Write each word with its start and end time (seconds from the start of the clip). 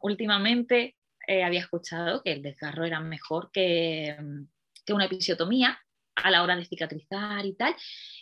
últimamente 0.00 0.96
eh, 1.26 1.44
había 1.44 1.60
escuchado 1.60 2.22
que 2.22 2.32
el 2.32 2.42
desgarro 2.42 2.84
era 2.84 3.00
mejor 3.00 3.50
que, 3.52 4.16
que, 4.84 4.92
una 4.92 5.04
episiotomía 5.04 5.78
a 6.16 6.30
la 6.30 6.42
hora 6.42 6.56
de 6.56 6.64
cicatrizar 6.64 7.46
y 7.46 7.54
tal, 7.54 7.74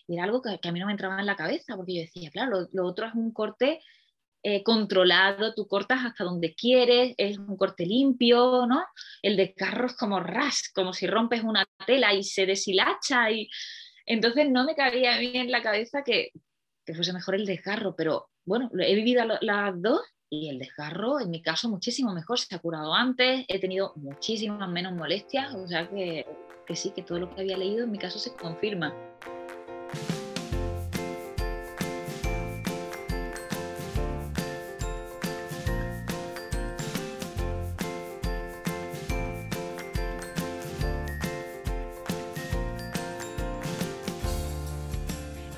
y 0.06 0.14
era 0.14 0.24
algo 0.24 0.42
que, 0.42 0.58
a 0.62 0.72
mí 0.72 0.80
no 0.80 0.86
me 0.86 0.92
entraba 0.92 1.18
en 1.18 1.26
la 1.26 1.36
cabeza, 1.36 1.76
porque 1.76 1.94
yo 1.94 2.00
decía, 2.02 2.30
claro, 2.30 2.68
lo, 2.72 2.86
otro 2.86 3.06
es 3.06 3.14
un 3.14 3.32
corte 3.32 3.80
eh, 4.42 4.62
controlado, 4.62 5.54
tú 5.54 5.66
cortas 5.66 6.04
hasta 6.04 6.24
donde 6.24 6.54
quieres, 6.54 7.14
es 7.16 7.38
un 7.38 7.56
corte 7.56 7.86
limpio, 7.86 8.66
¿no? 8.66 8.84
El 9.22 9.36
desgarro 9.36 9.86
es 9.86 9.96
como 9.96 10.20
ras, 10.20 10.70
como 10.74 10.92
si 10.92 11.06
rompes 11.06 11.42
una 11.42 11.64
tela 11.86 12.14
y 12.14 12.22
se 12.22 12.46
deshilacha, 12.46 13.30
y 13.30 13.48
entonces 14.06 14.48
no 14.50 14.64
me 14.64 14.76
cabía 14.76 15.18
bien 15.18 15.46
en 15.46 15.50
la 15.50 15.62
cabeza 15.62 16.02
que, 16.04 16.30
que 16.84 16.94
fuese 16.94 17.12
mejor 17.12 17.34
el 17.34 17.46
desgarro, 17.46 17.94
pero 17.96 18.30
bueno, 18.44 18.70
he 18.78 18.94
vivido 18.94 19.24
las 19.40 19.82
dos 19.82 20.00
y 20.30 20.48
el 20.48 20.58
desgarro, 20.58 21.20
en 21.20 21.30
mi 21.30 21.40
caso, 21.40 21.68
muchísimo 21.68 22.12
mejor. 22.12 22.38
Se 22.38 22.54
ha 22.54 22.58
curado 22.58 22.94
antes, 22.94 23.44
he 23.48 23.58
tenido 23.58 23.92
muchísimas 23.96 24.68
menos 24.68 24.92
molestias, 24.92 25.54
o 25.54 25.66
sea 25.66 25.88
que, 25.88 26.26
que 26.66 26.76
sí, 26.76 26.90
que 26.90 27.02
todo 27.02 27.18
lo 27.18 27.34
que 27.34 27.40
había 27.40 27.56
leído 27.56 27.84
en 27.84 27.90
mi 27.90 27.98
caso 27.98 28.18
se 28.18 28.34
confirma. 28.34 28.94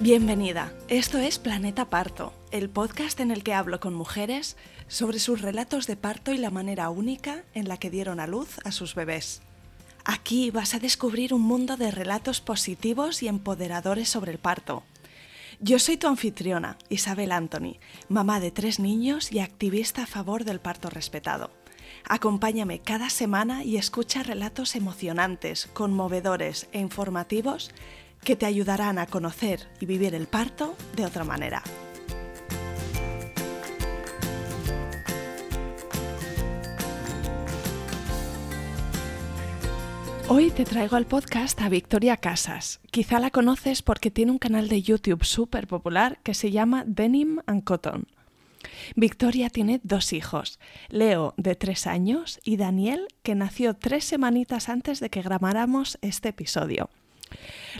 Bienvenida, 0.02 0.72
esto 0.88 1.18
es 1.18 1.38
Planeta 1.38 1.84
Parto, 1.84 2.32
el 2.50 2.68
podcast 2.68 3.20
en 3.20 3.30
el 3.30 3.42
que 3.42 3.54
hablo 3.54 3.80
con 3.80 3.94
mujeres 3.94 4.56
sobre 4.88 5.18
sus 5.18 5.40
relatos 5.40 5.86
de 5.86 5.96
parto 5.96 6.32
y 6.32 6.38
la 6.38 6.50
manera 6.50 6.90
única 6.90 7.44
en 7.54 7.68
la 7.68 7.76
que 7.76 7.90
dieron 7.90 8.20
a 8.20 8.26
luz 8.26 8.58
a 8.64 8.72
sus 8.72 8.94
bebés. 8.94 9.42
Aquí 10.04 10.50
vas 10.50 10.74
a 10.74 10.78
descubrir 10.78 11.34
un 11.34 11.42
mundo 11.42 11.76
de 11.76 11.90
relatos 11.90 12.40
positivos 12.40 13.22
y 13.22 13.28
empoderadores 13.28 14.08
sobre 14.08 14.32
el 14.32 14.38
parto. 14.38 14.82
Yo 15.60 15.78
soy 15.78 15.96
tu 15.96 16.08
anfitriona, 16.08 16.78
Isabel 16.88 17.32
Anthony, 17.32 17.76
mamá 18.08 18.40
de 18.40 18.50
tres 18.50 18.80
niños 18.80 19.30
y 19.30 19.40
activista 19.40 20.04
a 20.04 20.06
favor 20.06 20.44
del 20.44 20.58
parto 20.58 20.88
respetado. 20.88 21.50
Acompáñame 22.08 22.80
cada 22.80 23.10
semana 23.10 23.62
y 23.62 23.76
escucha 23.76 24.22
relatos 24.22 24.74
emocionantes, 24.74 25.68
conmovedores 25.74 26.68
e 26.72 26.80
informativos 26.80 27.70
que 28.24 28.36
te 28.36 28.46
ayudarán 28.46 28.98
a 28.98 29.06
conocer 29.06 29.68
y 29.80 29.86
vivir 29.86 30.14
el 30.14 30.26
parto 30.26 30.74
de 30.96 31.04
otra 31.04 31.24
manera. 31.24 31.62
Hoy 40.32 40.52
te 40.52 40.64
traigo 40.64 40.94
al 40.94 41.06
podcast 41.06 41.60
a 41.60 41.68
Victoria 41.68 42.16
Casas. 42.16 42.78
Quizá 42.92 43.18
la 43.18 43.32
conoces 43.32 43.82
porque 43.82 44.12
tiene 44.12 44.30
un 44.30 44.38
canal 44.38 44.68
de 44.68 44.80
YouTube 44.80 45.24
súper 45.24 45.66
popular 45.66 46.20
que 46.22 46.34
se 46.34 46.52
llama 46.52 46.84
Denim 46.86 47.40
and 47.46 47.64
Cotton. 47.64 48.06
Victoria 48.94 49.50
tiene 49.50 49.80
dos 49.82 50.12
hijos, 50.12 50.60
Leo 50.88 51.34
de 51.36 51.56
tres 51.56 51.88
años 51.88 52.38
y 52.44 52.58
Daniel 52.58 53.08
que 53.24 53.34
nació 53.34 53.74
tres 53.74 54.04
semanitas 54.04 54.68
antes 54.68 55.00
de 55.00 55.10
que 55.10 55.20
grabáramos 55.20 55.98
este 56.00 56.28
episodio. 56.28 56.90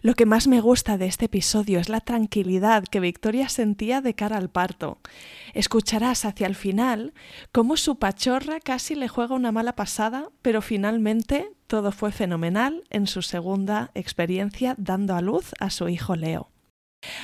Lo 0.02 0.14
que 0.14 0.26
más 0.26 0.46
me 0.46 0.60
gusta 0.60 0.98
de 0.98 1.06
este 1.06 1.26
episodio 1.26 1.78
es 1.78 1.88
la 1.88 2.00
tranquilidad 2.00 2.84
que 2.84 3.00
Victoria 3.00 3.48
sentía 3.48 4.00
de 4.00 4.14
cara 4.14 4.36
al 4.36 4.48
parto. 4.48 4.98
Escucharás 5.54 6.24
hacia 6.24 6.46
el 6.46 6.54
final 6.54 7.12
cómo 7.52 7.76
su 7.76 7.98
pachorra 7.98 8.60
casi 8.60 8.94
le 8.94 9.08
juega 9.08 9.34
una 9.34 9.52
mala 9.52 9.74
pasada, 9.74 10.30
pero 10.42 10.62
finalmente 10.62 11.50
todo 11.66 11.92
fue 11.92 12.12
fenomenal 12.12 12.84
en 12.90 13.06
su 13.06 13.22
segunda 13.22 13.90
experiencia 13.94 14.74
dando 14.78 15.14
a 15.14 15.20
luz 15.20 15.52
a 15.60 15.70
su 15.70 15.88
hijo 15.88 16.16
Leo. 16.16 16.50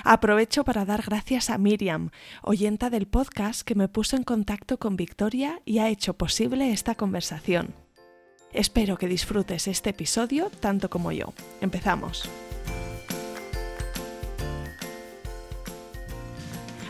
Aprovecho 0.05 0.65
para 0.65 0.85
dar 0.85 1.03
gracias 1.03 1.51
a 1.51 1.59
Miriam, 1.59 2.11
oyenta 2.43 2.89
del 2.89 3.07
podcast 3.07 3.63
que 3.63 3.75
me 3.75 3.89
puso 3.89 4.17
en 4.17 4.23
contacto 4.23 4.79
con 4.79 4.97
Victoria 4.97 5.61
y 5.65 5.79
ha 5.79 5.89
hecho 5.89 6.15
posible 6.15 6.73
esta 6.73 6.95
conversación. 6.95 7.86
Espero 8.57 8.97
que 8.97 9.07
disfrutes 9.07 9.69
este 9.69 9.91
episodio 9.91 10.49
tanto 10.49 10.89
como 10.89 11.13
yo. 11.13 11.35
Empezamos. 11.61 12.27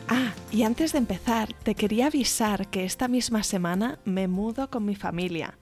Ah, 0.07 0.33
y 0.53 0.63
antes 0.63 0.93
de 0.93 0.99
empezar, 0.99 1.53
te 1.65 1.75
quería 1.75 2.07
avisar 2.07 2.69
que 2.69 2.85
esta 2.85 3.09
misma 3.09 3.43
semana 3.43 3.99
me 4.05 4.29
mudo 4.29 4.71
con 4.71 4.85
mi 4.85 4.95
familia. 4.95 5.59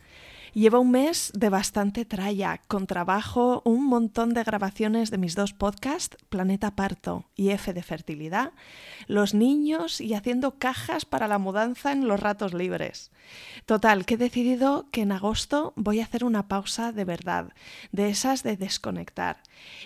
Llevo 0.54 0.78
un 0.78 0.92
mes 0.92 1.32
de 1.34 1.48
bastante 1.48 2.04
tralla, 2.04 2.60
con 2.68 2.86
trabajo, 2.86 3.60
un 3.64 3.84
montón 3.84 4.34
de 4.34 4.44
grabaciones 4.44 5.10
de 5.10 5.18
mis 5.18 5.34
dos 5.34 5.52
podcasts, 5.52 6.16
Planeta 6.28 6.76
Parto 6.76 7.24
y 7.34 7.48
F 7.48 7.72
de 7.72 7.82
Fertilidad, 7.82 8.52
los 9.08 9.34
niños 9.34 10.00
y 10.00 10.14
haciendo 10.14 10.56
cajas 10.60 11.06
para 11.06 11.26
la 11.26 11.38
mudanza 11.38 11.90
en 11.90 12.06
los 12.06 12.20
ratos 12.20 12.54
libres. 12.54 13.10
Total, 13.66 14.06
que 14.06 14.14
he 14.14 14.16
decidido 14.16 14.86
que 14.92 15.00
en 15.00 15.10
agosto 15.10 15.72
voy 15.74 15.98
a 15.98 16.04
hacer 16.04 16.22
una 16.22 16.46
pausa 16.46 16.92
de 16.92 17.04
verdad, 17.04 17.52
de 17.90 18.10
esas 18.10 18.44
de 18.44 18.56
desconectar, 18.56 19.42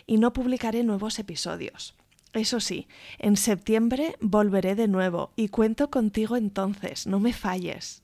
y 0.06 0.18
no 0.18 0.34
publicaré 0.34 0.84
nuevos 0.84 1.18
episodios. 1.18 1.94
Eso 2.34 2.60
sí, 2.60 2.88
en 3.18 3.38
septiembre 3.38 4.16
volveré 4.20 4.74
de 4.74 4.86
nuevo 4.86 5.32
y 5.34 5.48
cuento 5.48 5.88
contigo 5.88 6.36
entonces, 6.36 7.06
no 7.06 7.20
me 7.20 7.32
falles. 7.32 8.02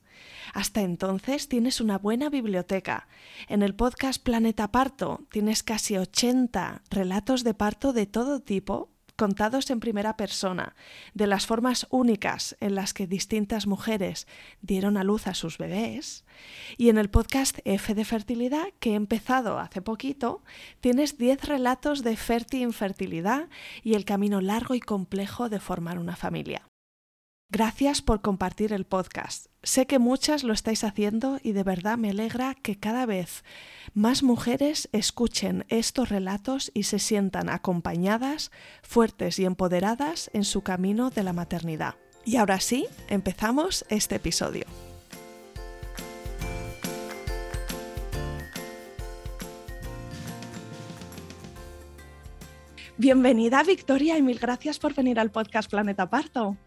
Hasta 0.53 0.81
entonces 0.81 1.47
tienes 1.49 1.81
una 1.81 1.97
buena 1.97 2.29
biblioteca. 2.29 3.07
En 3.47 3.63
el 3.63 3.75
podcast 3.75 4.21
Planeta 4.21 4.71
Parto 4.71 5.25
tienes 5.31 5.63
casi 5.63 5.97
80 5.97 6.83
relatos 6.89 7.43
de 7.43 7.53
parto 7.53 7.93
de 7.93 8.05
todo 8.05 8.39
tipo 8.41 8.89
contados 9.15 9.69
en 9.69 9.79
primera 9.79 10.17
persona, 10.17 10.75
de 11.13 11.27
las 11.27 11.45
formas 11.45 11.87
únicas 11.89 12.57
en 12.59 12.75
las 12.75 12.93
que 12.93 13.07
distintas 13.07 13.67
mujeres 13.67 14.27
dieron 14.61 14.97
a 14.97 15.03
luz 15.03 15.27
a 15.27 15.33
sus 15.33 15.57
bebés. 15.57 16.25
Y 16.77 16.89
en 16.89 16.97
el 16.97 17.09
podcast 17.09 17.59
F 17.65 17.93
de 17.93 18.05
Fertilidad, 18.05 18.67
que 18.79 18.91
he 18.91 18.95
empezado 18.95 19.59
hace 19.59 19.81
poquito, 19.81 20.43
tienes 20.81 21.17
10 21.17 21.45
relatos 21.45 22.03
de 22.03 22.17
fértil 22.17 22.61
infertilidad 22.61 23.49
y 23.83 23.93
el 23.93 24.05
camino 24.05 24.41
largo 24.41 24.75
y 24.75 24.79
complejo 24.79 25.49
de 25.49 25.59
formar 25.59 25.97
una 25.97 26.15
familia. 26.15 26.67
Gracias 27.49 28.01
por 28.01 28.21
compartir 28.21 28.73
el 28.73 28.85
podcast. 28.85 29.45
Sé 29.61 29.85
que 29.85 29.99
muchas 29.99 30.43
lo 30.43 30.51
estáis 30.51 30.83
haciendo 30.83 31.39
y 31.43 31.51
de 31.51 31.63
verdad 31.63 31.97
me 31.97 32.09
alegra 32.09 32.55
que 32.55 32.79
cada 32.79 33.05
vez 33.05 33.43
más 33.93 34.23
mujeres 34.23 34.89
escuchen 34.91 35.63
estos 35.69 36.09
relatos 36.09 36.71
y 36.73 36.83
se 36.83 36.97
sientan 36.97 37.49
acompañadas, 37.49 38.51
fuertes 38.81 39.37
y 39.37 39.45
empoderadas 39.45 40.31
en 40.33 40.43
su 40.43 40.63
camino 40.63 41.11
de 41.11 41.23
la 41.23 41.33
maternidad. 41.33 41.95
Y 42.25 42.37
ahora 42.37 42.59
sí, 42.59 42.87
empezamos 43.09 43.85
este 43.89 44.15
episodio. 44.15 44.65
Bienvenida 52.97 53.61
Victoria 53.63 54.17
y 54.17 54.23
mil 54.23 54.39
gracias 54.39 54.79
por 54.79 54.95
venir 54.95 55.19
al 55.19 55.29
podcast 55.29 55.69
Planeta 55.69 56.09
Parto. 56.09 56.57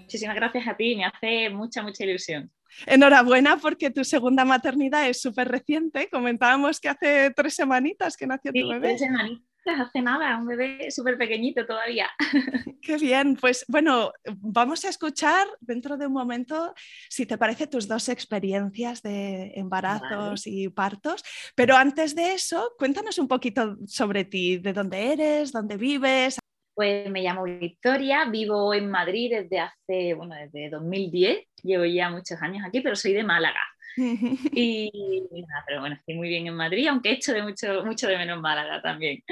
Muchísimas 0.00 0.36
gracias 0.36 0.66
a 0.66 0.76
ti, 0.76 0.96
me 0.96 1.04
hace 1.04 1.50
mucha, 1.50 1.82
mucha 1.82 2.04
ilusión. 2.04 2.50
Enhorabuena 2.86 3.56
porque 3.56 3.90
tu 3.90 4.04
segunda 4.04 4.44
maternidad 4.44 5.08
es 5.08 5.20
súper 5.20 5.48
reciente. 5.48 6.08
Comentábamos 6.10 6.80
que 6.80 6.88
hace 6.88 7.30
tres 7.30 7.54
semanitas 7.54 8.16
que 8.16 8.26
nació 8.26 8.52
tu 8.52 8.68
bebé. 8.68 8.88
Tres 8.88 9.00
semanitas, 9.00 9.80
hace 9.80 10.02
nada, 10.02 10.36
un 10.38 10.46
bebé 10.46 10.90
súper 10.90 11.16
pequeñito 11.16 11.64
todavía. 11.66 12.10
Qué 12.82 12.96
bien, 12.96 13.36
pues 13.36 13.64
bueno, 13.68 14.12
vamos 14.38 14.84
a 14.84 14.88
escuchar 14.88 15.46
dentro 15.60 15.96
de 15.96 16.06
un 16.06 16.12
momento, 16.12 16.74
si 17.08 17.24
te 17.26 17.38
parece, 17.38 17.66
tus 17.66 17.88
dos 17.88 18.08
experiencias 18.08 19.02
de 19.02 19.52
embarazos 19.54 20.46
y 20.46 20.68
partos. 20.68 21.22
Pero 21.54 21.76
antes 21.76 22.14
de 22.14 22.34
eso, 22.34 22.74
cuéntanos 22.76 23.18
un 23.18 23.28
poquito 23.28 23.76
sobre 23.86 24.24
ti, 24.24 24.58
de 24.58 24.72
dónde 24.72 25.12
eres, 25.12 25.52
dónde 25.52 25.76
vives, 25.76 26.38
pues 26.74 27.08
me 27.10 27.22
llamo 27.22 27.44
Victoria, 27.44 28.24
vivo 28.26 28.74
en 28.74 28.90
Madrid 28.90 29.30
desde 29.30 29.60
hace, 29.60 30.14
bueno, 30.14 30.34
desde 30.34 30.70
2010, 30.70 31.46
llevo 31.62 31.84
ya 31.84 32.10
muchos 32.10 32.40
años 32.42 32.64
aquí, 32.66 32.80
pero 32.80 32.96
soy 32.96 33.12
de 33.12 33.24
Málaga. 33.24 33.60
y, 33.96 35.22
pero 35.66 35.80
bueno, 35.80 35.94
estoy 35.94 36.16
muy 36.16 36.28
bien 36.28 36.46
en 36.46 36.54
Madrid, 36.54 36.88
aunque 36.88 37.10
he 37.10 37.12
hecho 37.12 37.32
de 37.32 37.42
mucho, 37.42 37.84
mucho 37.84 38.08
de 38.08 38.18
menos 38.18 38.40
Málaga 38.40 38.82
también. 38.82 39.22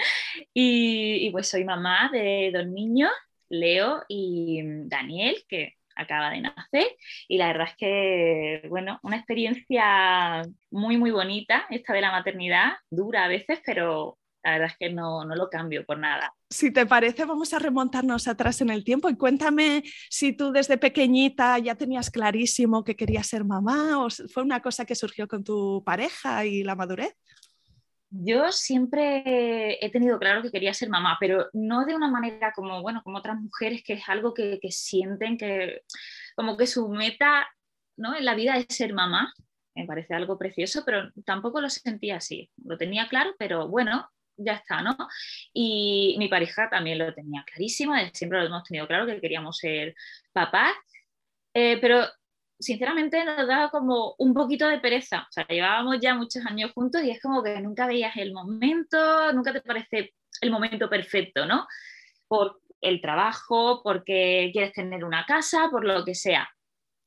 Y, 0.55 1.27
y 1.27 1.31
pues 1.31 1.49
soy 1.49 1.65
mamá 1.65 2.11
de 2.13 2.51
dos 2.55 2.67
niños, 2.67 3.11
Leo 3.49 4.05
y 4.09 4.63
Daniel, 4.87 5.37
que 5.49 5.75
acaba 5.97 6.31
de 6.31 6.41
nacer 6.41 6.87
y 7.29 7.39
la 7.39 7.49
verdad 7.49 7.69
es 7.69 7.77
que, 7.77 8.69
bueno, 8.69 8.99
una 9.03 9.17
experiencia 9.17 10.43
muy, 10.71 10.97
muy 10.97 11.11
bonita 11.11 11.67
esta 11.71 11.93
de 11.93 12.01
la 12.01 12.11
maternidad, 12.11 12.73
dura 12.91 13.25
a 13.25 13.29
veces, 13.29 13.61
pero 13.65 14.19
La 14.45 14.53
verdad 14.53 14.69
es 14.69 14.77
que 14.77 14.93
no, 14.93 15.25
no 15.25 15.37
lo 15.37 15.49
cambio 15.49 15.85
por 15.87 15.99
nada. 15.99 16.35
Si 16.51 16.73
te 16.73 16.85
parece, 16.85 17.25
vamos 17.25 17.53
a 17.55 17.59
remontarnos 17.59 18.27
atrás 18.27 18.61
en 18.61 18.71
el 18.71 18.83
tiempo 18.83 19.09
y 19.09 19.17
cuéntame 19.17 19.85
si 20.11 20.33
tú 20.33 20.53
desde 20.53 20.79
pequeñita 20.79 21.59
ya 21.59 21.77
tenías 21.77 22.11
clarísimo 22.11 22.83
que 22.83 22.97
querías 22.97 23.27
ser 23.27 23.45
mamá 23.45 24.05
o 24.05 24.09
fue 24.11 24.43
una 24.43 24.61
cosa 24.61 24.85
que 24.85 24.97
surgió 24.97 25.29
con 25.29 25.45
tu 25.45 25.83
pareja 25.85 26.45
y 26.45 26.65
la 26.65 26.75
madurez. 26.75 27.15
Yo 28.11 28.53
siempre 28.53 29.83
he 29.83 29.91
tenido 29.91 30.19
claro 30.19 30.43
que 30.43 30.51
quería 30.51 30.75
ser 30.75 30.91
mamá, 30.91 31.17
pero 31.19 31.49
no 31.55 31.87
de 31.87 31.95
una 31.95 32.11
manera 32.11 32.53
como, 32.53 32.83
bueno, 32.83 33.01
como 33.03 33.19
otras 33.19 33.41
mujeres, 33.41 33.83
que 33.83 33.95
es 33.95 34.07
algo 34.07 34.35
que, 34.35 34.59
que 34.61 34.71
sienten 34.71 35.39
que, 35.39 35.81
como 36.37 36.59
que 36.59 36.67
su 36.67 36.89
meta 36.89 37.49
¿no? 37.97 38.15
en 38.15 38.27
la 38.27 38.35
vida 38.35 38.59
es 38.59 38.67
ser 38.69 38.93
mamá. 38.93 39.33
Me 39.75 39.87
parece 39.87 40.15
algo 40.15 40.37
precioso, 40.37 40.83
pero 40.85 41.11
tampoco 41.25 41.63
lo 41.63 41.71
sentía 41.71 42.17
así. 42.17 42.51
Lo 42.63 42.77
tenía 42.77 43.09
claro, 43.09 43.35
pero 43.39 43.69
bueno, 43.69 44.07
ya 44.45 44.55
está, 44.55 44.83
¿no? 44.83 44.97
Y 45.53 46.17
mi 46.19 46.29
pareja 46.29 46.69
también 46.71 46.99
lo 46.99 47.13
tenía 47.15 47.45
clarísimo, 47.45 47.95
siempre 48.13 48.41
lo 48.41 48.47
hemos 48.47 48.65
tenido 48.65 48.87
claro 48.87 49.07
que 49.07 49.21
queríamos 49.21 49.59
ser 49.59 49.95
papás, 50.33 50.75
eh, 51.55 51.79
pero 51.81 52.07
sinceramente 52.63 53.25
nos 53.25 53.47
daba 53.47 53.71
como 53.71 54.15
un 54.19 54.33
poquito 54.33 54.69
de 54.69 54.81
pereza. 54.81 55.27
O 55.29 55.33
sea, 55.33 55.47
llevábamos 55.47 55.99
ya 56.01 56.15
muchos 56.15 56.45
años 56.47 56.73
juntos 56.73 57.03
y 57.03 57.11
es 57.11 57.21
como 57.21 57.43
que 57.43 57.61
nunca 57.61 57.87
veías 57.87 58.17
el 58.17 58.33
momento, 58.33 59.33
nunca 59.33 59.53
te 59.53 59.61
parece 59.61 60.15
el 60.41 60.51
momento 60.51 60.89
perfecto, 60.89 61.45
¿no? 61.45 61.67
Por 62.29 62.61
el 62.81 63.01
trabajo, 63.01 63.81
porque 63.83 64.51
quieres 64.53 64.73
tener 64.73 65.05
una 65.05 65.25
casa, 65.27 65.69
por 65.71 65.85
lo 65.85 66.05
que 66.05 66.15
sea. 66.15 66.49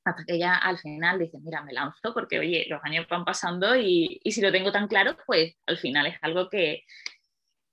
Hasta 0.06 0.24
que 0.26 0.38
ya 0.38 0.56
al 0.56 0.78
final 0.78 1.18
dices, 1.18 1.42
mira, 1.42 1.64
me 1.64 1.74
lanzo 1.74 2.14
porque, 2.14 2.40
oye, 2.40 2.66
los 2.70 2.80
años 2.84 3.08
van 3.10 3.26
pasando 3.26 3.76
y, 3.76 4.20
y 4.24 4.32
si 4.32 4.42
lo 4.42 4.52
tengo 4.52 4.72
tan 4.72 4.88
claro, 4.88 5.18
pues 5.26 5.56
al 5.66 5.78
final 5.78 6.06
es 6.06 6.18
algo 6.22 6.48
que, 6.48 6.84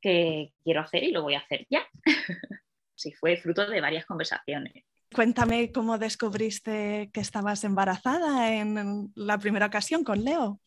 que 0.02 0.52
quiero 0.62 0.80
hacer 0.80 1.04
y 1.04 1.12
lo 1.12 1.22
voy 1.22 1.34
a 1.34 1.38
hacer 1.38 1.66
ya. 1.70 1.86
sí, 2.94 3.12
fue 3.12 3.36
fruto 3.38 3.66
de 3.66 3.80
varias 3.80 4.04
conversaciones. 4.04 4.84
Cuéntame 5.14 5.72
cómo 5.72 5.98
descubriste 5.98 7.10
que 7.12 7.20
estabas 7.20 7.64
embarazada 7.64 8.54
en 8.54 9.12
la 9.14 9.38
primera 9.38 9.66
ocasión 9.66 10.04
con 10.04 10.24
Leo. 10.24 10.60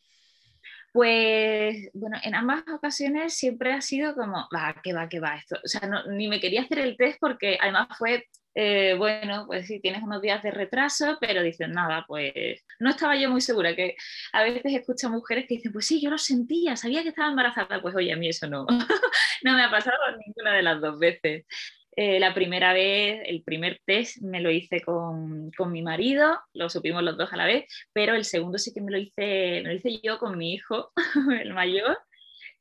Pues 0.93 1.89
bueno, 1.93 2.17
en 2.23 2.35
ambas 2.35 2.63
ocasiones 2.73 3.33
siempre 3.33 3.73
ha 3.73 3.81
sido 3.81 4.15
como, 4.15 4.47
va, 4.55 4.75
que 4.81 4.93
va, 4.93 5.09
que 5.09 5.19
va 5.19 5.35
esto. 5.35 5.57
O 5.61 5.67
sea, 5.67 5.81
ni 6.09 6.29
me 6.29 6.39
quería 6.39 6.61
hacer 6.61 6.79
el 6.79 6.95
test 6.95 7.17
porque 7.19 7.57
además 7.59 7.89
fue, 7.97 8.23
eh, 8.53 8.95
bueno, 8.97 9.43
pues 9.45 9.67
sí, 9.67 9.81
tienes 9.81 10.01
unos 10.01 10.21
días 10.21 10.41
de 10.41 10.51
retraso, 10.51 11.17
pero 11.19 11.43
dicen, 11.43 11.71
nada, 11.73 12.05
pues 12.07 12.63
no 12.79 12.91
estaba 12.91 13.17
yo 13.17 13.29
muy 13.29 13.41
segura, 13.41 13.75
que 13.75 13.97
a 14.31 14.43
veces 14.43 14.73
escucho 14.73 15.09
mujeres 15.09 15.47
que 15.49 15.55
dicen, 15.55 15.73
pues 15.73 15.85
sí, 15.85 16.01
yo 16.01 16.09
lo 16.09 16.17
sentía, 16.17 16.77
sabía 16.77 17.03
que 17.03 17.09
estaba 17.09 17.29
embarazada, 17.29 17.81
pues 17.81 17.93
oye, 17.93 18.13
a 18.13 18.15
mí 18.15 18.29
eso 18.29 18.47
no, 18.47 18.65
no 19.45 19.53
me 19.53 19.63
ha 19.63 19.69
pasado 19.69 19.97
ninguna 20.25 20.55
de 20.55 20.63
las 20.63 20.81
dos 20.81 20.97
veces. 20.97 21.45
Eh, 21.95 22.19
la 22.19 22.33
primera 22.33 22.73
vez, 22.73 23.21
el 23.25 23.43
primer 23.43 23.79
test 23.85 24.17
me 24.21 24.41
lo 24.41 24.51
hice 24.51 24.81
con, 24.81 25.51
con, 25.51 25.71
mi 25.71 25.81
marido, 25.81 26.37
lo 26.53 26.69
supimos 26.69 27.03
los 27.03 27.15
dos 27.15 27.31
a 27.31 27.37
la 27.37 27.45
vez, 27.45 27.65
pero 27.93 28.15
el 28.15 28.25
segundo 28.25 28.57
sí 28.57 28.73
que 28.73 28.81
me 28.81 28.91
lo 28.91 28.97
hice, 28.97 29.61
me 29.63 29.69
lo 29.69 29.73
hice 29.73 30.01
yo 30.03 30.17
con 30.19 30.37
mi 30.37 30.53
hijo, 30.53 30.91
el 31.41 31.53
mayor, 31.53 31.97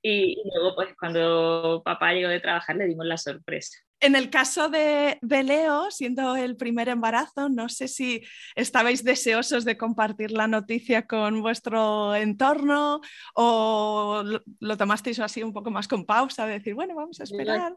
y, 0.03 0.37
luego 0.45 0.77
pues 0.77 0.95
cuando 0.97 1.83
papá 1.85 2.13
llegó 2.13 2.29
de 2.29 2.39
trabajar 2.39 2.77
le 2.77 2.87
dimos 2.87 3.07
la 3.07 3.17
sorpresa. 3.17 3.79
En 4.05 4.17
el 4.17 4.29
caso 4.29 4.69
de, 4.69 5.19
de, 5.23 5.43
Leo, 5.43 5.91
siendo 5.91 6.37
el 6.37 6.57
primer 6.57 6.91
embarazo, 6.91 7.49
no 7.49 7.71
sé 7.71 7.89
si 7.89 8.23
estabais 8.55 9.03
deseosos 9.03 9.65
de 9.65 9.79
compartir 9.79 10.31
la 10.31 10.47
noticia 10.47 11.07
con 11.07 11.41
vuestro 11.41 12.15
entorno 12.15 13.01
o 13.35 14.23
lo, 14.23 14.43
lo 14.61 14.77
tomasteis 14.77 15.21
así 15.21 15.43
un 15.43 15.55
poco 15.55 15.71
más 15.71 15.89
con 15.89 16.05
pausa, 16.05 16.47
de 16.47 16.53
decir, 16.59 16.75
bueno, 16.75 16.95
vamos 16.95 17.19
a 17.19 17.25
esperar. 17.25 17.75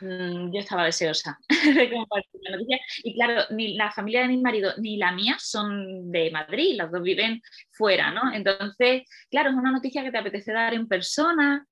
Mm, 0.00 0.52
yo 0.52 0.58
estaba 0.58 0.84
deseosa 0.84 1.38
de 1.48 1.90
compartir 1.90 2.40
la 2.42 2.56
noticia. 2.56 2.80
Y 3.04 3.14
claro, 3.14 3.44
ni 3.50 3.74
la 3.74 3.92
familia 3.92 4.22
de 4.22 4.28
mi 4.28 4.38
marido 4.38 4.72
ni 4.78 4.96
la 4.96 5.12
mía 5.12 5.36
son 5.38 6.10
de 6.10 6.32
Madrid, 6.32 6.74
las 6.76 6.90
dos 6.90 7.02
viven 7.02 7.40
fuera, 7.70 8.10
¿no? 8.10 8.32
Entonces, 8.32 9.02
claro, 9.30 9.50
es 9.50 9.56
una 9.56 9.70
noticia 9.70 10.02
que 10.02 10.10
te 10.10 10.18
apetece 10.18 10.52
dar 10.52 10.74
en 10.74 10.88
persona, 10.88 11.64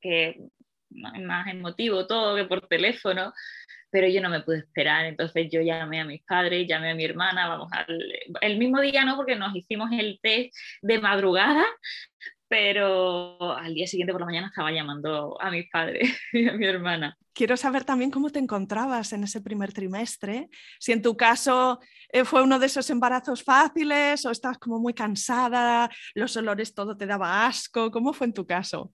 que 0.00 0.40
más 0.94 1.46
emotivo 1.48 2.06
todo 2.06 2.36
que 2.36 2.44
por 2.44 2.66
teléfono, 2.66 3.32
pero 3.90 4.08
yo 4.08 4.20
no 4.20 4.28
me 4.28 4.40
pude 4.40 4.58
esperar, 4.58 5.06
entonces 5.06 5.48
yo 5.52 5.60
llamé 5.60 6.00
a 6.00 6.04
mis 6.04 6.22
padres, 6.24 6.66
llamé 6.66 6.90
a 6.90 6.94
mi 6.94 7.04
hermana, 7.04 7.48
vamos 7.48 7.68
al 7.72 7.86
el 8.40 8.58
mismo 8.58 8.80
día 8.80 9.04
no, 9.04 9.16
porque 9.16 9.36
nos 9.36 9.54
hicimos 9.54 9.90
el 9.92 10.18
test 10.20 10.52
de 10.82 10.98
madrugada, 10.98 11.64
pero 12.48 13.56
al 13.56 13.74
día 13.74 13.86
siguiente 13.86 14.12
por 14.12 14.20
la 14.20 14.26
mañana 14.26 14.48
estaba 14.48 14.70
llamando 14.70 15.40
a 15.40 15.50
mis 15.50 15.68
padres 15.70 16.16
y 16.32 16.48
a 16.48 16.52
mi 16.52 16.66
hermana. 16.66 17.16
Quiero 17.32 17.56
saber 17.56 17.84
también 17.84 18.10
cómo 18.10 18.30
te 18.30 18.38
encontrabas 18.38 19.12
en 19.12 19.24
ese 19.24 19.40
primer 19.40 19.72
trimestre, 19.72 20.48
si 20.78 20.92
en 20.92 21.02
tu 21.02 21.16
caso 21.16 21.80
eh, 22.12 22.24
fue 22.24 22.42
uno 22.42 22.58
de 22.58 22.66
esos 22.66 22.88
embarazos 22.90 23.42
fáciles 23.42 24.24
o 24.24 24.30
estabas 24.30 24.58
como 24.58 24.78
muy 24.78 24.94
cansada, 24.94 25.90
los 26.14 26.36
olores 26.36 26.74
todo 26.74 26.96
te 26.96 27.06
daba 27.06 27.46
asco, 27.46 27.90
¿cómo 27.90 28.12
fue 28.12 28.28
en 28.28 28.34
tu 28.34 28.46
caso? 28.46 28.92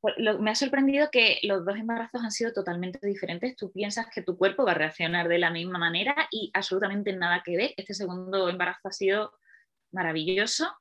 Pues 0.00 0.14
me 0.38 0.50
ha 0.50 0.54
sorprendido 0.54 1.10
que 1.10 1.38
los 1.42 1.64
dos 1.64 1.76
embarazos 1.76 2.22
han 2.22 2.30
sido 2.30 2.52
totalmente 2.52 3.06
diferentes. 3.06 3.54
Tú 3.56 3.70
piensas 3.70 4.06
que 4.12 4.22
tu 4.22 4.36
cuerpo 4.38 4.64
va 4.64 4.72
a 4.72 4.74
reaccionar 4.74 5.28
de 5.28 5.38
la 5.38 5.50
misma 5.50 5.78
manera 5.78 6.14
y 6.30 6.50
absolutamente 6.54 7.12
nada 7.12 7.42
que 7.44 7.56
ver. 7.56 7.74
Este 7.76 7.92
segundo 7.92 8.48
embarazo 8.48 8.88
ha 8.88 8.92
sido 8.92 9.32
maravilloso 9.92 10.72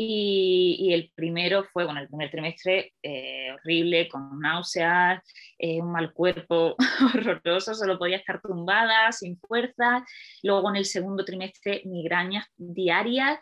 y, 0.00 0.92
el 0.92 1.10
primero 1.12 1.64
fue, 1.64 1.84
bueno, 1.84 1.98
el 1.98 2.06
primer 2.06 2.30
trimestre 2.30 2.94
eh, 3.02 3.50
horrible, 3.52 4.08
con 4.08 4.38
náuseas, 4.38 5.24
eh, 5.58 5.80
un 5.80 5.90
mal 5.90 6.12
cuerpo 6.12 6.76
horroroso, 7.14 7.74
solo 7.74 7.98
podía 7.98 8.18
estar 8.18 8.40
tumbada, 8.40 9.10
sin 9.10 9.40
fuerza. 9.40 10.04
Luego 10.44 10.70
en 10.70 10.76
el 10.76 10.84
segundo 10.84 11.24
trimestre, 11.24 11.82
migrañas 11.84 12.46
diarias. 12.56 13.40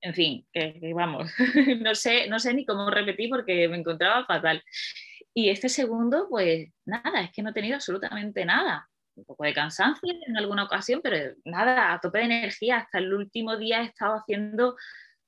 En 0.00 0.14
fin, 0.14 0.46
que, 0.52 0.92
vamos, 0.94 1.30
no, 1.80 1.94
sé, 1.94 2.28
no 2.28 2.38
sé 2.38 2.54
ni 2.54 2.64
cómo 2.64 2.90
repetir 2.90 3.30
porque 3.30 3.68
me 3.68 3.78
encontraba 3.78 4.24
fatal. 4.26 4.62
Y 5.34 5.50
este 5.50 5.68
segundo, 5.68 6.28
pues 6.30 6.68
nada, 6.84 7.22
es 7.22 7.32
que 7.32 7.42
no 7.42 7.50
he 7.50 7.54
tenido 7.54 7.74
absolutamente 7.76 8.44
nada 8.44 8.88
un 9.16 9.24
poco 9.24 9.44
de 9.44 9.54
cansancio 9.54 10.14
en 10.26 10.36
alguna 10.36 10.64
ocasión, 10.64 11.00
pero 11.02 11.34
nada, 11.44 11.94
a 11.94 12.00
tope 12.00 12.18
de 12.18 12.24
energía. 12.24 12.78
Hasta 12.78 12.98
el 12.98 13.12
último 13.14 13.56
día 13.56 13.80
he 13.82 13.86
estado 13.86 14.14
haciendo 14.14 14.76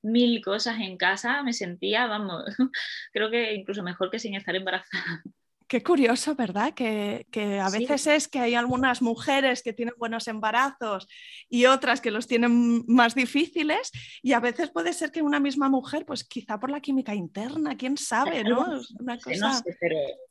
mil 0.01 0.41
cosas 0.43 0.79
en 0.79 0.97
casa, 0.97 1.43
me 1.43 1.53
sentía, 1.53 2.07
vamos, 2.07 2.43
creo 3.13 3.29
que 3.29 3.53
incluso 3.53 3.83
mejor 3.83 4.09
que 4.11 4.19
sin 4.19 4.35
estar 4.35 4.55
embarazada. 4.55 5.23
Qué 5.69 5.83
curioso, 5.83 6.33
¿verdad? 6.33 6.73
Que, 6.73 7.27
a 7.61 7.69
veces 7.69 8.07
es 8.07 8.27
que 8.27 8.39
hay 8.39 8.55
algunas 8.55 9.03
mujeres 9.03 9.61
que 9.61 9.71
tienen 9.71 9.93
buenos 9.99 10.27
embarazos 10.27 11.07
y 11.47 11.67
otras 11.67 12.01
que 12.01 12.09
los 12.09 12.25
tienen 12.25 12.83
más 12.87 13.13
difíciles 13.13 13.91
y 14.23 14.33
a 14.33 14.39
veces 14.39 14.71
puede 14.71 14.93
ser 14.93 15.11
que 15.11 15.21
una 15.21 15.39
misma 15.39 15.69
mujer, 15.69 16.07
pues 16.07 16.23
quizá 16.23 16.59
por 16.59 16.71
la 16.71 16.81
química 16.81 17.13
interna, 17.13 17.77
quién 17.77 17.97
sabe, 17.97 18.43
¿no? 18.43 18.81
Una 18.99 19.19
cosa 19.19 19.63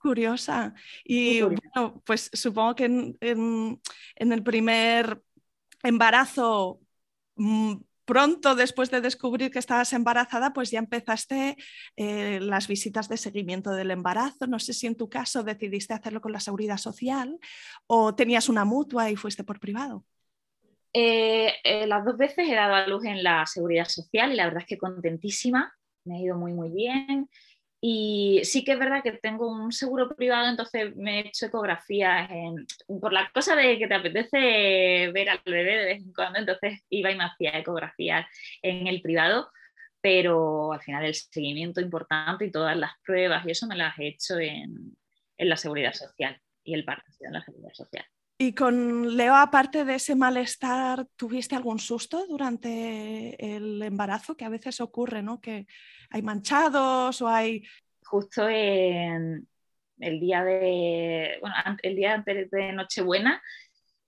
curiosa. 0.01 0.75
Y 1.05 1.43
bueno, 1.43 2.03
pues 2.05 2.31
supongo 2.33 2.75
que 2.75 2.87
en, 2.87 3.17
en 3.21 4.33
el 4.33 4.43
primer 4.43 5.23
embarazo 5.85 6.81
mm, 7.37 7.77
pronto 8.09 8.55
después 8.55 8.91
de 8.91 9.03
descubrir 9.03 9.51
que 9.51 9.59
estabas 9.59 9.93
embarazada, 9.93 10.55
pues 10.55 10.71
ya 10.71 10.79
empezaste 10.79 11.59
eh, 11.95 12.41
las 12.41 12.67
visitas 12.67 13.07
de 13.07 13.19
seguimiento 13.19 13.71
del 13.73 13.91
embarazo. 13.91 14.47
No 14.47 14.59
sé 14.59 14.73
si 14.73 14.87
en 14.87 14.97
tu 14.97 15.11
caso 15.11 15.43
decidiste 15.43 15.93
hacerlo 15.93 16.23
con 16.23 16.33
la 16.33 16.41
seguridad 16.41 16.79
social 16.79 17.39
o 17.87 18.15
tenías 18.15 18.49
una 18.49 18.65
mutua 18.65 19.11
y 19.11 19.17
fuiste 19.17 19.45
por 19.45 19.61
privado. 19.61 20.07
Eh, 20.95 21.53
eh, 21.63 21.87
las 21.87 22.03
dos 22.03 22.17
veces 22.17 22.49
he 22.49 22.55
dado 22.55 22.75
a 22.75 22.87
luz 22.87 23.05
en 23.05 23.23
la 23.23 23.45
seguridad 23.45 23.85
social 23.85 24.33
y 24.33 24.37
la 24.37 24.47
verdad 24.47 24.63
es 24.63 24.69
que 24.69 24.79
contentísima, 24.79 25.71
me 26.05 26.17
ha 26.17 26.21
ido 26.21 26.39
muy 26.39 26.55
muy 26.55 26.71
bien. 26.71 27.29
Y 27.81 28.41
sí 28.43 28.65
que 28.65 28.73
es 28.73 28.79
verdad 28.79 29.03
que 29.05 29.13
tengo 29.13 29.49
un 29.49 29.71
seguro 29.71 30.09
privado, 30.17 30.49
entonces 30.49 30.97
me 30.97 31.21
he 31.21 31.29
hecho 31.29 31.47
ecografías 31.47 32.29
por 32.87 33.13
la 33.13 33.31
cosa 33.33 33.55
de 33.55 33.79
que 33.79 33.87
te 33.87 33.95
apetece 33.95 35.13
ver 35.13 35.31
al 35.31 35.41
bebé 35.45 35.77
de 35.77 35.85
vez 35.85 36.03
en 36.03 36.13
cuando, 36.13 36.41
entonces 36.41 36.81
iba 36.91 37.13
y 37.13 37.17
me 37.17 37.25
hacía 37.25 37.57
ecografías 37.57 38.27
en 38.63 38.89
el 38.89 39.01
privado, 39.01 39.51
pero 40.01 40.73
al 40.73 40.81
final 40.81 41.05
el 41.05 41.15
seguimiento 41.15 41.81
importante 41.81 42.47
y 42.47 42.51
todas 42.51 42.77
las 42.77 42.93
pruebas 43.05 43.47
y 43.47 43.53
eso 43.53 43.69
me 43.69 43.77
las 43.77 43.97
he 43.99 44.09
hecho 44.09 44.39
en, 44.41 44.97
en 45.37 45.49
la 45.49 45.57
seguridad 45.57 45.93
social 45.93 46.41
y 46.65 46.75
el 46.75 46.85
parto 46.85 47.13
en 47.21 47.33
la 47.33 47.45
seguridad 47.45 47.73
social. 47.75 48.05
Y 48.41 48.55
con 48.55 49.17
Leo, 49.17 49.35
aparte 49.35 49.85
de 49.85 49.97
ese 49.97 50.15
malestar, 50.15 51.07
¿tuviste 51.17 51.57
algún 51.57 51.81
susto 51.81 52.25
durante 52.29 53.57
el 53.57 53.83
embarazo? 53.83 54.37
Que 54.37 54.45
a 54.45 54.49
veces 54.49 54.81
ocurre, 54.81 55.25
¿no? 55.25 55.41
Que 55.41 55.67
hay 56.11 56.23
manchados 56.23 57.21
o 57.23 57.29
hay... 57.29 57.65
Justo 58.05 58.49
en 58.49 59.47
el 59.99 60.21
día 60.21 60.45
de, 60.45 61.39
bueno, 61.41 61.57
el 61.83 61.97
día 61.97 62.15
antes 62.15 62.51
de 62.51 62.73
Nochebuena 62.73 63.43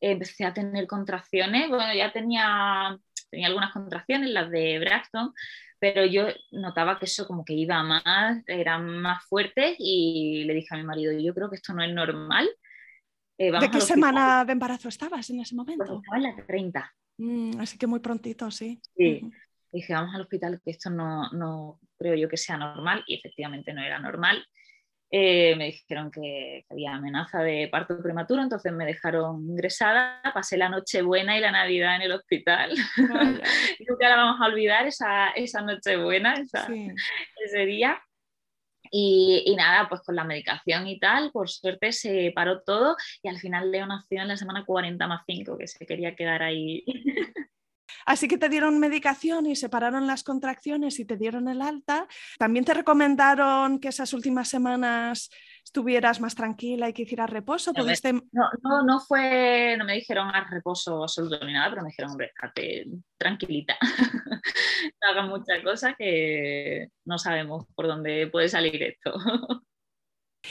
empecé 0.00 0.44
a 0.44 0.54
tener 0.54 0.86
contracciones. 0.86 1.68
Bueno, 1.68 1.92
ya 1.94 2.12
tenía, 2.12 2.98
tenía 3.30 3.48
algunas 3.48 3.72
contracciones, 3.72 4.30
las 4.30 4.50
de 4.50 4.78
Braxton, 4.78 5.32
pero 5.78 6.04
yo 6.06 6.28
notaba 6.52 6.98
que 6.98 7.06
eso 7.06 7.26
como 7.26 7.44
que 7.44 7.54
iba 7.54 7.82
más, 7.82 8.42
eran 8.46 8.86
más 9.00 9.24
fuertes 9.26 9.76
y 9.78 10.44
le 10.44 10.54
dije 10.54 10.74
a 10.74 10.78
mi 10.78 10.84
marido, 10.84 11.12
yo 11.12 11.34
creo 11.34 11.50
que 11.50 11.56
esto 11.56 11.74
no 11.74 11.82
es 11.82 11.92
normal. 11.92 12.48
Eh, 13.38 13.50
¿De 13.58 13.70
qué 13.70 13.80
semana 13.80 14.44
de 14.44 14.52
embarazo 14.52 14.88
estabas 14.88 15.28
en 15.30 15.40
ese 15.40 15.54
momento? 15.54 15.84
Pues 15.84 15.98
estaba 15.98 16.16
en 16.18 16.22
la 16.22 16.46
30. 16.46 16.94
Mm, 17.18 17.60
así 17.60 17.78
que 17.78 17.86
muy 17.86 18.00
prontito, 18.00 18.50
sí. 18.50 18.80
Sí. 18.96 19.22
Dije, 19.72 19.92
vamos 19.94 20.14
al 20.14 20.22
hospital, 20.22 20.60
que 20.64 20.70
esto 20.70 20.90
no, 20.90 21.30
no 21.30 21.78
creo 21.96 22.14
yo 22.14 22.28
que 22.28 22.36
sea 22.36 22.56
normal 22.56 23.04
y 23.06 23.16
efectivamente 23.16 23.72
no 23.72 23.82
era 23.82 23.98
normal. 23.98 24.44
Eh, 25.12 25.56
me 25.56 25.66
dijeron 25.66 26.08
que, 26.12 26.64
había 26.70 26.94
amenaza 26.94 27.42
de 27.42 27.68
parto 27.70 28.00
prematuro, 28.00 28.42
entonces 28.42 28.72
me 28.72 28.86
dejaron 28.86 29.42
ingresada, 29.42 30.20
pasé 30.32 30.56
la 30.56 30.68
noche 30.68 31.02
buena 31.02 31.36
y 31.36 31.40
la 31.40 31.50
Navidad 31.50 31.96
en 31.96 32.02
el 32.02 32.12
hospital. 32.12 32.70
Nunca 32.96 34.08
la 34.08 34.16
vamos 34.16 34.40
a 34.40 34.46
olvidar 34.46 34.86
esa, 34.86 35.30
esa 35.30 35.62
noche 35.62 35.96
buena, 35.96 36.34
ese 36.34 37.66
día. 37.66 38.00
Y, 38.92 39.42
y, 39.46 39.56
nada, 39.56 39.88
pues 39.88 40.00
con 40.02 40.16
la 40.16 40.24
medicación 40.24 40.86
y 40.86 40.98
tal, 40.98 41.30
por 41.32 41.48
suerte 41.48 41.92
se 41.92 42.32
paró 42.34 42.62
todo 42.62 42.96
y 43.22 43.28
al 43.28 43.38
final 43.38 43.70
Leo 43.70 43.86
nació 43.86 44.22
en 44.22 44.28
la 44.28 44.36
semana 44.36 44.64
40 44.64 45.06
más 45.06 45.22
5, 45.26 45.58
que 45.58 45.66
se 45.68 45.86
quería 45.86 46.14
quedar 46.14 46.42
ahí. 46.42 46.84
Así 48.06 48.28
que 48.28 48.38
te 48.38 48.48
dieron 48.48 48.78
medicación 48.78 49.46
y 49.46 49.56
separaron 49.56 50.06
las 50.06 50.22
contracciones 50.22 50.98
y 50.98 51.04
te 51.04 51.16
dieron 51.16 51.48
el 51.48 51.62
alta. 51.62 52.06
También 52.38 52.64
te 52.64 52.74
recomendaron 52.74 53.78
que 53.78 53.88
esas 53.88 54.12
últimas 54.12 54.48
semanas 54.48 55.30
estuvieras 55.64 56.20
más 56.20 56.34
tranquila 56.34 56.88
y 56.88 56.92
que 56.92 57.02
hicieras 57.02 57.30
reposo. 57.30 57.72
No, 58.32 58.48
no, 58.62 58.82
no, 58.82 59.00
fue, 59.00 59.76
no 59.78 59.84
me 59.84 59.94
dijeron 59.94 60.28
a 60.28 60.48
reposo 60.48 61.02
absoluto 61.02 61.44
ni 61.44 61.52
nada, 61.52 61.70
pero 61.70 61.82
me 61.82 61.88
dijeron, 61.88 62.12
hombre, 62.12 62.32
tranquilita, 63.16 63.76
no 65.02 65.08
hagas 65.08 65.28
muchas 65.28 65.62
cosas 65.62 65.94
que 65.96 66.88
no 67.04 67.18
sabemos 67.18 67.66
por 67.74 67.86
dónde 67.86 68.26
puede 68.26 68.48
salir 68.48 68.82
esto. 68.82 69.14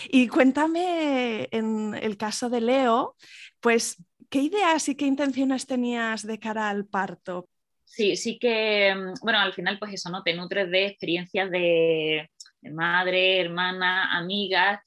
Y 0.08 0.28
cuéntame 0.28 1.50
en 1.52 1.96
el 1.96 2.16
caso 2.16 2.50
de 2.50 2.62
Leo, 2.62 3.16
pues 3.60 3.98
¿Qué 4.30 4.40
ideas 4.40 4.88
y 4.88 4.96
qué 4.96 5.06
intenciones 5.06 5.66
tenías 5.66 6.26
de 6.26 6.38
cara 6.38 6.70
al 6.70 6.86
parto? 6.86 7.50
Sí, 7.84 8.16
sí 8.16 8.38
que, 8.38 8.94
mm, 8.94 9.14
bueno, 9.24 9.40
al 9.40 9.54
final 9.54 9.80
pues 9.80 9.94
eso, 9.94 10.10
¿no? 10.12 10.22
Te 10.22 10.36
nutres 10.36 10.70
de 10.70 10.86
experiencias 10.86 11.50
de, 11.50 12.30
madre, 12.62 13.42
hermana, 13.42 14.16
amigas, 14.16 14.82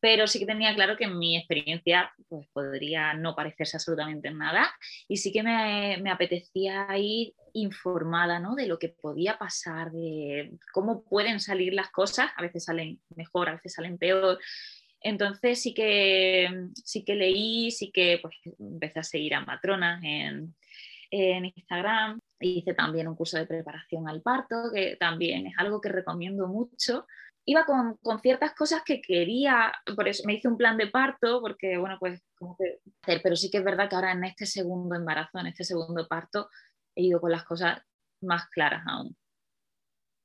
pero 0.00 0.26
sí 0.26 0.40
que 0.40 0.46
tenía 0.46 0.74
claro 0.74 0.96
que 0.96 1.06
mi 1.06 1.36
experiencia 1.36 2.12
pues, 2.28 2.48
podría 2.52 3.14
no 3.14 3.36
parecerse 3.36 3.76
absolutamente 3.76 4.28
en 4.28 4.38
nada 4.38 4.74
y 5.06 5.18
sí 5.18 5.30
que 5.30 5.44
me, 5.44 5.98
me, 6.02 6.10
apetecía 6.10 6.88
ir 6.98 7.34
informada 7.52 8.40
¿no? 8.40 8.56
de 8.56 8.66
lo 8.66 8.78
que 8.80 8.88
podía 8.88 9.38
pasar, 9.38 9.92
de 9.92 10.58
cómo 10.72 11.04
pueden 11.04 11.38
salir 11.38 11.74
las 11.74 11.90
cosas, 11.90 12.30
a 12.36 12.42
veces 12.42 12.64
salen 12.64 13.00
mejor, 13.14 13.48
a 13.48 13.52
veces 13.52 13.74
salen 13.74 13.98
peor, 13.98 14.40
entonces 15.02 15.60
sí 15.60 15.74
que, 15.74 16.48
sí 16.74 17.04
que 17.04 17.14
leí, 17.14 17.70
sí 17.70 17.90
que 17.92 18.18
pues, 18.20 18.34
empecé 18.58 19.00
a 19.00 19.04
seguir 19.04 19.34
a 19.34 19.44
Matrona 19.44 20.00
en, 20.02 20.54
en 21.10 21.44
Instagram. 21.44 22.18
Hice 22.40 22.74
también 22.74 23.08
un 23.08 23.14
curso 23.14 23.38
de 23.38 23.46
preparación 23.46 24.08
al 24.08 24.22
parto, 24.22 24.70
que 24.72 24.96
también 24.96 25.46
es 25.46 25.54
algo 25.58 25.80
que 25.80 25.88
recomiendo 25.88 26.48
mucho. 26.48 27.06
Iba 27.44 27.64
con, 27.64 27.96
con, 27.98 28.20
ciertas 28.20 28.54
cosas 28.54 28.82
que 28.84 29.00
quería, 29.00 29.72
por 29.96 30.08
eso 30.08 30.22
me 30.26 30.34
hice 30.34 30.48
un 30.48 30.56
plan 30.56 30.76
de 30.76 30.86
parto, 30.86 31.40
porque 31.40 31.76
bueno, 31.76 31.96
pues 31.98 32.22
como 32.36 32.56
que 32.56 32.78
hacer, 33.02 33.20
pero 33.22 33.36
sí 33.36 33.50
que 33.50 33.58
es 33.58 33.64
verdad 33.64 33.88
que 33.88 33.96
ahora 33.96 34.12
en 34.12 34.24
este 34.24 34.46
segundo 34.46 34.94
embarazo, 34.94 35.38
en 35.38 35.46
este 35.46 35.64
segundo 35.64 36.06
parto, 36.08 36.48
he 36.94 37.02
ido 37.02 37.20
con 37.20 37.32
las 37.32 37.44
cosas 37.44 37.80
más 38.20 38.48
claras 38.48 38.84
aún. 38.86 39.16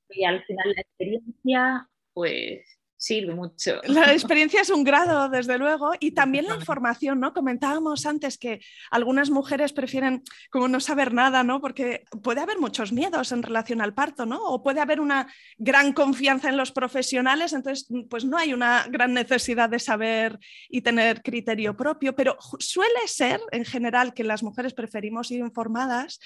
Y 0.09 0.23
al 0.25 0.43
final 0.43 0.73
la 0.73 0.81
experiencia, 0.81 1.89
pues 2.13 2.76
sirve 2.97 3.35
mucho. 3.35 3.79
La 3.87 4.11
experiencia 4.11 4.61
es 4.61 4.69
un 4.69 4.83
grado, 4.83 5.29
desde 5.29 5.57
luego, 5.57 5.91
y 5.99 6.11
también 6.11 6.47
la 6.47 6.55
información, 6.55 7.19
¿no? 7.19 7.33
Comentábamos 7.33 8.05
antes 8.05 8.37
que 8.37 8.59
algunas 8.89 9.29
mujeres 9.29 9.71
prefieren 9.71 10.23
como 10.49 10.67
no 10.67 10.79
saber 10.79 11.13
nada, 11.13 11.43
¿no? 11.43 11.61
Porque 11.61 12.03
puede 12.23 12.41
haber 12.41 12.59
muchos 12.59 12.91
miedos 12.91 13.31
en 13.31 13.43
relación 13.43 13.81
al 13.81 13.93
parto, 13.93 14.25
¿no? 14.25 14.43
O 14.43 14.63
puede 14.63 14.81
haber 14.81 14.99
una 14.99 15.31
gran 15.57 15.93
confianza 15.93 16.49
en 16.49 16.57
los 16.57 16.71
profesionales, 16.71 17.53
entonces 17.53 17.87
pues 18.09 18.25
no 18.25 18.37
hay 18.37 18.53
una 18.53 18.85
gran 18.89 19.13
necesidad 19.13 19.69
de 19.69 19.79
saber 19.79 20.39
y 20.69 20.81
tener 20.81 21.21
criterio 21.21 21.77
propio, 21.77 22.15
pero 22.15 22.37
suele 22.59 23.07
ser 23.07 23.39
en 23.51 23.65
general 23.65 24.13
que 24.13 24.23
las 24.23 24.41
mujeres 24.41 24.73
preferimos 24.73 25.31
ir 25.31 25.39
informadas 25.39 26.19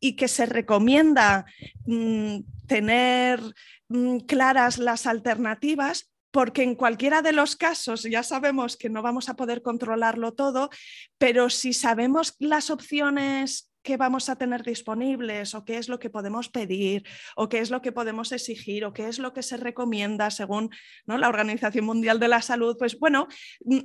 y 0.00 0.16
que 0.16 0.28
se 0.28 0.46
recomienda 0.46 1.46
mm, 1.86 2.38
tener 2.66 3.40
mm, 3.88 4.18
claras 4.20 4.78
las 4.78 5.06
alternativas 5.06 6.10
porque 6.36 6.62
en 6.62 6.74
cualquiera 6.74 7.22
de 7.22 7.32
los 7.32 7.56
casos 7.56 8.02
ya 8.02 8.22
sabemos 8.22 8.76
que 8.76 8.90
no 8.90 9.00
vamos 9.00 9.30
a 9.30 9.36
poder 9.36 9.62
controlarlo 9.62 10.34
todo, 10.34 10.68
pero 11.16 11.48
si 11.48 11.72
sabemos 11.72 12.34
las 12.38 12.68
opciones 12.68 13.72
que 13.82 13.96
vamos 13.96 14.28
a 14.28 14.36
tener 14.36 14.62
disponibles 14.62 15.54
o 15.54 15.64
qué 15.64 15.78
es 15.78 15.88
lo 15.88 15.98
que 15.98 16.10
podemos 16.10 16.50
pedir 16.50 17.04
o 17.36 17.48
qué 17.48 17.60
es 17.60 17.70
lo 17.70 17.80
que 17.80 17.90
podemos 17.90 18.32
exigir 18.32 18.84
o 18.84 18.92
qué 18.92 19.08
es 19.08 19.18
lo 19.18 19.32
que 19.32 19.42
se 19.42 19.56
recomienda 19.56 20.30
según 20.30 20.68
¿no? 21.06 21.16
la 21.16 21.30
Organización 21.30 21.86
Mundial 21.86 22.20
de 22.20 22.28
la 22.28 22.42
Salud, 22.42 22.76
pues 22.78 22.98
bueno, 22.98 23.28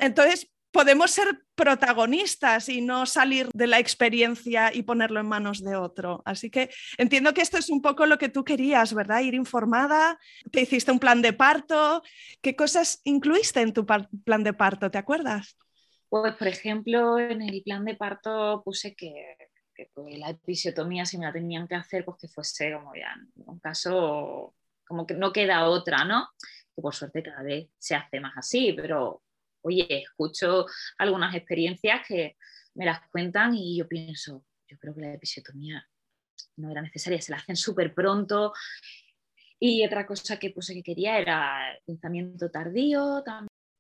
entonces 0.02 0.52
podemos 0.72 1.12
ser 1.12 1.44
protagonistas 1.56 2.70
y 2.70 2.82
no 2.82 3.06
salir 3.06 3.50
de 3.54 3.68
la 3.68 3.80
experiencia 3.80 4.74
y 4.74 4.84
ponerlo 4.84 5.20
en 5.20 5.28
manos 5.28 5.64
de 5.64 5.76
otro. 5.76 6.22
Así 6.26 6.50
que 6.50 6.70
entiendo 6.98 7.34
que 7.34 7.42
esto 7.42 7.58
es 7.58 7.70
un 7.70 7.82
poco 7.82 8.06
lo 8.06 8.18
que 8.18 8.30
tú 8.30 8.44
querías, 8.44 8.94
¿verdad? 8.94 9.22
Ir 9.22 9.34
informada, 9.34 10.20
te 10.52 10.62
hiciste 10.62 10.92
un 10.92 11.00
plan 11.00 11.22
de 11.22 11.34
parto. 11.34 12.02
¿Qué 12.42 12.56
cosas 12.56 13.02
incluiste 13.04 13.62
en 13.62 13.74
tu 13.74 13.86
plan 13.86 14.44
de 14.44 14.54
parto? 14.54 14.90
¿Te 14.90 14.98
acuerdas? 14.98 15.58
Pues, 16.10 16.36
por 16.36 16.48
ejemplo, 16.48 17.20
en 17.20 17.42
el 17.42 17.62
plan 17.64 17.86
de 17.86 17.96
parto 17.96 18.62
puse 18.66 18.96
que, 18.96 19.38
la 19.96 20.30
episiotomía, 20.30 21.06
si 21.06 21.18
me 21.18 21.26
la 21.26 21.34
tenían 21.34 21.68
que 21.68 21.76
hacer, 21.76 22.06
pues 22.06 22.18
que 22.20 22.28
fuese 22.28 22.74
como 22.74 22.94
ya 22.94 23.16
un 23.36 23.60
caso, 23.60 24.54
como 24.86 25.08
que 25.08 25.16
no 25.16 25.32
queda 25.32 25.68
otra, 25.68 26.06
¿no? 26.06 26.28
Que 26.76 26.82
por 26.82 26.94
suerte 26.94 27.24
cada 27.24 27.42
vez 27.42 27.70
se 27.80 27.96
hace 27.96 28.20
más 28.20 28.34
así, 28.36 28.74
pero 28.74 29.24
oye, 29.62 30.04
escucho 30.04 30.66
algunas 30.98 31.36
experiencias 31.36 32.02
que 32.08 32.38
me 32.76 32.86
las 32.86 33.02
cuentan 33.10 33.56
y 33.56 33.78
yo 33.78 33.88
pienso, 33.88 34.46
yo 34.68 34.78
creo 34.80 34.96
que 34.96 35.02
la 35.02 35.14
episiotomía 35.14 35.86
no 36.58 36.72
era 36.72 36.82
necesaria, 36.82 37.22
se 37.22 37.32
la 37.32 37.38
hacen 37.38 37.56
súper 37.56 37.94
pronto. 37.94 38.54
Y 39.60 39.86
otra 39.86 40.08
cosa 40.08 40.40
que 40.40 40.50
puse 40.50 40.74
que 40.74 40.84
quería 40.84 41.20
era 41.20 41.78
pensamiento 41.86 42.50
tardío, 42.50 43.24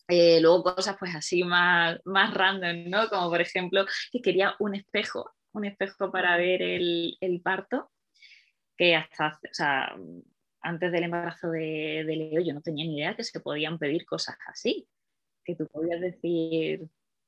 eh, 0.08 0.40
luego 0.42 0.64
cosas 0.76 0.96
pues 1.00 1.16
así 1.16 1.44
más, 1.44 2.00
más 2.06 2.34
random, 2.34 2.90
¿no? 2.90 3.10
Como 3.10 3.30
por 3.30 3.42
ejemplo 3.42 3.86
que 4.12 4.22
quería 4.22 4.56
un 4.60 4.76
espejo, 4.76 5.32
un 5.54 5.66
espejo 5.66 6.12
para 6.12 6.38
ver 6.38 6.62
el, 6.62 7.42
parto, 7.44 7.92
que 8.78 8.96
hasta, 8.96 9.40
antes 10.62 10.92
del 10.92 11.04
embarazo 11.04 11.50
de, 11.50 12.04
de 12.06 12.16
Leo 12.16 12.42
yo 12.42 12.54
no 12.54 12.62
tenía 12.62 12.86
ni 12.86 13.00
idea 13.00 13.16
que 13.16 13.24
se 13.24 13.40
podían 13.40 13.80
pedir 13.80 14.06
cosas 14.06 14.38
así 14.48 14.88
que 15.44 15.56
tú 15.56 15.68
podías 15.68 16.02
decir, 16.02 16.88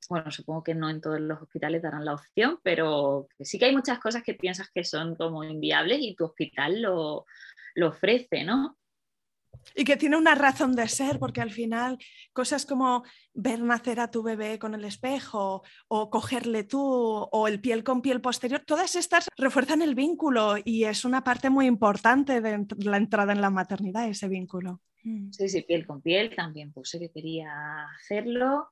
bueno, 0.09 0.31
supongo 0.31 0.63
que 0.63 0.75
no 0.75 0.89
en 0.89 1.01
todos 1.01 1.19
los 1.19 1.41
hospitales 1.41 1.81
darán 1.81 2.05
la 2.05 2.13
opción, 2.13 2.59
pero 2.63 3.27
sí 3.39 3.57
que 3.57 3.65
hay 3.65 3.75
muchas 3.75 3.99
cosas 3.99 4.23
que 4.23 4.33
piensas 4.33 4.69
que 4.73 4.83
son 4.83 5.15
como 5.15 5.43
inviables 5.43 5.99
y 6.01 6.15
tu 6.15 6.25
hospital 6.25 6.81
lo, 6.81 7.25
lo 7.75 7.89
ofrece, 7.89 8.43
¿no? 8.43 8.77
Y 9.75 9.85
que 9.85 9.97
tiene 9.97 10.17
una 10.17 10.35
razón 10.35 10.75
de 10.75 10.87
ser, 10.87 11.19
porque 11.19 11.41
al 11.41 11.51
final 11.51 11.97
cosas 12.33 12.65
como 12.65 13.03
ver 13.33 13.61
nacer 13.61 13.99
a 13.99 14.11
tu 14.11 14.21
bebé 14.21 14.59
con 14.59 14.73
el 14.73 14.83
espejo 14.83 15.63
o 15.87 16.09
cogerle 16.09 16.63
tú 16.63 16.81
o 16.81 17.47
el 17.47 17.61
piel 17.61 17.83
con 17.83 18.01
piel 18.01 18.19
posterior, 18.19 18.61
todas 18.65 18.95
estas 18.95 19.29
refuerzan 19.37 19.81
el 19.81 19.95
vínculo 19.95 20.55
y 20.63 20.83
es 20.83 21.05
una 21.05 21.23
parte 21.23 21.49
muy 21.49 21.67
importante 21.67 22.41
de 22.41 22.65
la 22.79 22.97
entrada 22.97 23.31
en 23.31 23.41
la 23.41 23.49
maternidad, 23.49 24.07
ese 24.07 24.27
vínculo. 24.27 24.81
Mm. 25.03 25.31
Sí, 25.31 25.49
sí, 25.49 25.61
piel 25.61 25.85
con 25.85 26.01
piel, 26.01 26.35
también 26.35 26.71
puse 26.71 26.99
que 26.99 27.11
quería 27.11 27.85
hacerlo. 27.95 28.69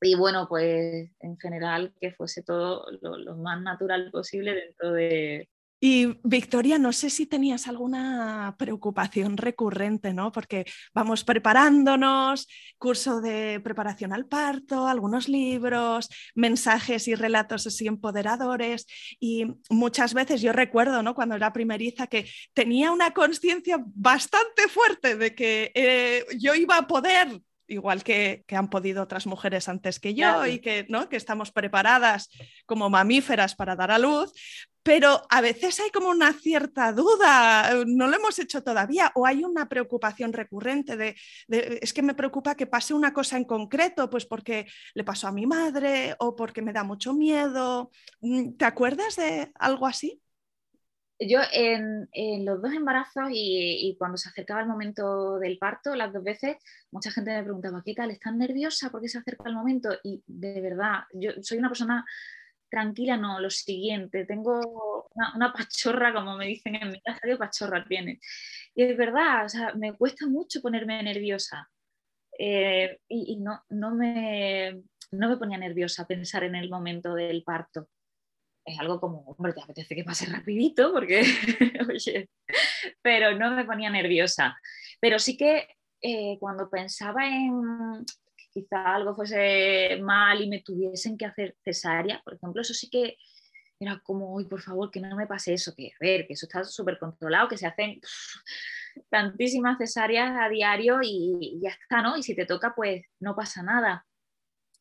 Y 0.00 0.16
bueno, 0.16 0.46
pues 0.48 1.10
en 1.20 1.38
general 1.38 1.94
que 2.00 2.12
fuese 2.12 2.42
todo 2.42 2.86
lo, 3.00 3.36
más 3.36 3.62
natural 3.62 4.10
posible 4.10 4.54
dentro 4.54 4.92
de, 4.92 5.48
y 5.86 6.18
Victoria, 6.22 6.78
no 6.78 6.94
sé 6.94 7.10
si 7.10 7.26
tenías 7.26 7.68
alguna 7.68 8.56
preocupación 8.58 9.36
recurrente, 9.36 10.14
¿no? 10.14 10.32
Porque 10.32 10.64
vamos 10.94 11.24
preparándonos, 11.24 12.48
curso 12.78 13.20
de 13.20 13.60
preparación 13.60 14.14
al 14.14 14.24
parto, 14.24 14.88
algunos 14.88 15.28
libros, 15.28 16.08
mensajes 16.34 17.06
y 17.06 17.14
relatos 17.14 17.66
así 17.66 17.86
empoderadores. 17.86 18.86
Y 19.20 19.44
muchas 19.68 20.14
veces 20.14 20.40
yo 20.40 20.54
recuerdo, 20.54 21.02
¿no? 21.02 21.14
Cuando 21.14 21.34
era 21.34 21.52
primeriza, 21.52 22.06
que 22.06 22.30
tenía 22.54 22.90
una 22.90 23.10
conciencia 23.10 23.76
bastante 23.84 24.68
fuerte 24.68 25.16
de 25.16 25.34
que 25.34 25.70
eh, 25.74 26.24
yo 26.38 26.54
iba 26.54 26.78
a 26.78 26.86
poder 26.86 27.42
igual 27.66 28.02
que, 28.02 28.44
han 28.50 28.68
podido 28.68 29.02
otras 29.02 29.26
mujeres 29.26 29.68
antes 29.68 29.98
que 30.00 30.14
yo 30.14 30.46
y 30.46 30.60
que, 30.60 30.86
¿no? 30.88 31.08
que 31.08 31.16
estamos 31.16 31.50
preparadas 31.50 32.28
como 32.66 32.90
mamíferas 32.90 33.54
para 33.54 33.76
dar 33.76 33.90
a 33.90 33.98
luz, 33.98 34.32
pero 34.84 35.22
a 35.30 35.40
veces 35.40 35.80
hay 35.80 35.90
como 35.90 36.10
una 36.10 36.34
cierta 36.34 36.92
duda, 36.92 37.84
no 37.86 38.06
lo 38.06 38.16
hemos 38.16 38.38
hecho 38.38 38.62
todavía, 38.62 39.10
o 39.14 39.26
hay 39.26 39.42
una 39.42 39.66
preocupación 39.66 40.34
recurrente 40.34 40.96
de, 40.98 41.16
es 41.48 41.94
que 41.94 42.02
me 42.02 42.14
preocupa 42.14 42.54
que 42.54 42.66
pase 42.66 42.92
una 42.92 43.14
cosa 43.14 43.38
en 43.38 43.44
concreto, 43.44 44.10
pues 44.10 44.26
porque 44.26 44.66
le 44.92 45.02
pasó 45.02 45.26
a 45.26 45.32
mi 45.32 45.46
madre 45.46 46.14
o 46.18 46.36
porque 46.36 46.60
me 46.60 46.74
da 46.74 46.84
mucho 46.84 47.14
miedo. 47.14 47.90
Mm, 48.20 48.56
¿Te 48.56 48.66
acuerdas 48.66 49.16
de 49.16 49.50
algo 49.54 49.86
así? 49.86 50.20
Yo 51.20 51.40
en, 51.52 52.08
los 52.44 52.60
dos 52.60 52.72
embarazos 52.72 53.28
y, 53.30 53.94
cuando 53.98 54.16
se 54.16 54.28
acercaba 54.28 54.60
el 54.60 54.66
momento 54.66 55.38
del 55.38 55.58
parto, 55.58 55.94
las 55.94 56.12
dos 56.12 56.24
veces, 56.24 56.56
mucha 56.90 57.10
gente 57.10 57.30
me 57.30 57.44
preguntaba, 57.44 57.82
¿qué 57.84 57.94
tal? 57.94 58.10
¿Estás 58.10 58.34
nerviosa 58.34 58.90
porque 58.90 59.08
se 59.08 59.18
acerca 59.18 59.48
el 59.48 59.54
momento? 59.54 59.90
Y 60.02 60.22
de 60.26 60.60
verdad, 60.60 61.04
yo 61.12 61.30
soy 61.42 61.58
una 61.58 61.68
persona 61.68 62.04
tranquila, 62.68 63.16
no, 63.16 63.38
lo 63.38 63.50
siguiente, 63.50 64.24
tengo 64.24 65.08
una, 65.34 65.52
pachorra, 65.52 66.12
como 66.12 66.36
me 66.36 66.46
dicen 66.46 66.74
en 66.74 66.90
mi 66.90 67.00
casa, 67.00 67.20
¿qué 67.22 67.36
pachorra 67.36 67.84
tienes? 67.86 68.18
Y 68.74 68.82
es 68.82 68.96
verdad, 68.96 69.44
o 69.44 69.48
sea, 69.48 69.74
me 69.74 69.92
cuesta 69.96 70.26
mucho 70.26 70.60
ponerme 70.60 71.00
nerviosa. 71.02 71.70
Eh, 72.36 72.98
y, 73.08 73.36
no, 73.36 73.62
no, 73.68 73.94
me, 73.94 74.82
no 75.12 75.28
me 75.28 75.36
ponía 75.36 75.58
nerviosa 75.58 76.06
pensar 76.08 76.42
en 76.42 76.56
el 76.56 76.68
momento 76.68 77.14
del 77.14 77.44
parto 77.44 77.88
es 78.64 78.78
algo 78.78 79.00
como, 79.00 79.20
hombre, 79.22 79.52
te 79.52 79.62
apetece 79.62 79.94
que 79.94 80.04
pase 80.04 80.26
rapidito 80.26 80.92
porque, 80.92 81.20
oye, 81.88 82.30
pero 83.02 83.36
no 83.36 83.50
me 83.50 83.64
ponía 83.64 83.90
nerviosa. 83.90 84.56
Pero 85.00 85.18
sí 85.18 85.36
que 85.36 85.68
eh, 86.00 86.38
cuando 86.40 86.70
pensaba 86.70 87.26
en 87.26 88.04
que 88.36 88.46
quizá 88.50 88.94
algo 88.94 89.14
fuese 89.14 89.98
mal 90.02 90.42
y 90.42 90.48
me 90.48 90.62
tuviesen 90.62 91.16
que 91.18 91.26
hacer 91.26 91.56
cesárea, 91.62 92.22
por 92.24 92.34
ejemplo, 92.34 92.62
eso 92.62 92.74
sí 92.74 92.88
que 92.88 93.16
era 93.78 94.00
como, 94.02 94.32
uy, 94.32 94.46
por 94.46 94.62
favor, 94.62 94.90
que 94.90 95.00
no 95.00 95.14
me 95.16 95.26
pase 95.26 95.52
eso, 95.52 95.74
que 95.74 95.88
a 95.88 95.96
ver, 96.00 96.26
que 96.26 96.32
eso 96.32 96.46
está 96.46 96.64
súper 96.64 96.98
controlado, 96.98 97.48
que 97.48 97.58
se 97.58 97.66
hacen 97.66 98.00
tantísimas 99.10 99.76
cesáreas 99.78 100.32
a 100.40 100.48
diario 100.48 101.00
y, 101.02 101.36
y 101.40 101.60
ya 101.60 101.70
está, 101.70 102.00
¿no? 102.00 102.16
Y 102.16 102.22
si 102.22 102.34
te 102.34 102.46
toca, 102.46 102.74
pues 102.74 103.04
no 103.20 103.36
pasa 103.36 103.62
nada. 103.62 104.06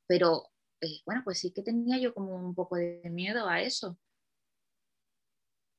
Pero 0.07 0.52
eh, 0.83 1.01
bueno, 1.05 1.21
pues 1.23 1.39
sí 1.39 1.53
que 1.53 1.63
tenía 1.63 1.97
yo 1.97 2.13
como 2.13 2.35
un 2.35 2.53
poco 2.55 2.75
de 2.75 3.01
miedo 3.09 3.47
a 3.47 3.61
eso. 3.61 3.97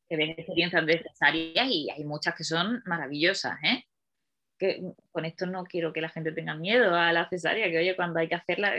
Que 0.08 0.16
ven 0.16 0.30
experiencias 0.30 0.84
necesarias 0.84 1.66
y 1.70 1.90
hay 1.90 2.04
muchas 2.04 2.34
que 2.34 2.44
son 2.44 2.82
maravillosas, 2.86 3.58
¿eh? 3.62 3.84
Que 4.58 4.82
con 5.12 5.24
esto 5.24 5.46
no 5.46 5.64
quiero 5.64 5.92
que 5.92 6.00
la 6.00 6.08
gente 6.08 6.32
tenga 6.32 6.54
miedo 6.54 6.94
a 6.94 7.12
la 7.12 7.28
cesárea, 7.28 7.70
que 7.70 7.78
oye, 7.78 7.96
cuando 7.96 8.20
hay 8.20 8.28
que 8.28 8.34
hacerla, 8.36 8.72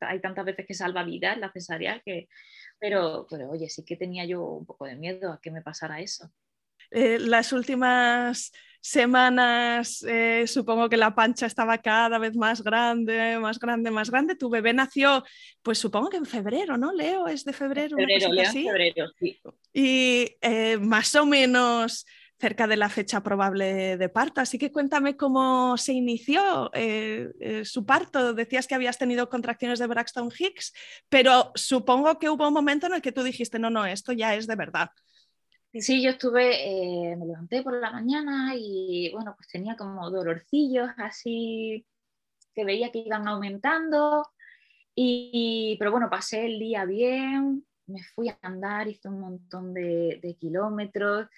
hay 0.00 0.20
tantas 0.20 0.44
veces 0.44 0.66
que 0.66 0.74
salva 0.74 1.04
vidas 1.04 1.38
la 1.38 1.52
cesárea, 1.52 2.00
que, 2.04 2.28
pero, 2.78 3.26
pero 3.30 3.50
oye, 3.50 3.68
sí 3.68 3.84
que 3.84 3.96
tenía 3.96 4.24
yo 4.26 4.44
un 4.44 4.66
poco 4.66 4.86
de 4.86 4.96
miedo 4.96 5.32
a 5.32 5.40
que 5.40 5.50
me 5.50 5.62
pasara 5.62 6.00
eso. 6.00 6.30
Eh, 6.92 7.18
las 7.18 7.52
últimas 7.52 8.52
semanas 8.80 10.04
eh, 10.08 10.44
supongo 10.46 10.88
que 10.88 10.96
la 10.96 11.14
pancha 11.14 11.46
estaba 11.46 11.78
cada 11.78 12.18
vez 12.18 12.34
más 12.34 12.62
grande, 12.62 13.38
más 13.38 13.58
grande, 13.58 13.90
más 13.90 14.10
grande. 14.10 14.34
Tu 14.34 14.50
bebé 14.50 14.74
nació, 14.74 15.24
pues 15.62 15.78
supongo 15.78 16.10
que 16.10 16.16
en 16.18 16.26
febrero, 16.26 16.76
¿no? 16.76 16.92
Leo 16.92 17.28
es 17.28 17.44
de 17.44 17.52
febrero. 17.52 17.96
Febrero, 17.96 18.28
febrero, 18.50 19.06
sí. 19.18 19.40
Y 19.72 20.36
eh, 20.42 20.76
más 20.78 21.14
o 21.14 21.24
menos 21.24 22.04
cerca 22.38 22.66
de 22.66 22.76
la 22.76 22.88
fecha 22.88 23.22
probable 23.22 23.96
de 23.96 24.08
parto. 24.08 24.40
Así 24.40 24.58
que 24.58 24.72
cuéntame 24.72 25.16
cómo 25.16 25.76
se 25.76 25.92
inició 25.92 26.72
su 27.62 27.86
parto. 27.86 28.34
Decías 28.34 28.66
que 28.66 28.74
habías 28.74 28.98
tenido 28.98 29.28
contracciones 29.28 29.78
de 29.78 29.86
Braxton 29.86 30.28
Hicks, 30.36 30.72
pero 31.08 31.52
supongo 31.54 32.18
que 32.18 32.28
hubo 32.28 32.48
un 32.48 32.54
momento 32.54 32.88
en 32.88 32.94
el 32.94 33.00
que 33.00 33.12
tú 33.12 33.22
dijiste, 33.22 33.60
no, 33.60 33.70
no, 33.70 33.86
esto 33.86 34.10
ya 34.10 34.34
es 34.34 34.48
de 34.48 34.56
verdad. 34.56 34.90
Sí, 35.74 36.02
yo 36.02 36.10
estuve, 36.10 37.12
eh, 37.12 37.16
me 37.16 37.26
levanté 37.26 37.62
por 37.62 37.74
la 37.80 37.90
mañana 37.90 38.54
y 38.54 39.10
bueno, 39.12 39.34
pues 39.36 39.48
tenía 39.48 39.74
como 39.74 40.10
dolorcillos 40.10 40.90
así 40.98 41.86
que 42.54 42.64
veía 42.64 42.90
que 42.92 42.98
iban 43.00 43.26
aumentando, 43.28 44.26
y, 44.94 45.76
pero 45.78 45.90
bueno, 45.90 46.10
pasé 46.10 46.46
el 46.46 46.58
día 46.58 46.84
bien, 46.84 47.66
me 47.86 48.02
fui 48.02 48.28
a 48.28 48.38
andar, 48.42 48.88
hice 48.88 49.08
un 49.08 49.20
montón 49.20 49.72
de, 49.74 50.36
kilómetros 50.38 51.28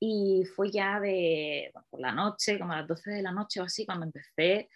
y 0.00 0.44
fue 0.56 0.70
ya 0.70 1.00
de, 1.00 1.72
por 1.90 2.00
la 2.00 2.12
noche, 2.12 2.58
como 2.58 2.72
a 2.72 2.80
las 2.80 2.88
12 2.88 3.10
de 3.10 3.22
la 3.22 3.32
noche 3.32 3.60
o 3.60 3.64
así, 3.64 3.84
cuando 3.86 4.06
empecé 4.06 4.68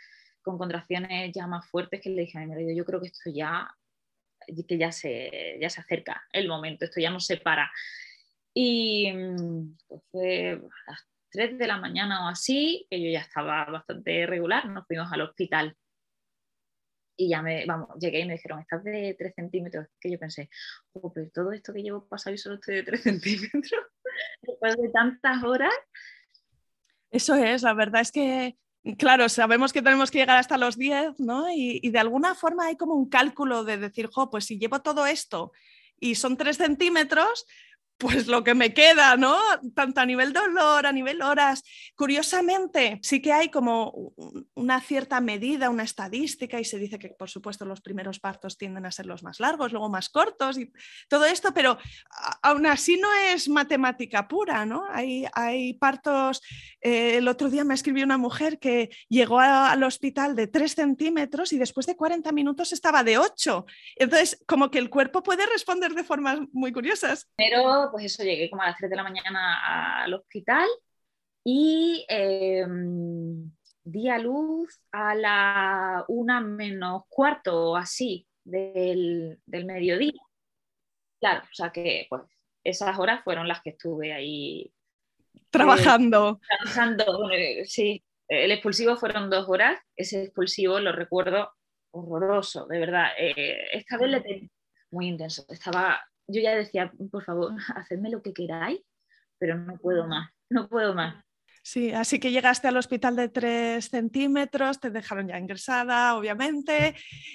con 0.42 0.58
contracciones 0.58 1.32
ya 1.34 1.46
más 1.46 1.66
fuertes 1.66 2.00
que 2.00 2.10
le 2.10 2.22
dije 2.22 2.38
a 2.38 2.42
mi 2.42 2.48
marido, 2.48 2.72
yo 2.72 2.84
creo 2.84 3.00
que 3.00 3.08
esto 3.08 3.30
ya, 3.34 3.68
que 4.66 4.78
ya 4.78 4.92
se, 4.92 5.58
ya 5.60 5.70
se 5.70 5.80
acerca 5.80 6.22
el 6.32 6.48
momento, 6.48 6.84
esto 6.84 7.00
ya 7.00 7.10
no 7.10 7.20
se 7.20 7.38
para. 7.38 7.70
Y 8.54 9.12
mm, 9.12 9.76
pues 9.86 10.02
fue 10.10 10.50
a 10.86 10.90
las 10.90 11.08
3 11.30 11.58
de 11.58 11.66
la 11.66 11.78
mañana 11.78 12.26
o 12.26 12.28
así, 12.28 12.86
que 12.90 13.00
yo 13.02 13.10
ya 13.10 13.20
estaba 13.20 13.64
bastante 13.66 14.26
regular, 14.26 14.66
nos 14.66 14.86
fuimos 14.86 15.12
al 15.12 15.22
hospital. 15.22 15.76
Y 17.16 17.30
ya 17.30 17.42
me, 17.42 17.66
vamos, 17.66 17.88
llegué 17.98 18.20
y 18.20 18.26
me 18.26 18.34
dijeron, 18.34 18.60
estás 18.60 18.84
de 18.84 19.14
3 19.18 19.34
centímetros. 19.34 19.88
Que 20.00 20.10
yo 20.10 20.18
pensé, 20.18 20.48
oh, 20.92 21.12
pero 21.12 21.28
todo 21.30 21.52
esto 21.52 21.72
que 21.72 21.82
llevo 21.82 22.06
pasado 22.06 22.34
y 22.34 22.38
solo 22.38 22.56
estoy 22.56 22.76
de 22.76 22.82
3 22.84 23.02
centímetros, 23.02 23.86
después 24.42 24.76
de 24.76 24.88
tantas 24.90 25.42
horas. 25.42 25.74
Eso 27.10 27.34
es, 27.34 27.62
la 27.62 27.74
verdad 27.74 28.02
es 28.02 28.12
que 28.12 28.56
Claro, 28.96 29.28
sabemos 29.28 29.72
que 29.72 29.82
tenemos 29.82 30.10
que 30.10 30.18
llegar 30.18 30.38
hasta 30.38 30.56
los 30.56 30.78
10, 30.78 31.18
¿no? 31.18 31.50
Y, 31.50 31.80
y, 31.82 31.90
de 31.90 31.98
alguna 31.98 32.34
forma 32.34 32.66
hay 32.66 32.76
como 32.76 32.94
un 32.94 33.08
cálculo 33.08 33.64
de 33.64 33.76
decir, 33.76 34.08
jo, 34.10 34.30
pues 34.30 34.46
si 34.46 34.58
llevo 34.58 34.80
todo 34.80 35.04
esto 35.04 35.52
y 35.98 36.14
son 36.14 36.36
3 36.36 36.56
centímetros, 36.56 37.44
pues 37.98 38.28
lo 38.28 38.44
que 38.44 38.54
me 38.54 38.72
queda, 38.72 39.16
¿no? 39.16 39.36
Tanto 39.74 40.00
a 40.00 40.06
nivel 40.06 40.32
dolor, 40.32 40.86
a 40.86 40.92
nivel 40.92 41.20
horas. 41.20 41.64
Curiosamente, 41.96 43.00
sí 43.02 43.20
que 43.20 43.32
hay 43.32 43.48
como 43.48 44.12
una 44.54 44.80
cierta 44.80 45.20
medida, 45.20 45.68
una 45.68 45.82
estadística, 45.82 46.60
y 46.60 46.64
se 46.64 46.78
dice 46.78 46.98
que, 46.98 47.08
por 47.08 47.28
supuesto, 47.28 47.64
los 47.64 47.80
primeros 47.80 48.20
partos 48.20 48.56
tienden 48.56 48.86
a 48.86 48.92
ser 48.92 49.06
los 49.06 49.24
más 49.24 49.40
largos, 49.40 49.72
luego 49.72 49.90
más 49.90 50.08
cortos 50.08 50.58
y 50.58 50.70
todo 51.08 51.24
esto, 51.24 51.52
pero 51.52 51.76
aún 52.42 52.66
así 52.66 52.98
no 52.98 53.08
es 53.32 53.48
matemática 53.48 54.28
pura, 54.28 54.64
¿no? 54.64 54.84
Hay, 54.90 55.74
partos. 55.80 56.40
Eh, 56.80 57.16
el 57.16 57.26
otro 57.26 57.50
día 57.50 57.64
me 57.64 57.74
escribió 57.74 58.04
una 58.04 58.18
mujer 58.18 58.60
que 58.60 58.90
llegó 59.08 59.40
al 59.40 59.82
hospital 59.82 60.36
de 60.36 60.46
3 60.46 60.72
centímetros 60.72 61.52
y 61.52 61.58
después 61.58 61.86
de 61.86 61.96
40 61.96 62.30
minutos 62.30 62.72
estaba 62.72 63.02
de 63.02 63.18
8. 63.18 63.66
Entonces, 63.96 64.42
como 64.46 64.70
que 64.70 64.78
el 64.78 64.88
cuerpo 64.88 65.22
puede 65.22 65.46
responder 65.46 65.94
de 65.94 66.04
formas 66.04 66.38
muy 66.52 66.72
curiosas. 66.72 67.28
Pero 67.36 67.87
pues 67.90 68.04
eso, 68.04 68.22
llegué 68.22 68.50
como 68.50 68.62
a 68.62 68.66
las 68.66 68.76
3 68.76 68.90
de 68.90 68.96
la 68.96 69.02
mañana 69.02 70.02
al 70.04 70.14
hospital 70.14 70.68
y 71.44 72.04
em, 72.08 73.50
di 73.84 74.08
a 74.08 74.18
luz 74.18 74.80
a 74.92 75.14
la 75.14 76.04
una 76.08 76.40
menos 76.40 77.04
cuarto 77.08 77.70
o 77.72 77.76
así 77.76 78.26
del, 78.44 79.40
mediodía. 79.46 80.20
Claro, 81.20 81.42
o 81.42 81.54
sea 81.54 81.70
que 81.70 82.06
pues 82.08 82.22
esas 82.62 82.98
horas 82.98 83.22
fueron 83.24 83.48
las 83.48 83.62
que 83.62 83.70
estuve 83.70 84.12
ahí. 84.12 84.72
Trabajando. 85.50 86.40
Eh, 86.42 86.46
trabajando, 86.58 87.28
sí. 87.64 88.04
El 88.28 88.52
expulsivo 88.52 88.96
fueron 88.96 89.30
dos 89.30 89.48
horas. 89.48 89.80
Ese 89.96 90.24
expulsivo 90.24 90.78
lo 90.80 90.92
recuerdo 90.92 91.50
horroroso, 91.92 92.66
de 92.66 92.78
verdad. 92.78 93.08
Eh, 93.18 93.68
esta 93.72 93.96
vez 93.96 94.10
le 94.10 94.50
muy 94.90 95.08
intenso. 95.08 95.44
Estaba 95.48 96.00
yo 96.28 96.42
ya 96.42 96.54
decía, 96.54 96.92
por 97.10 97.24
favor, 97.24 97.54
hacedme 97.76 98.10
lo 98.10 98.22
que 98.22 98.32
queráis, 98.32 98.80
pero 99.38 99.58
no 99.58 99.78
puedo 99.78 100.06
más, 100.06 100.30
no 100.50 100.68
puedo 100.68 100.94
más. 100.94 101.24
Sí, 101.62 101.90
así 101.92 102.18
que 102.18 102.30
llegaste 102.30 102.68
al 102.68 102.76
hospital 102.76 103.16
de 103.16 103.28
3 103.28 103.84
centímetros, 103.84 104.80
te 104.80 104.90
dejaron 104.90 105.28
ya 105.28 105.38
ingresada, 105.38 106.16
obviamente, 106.16 106.94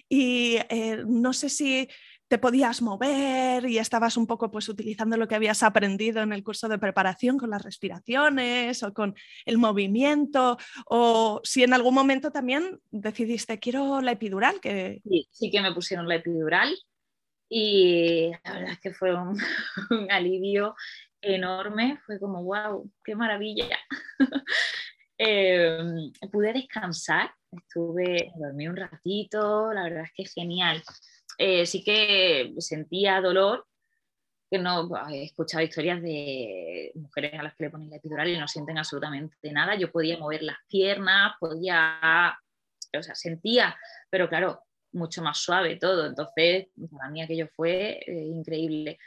y 0.10 0.58
eh, 0.70 1.04
no 1.06 1.34
sé 1.34 1.50
si 1.50 1.88
te 2.28 2.40
podías 2.40 2.82
mover 2.82 3.70
y 3.70 3.78
estabas 3.78 4.18
un 4.18 4.26
poco 4.26 4.50
pues 4.50 4.68
utilizando 4.68 5.18
lo 5.18 5.28
que 5.28 5.36
habías 5.36 5.62
aprendido 5.62 6.24
en 6.24 6.34
el 6.34 6.44
curso 6.44 6.68
de 6.68 6.80
preparación 6.80 7.38
con 7.38 7.52
las 7.52 7.62
respiraciones 7.62 8.82
o 8.82 8.92
con 8.92 9.14
el 9.46 9.60
movimiento 9.60 10.58
o 10.88 11.42
si 11.44 11.62
en 11.62 11.74
algún 11.74 11.94
momento 11.94 12.32
también 12.32 12.80
decidiste 12.90 13.60
quiero 13.60 14.02
la 14.02 14.14
epidural 14.14 14.60
que 14.62 15.00
sí, 15.04 15.28
sí 15.30 15.52
que 15.52 15.62
me 15.62 15.76
pusieron 15.76 16.08
la 16.08 16.16
epidural 16.16 16.76
y 17.56 18.32
la 18.44 18.54
verdad 18.54 18.72
es 18.72 18.80
que 18.80 18.94
fue 18.96 19.14
un, 19.14 19.38
alivio 20.10 20.76
enorme, 21.22 22.00
fue 22.04 22.20
como, 22.20 22.44
wow, 22.44 22.90
qué 23.04 23.16
maravilla. 23.16 23.78
Em, 25.16 26.12
pude 26.32 26.52
descansar, 26.54 27.32
estuve, 27.52 28.34
dormí 28.36 28.68
un 28.68 28.76
ratito, 28.76 29.72
la 29.72 29.84
verdad 29.84 30.06
es 30.06 30.12
que 30.16 30.26
genial. 30.26 30.82
Eh, 31.38 31.68
sí 31.68 31.84
que 31.84 32.52
sentía 32.58 33.22
dolor, 33.22 33.68
que 34.50 34.58
no 34.58 34.90
he 35.10 35.26
escuchado 35.26 35.64
historias 35.64 36.02
de 36.02 36.92
mujeres 36.96 37.36
a 37.36 37.44
las 37.44 37.56
que 37.56 37.66
le 37.66 37.70
ponen 37.70 37.92
la 37.92 37.98
epidural 37.98 38.28
y 38.28 38.40
no 38.40 38.48
sienten 38.48 38.80
absolutamente 38.80 39.52
nada. 39.52 39.76
Yo 39.76 39.92
podía 39.92 40.18
mover 40.18 40.42
las 40.42 40.58
piernas, 40.68 41.34
podía 41.40 42.36
o 42.98 43.04
sea, 43.04 43.16
sentía, 43.16 43.78
pero 44.10 44.28
claro, 44.28 44.64
mucho 44.94 45.22
más 45.22 45.38
suave 45.40 45.76
todo. 45.76 46.08
Entonces, 46.08 46.68
para 46.98 47.10
mí 47.10 47.22
aquello 47.22 47.48
fue 47.56 48.00
eh, 48.06 48.26
increíble. 48.34 48.98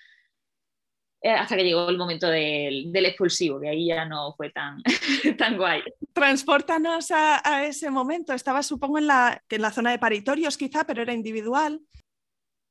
Eh, 1.23 1.31
hasta 1.31 1.57
que 1.57 1.65
llegó 1.65 1.89
el 1.89 1.97
momento 1.97 2.29
del, 2.29 2.95
expulsivo, 2.95 3.59
que 3.59 3.69
ahí 3.69 3.89
ya 3.89 4.05
no 4.05 4.35
fue 4.37 4.51
tan, 4.51 4.83
tan 5.39 5.57
guay. 5.57 5.83
Transportanos 6.13 7.11
a, 7.11 7.65
ese 7.65 7.91
momento. 7.91 8.33
Estaba, 8.33 8.63
supongo, 8.63 8.99
en 8.99 9.07
la, 9.07 9.43
en 9.49 9.63
la 9.63 9.71
zona 9.71 9.91
de 9.91 9.99
paritorios 9.99 10.57
quizá, 10.57 10.85
pero 10.85 11.03
era 11.03 11.13
individual. 11.13 11.81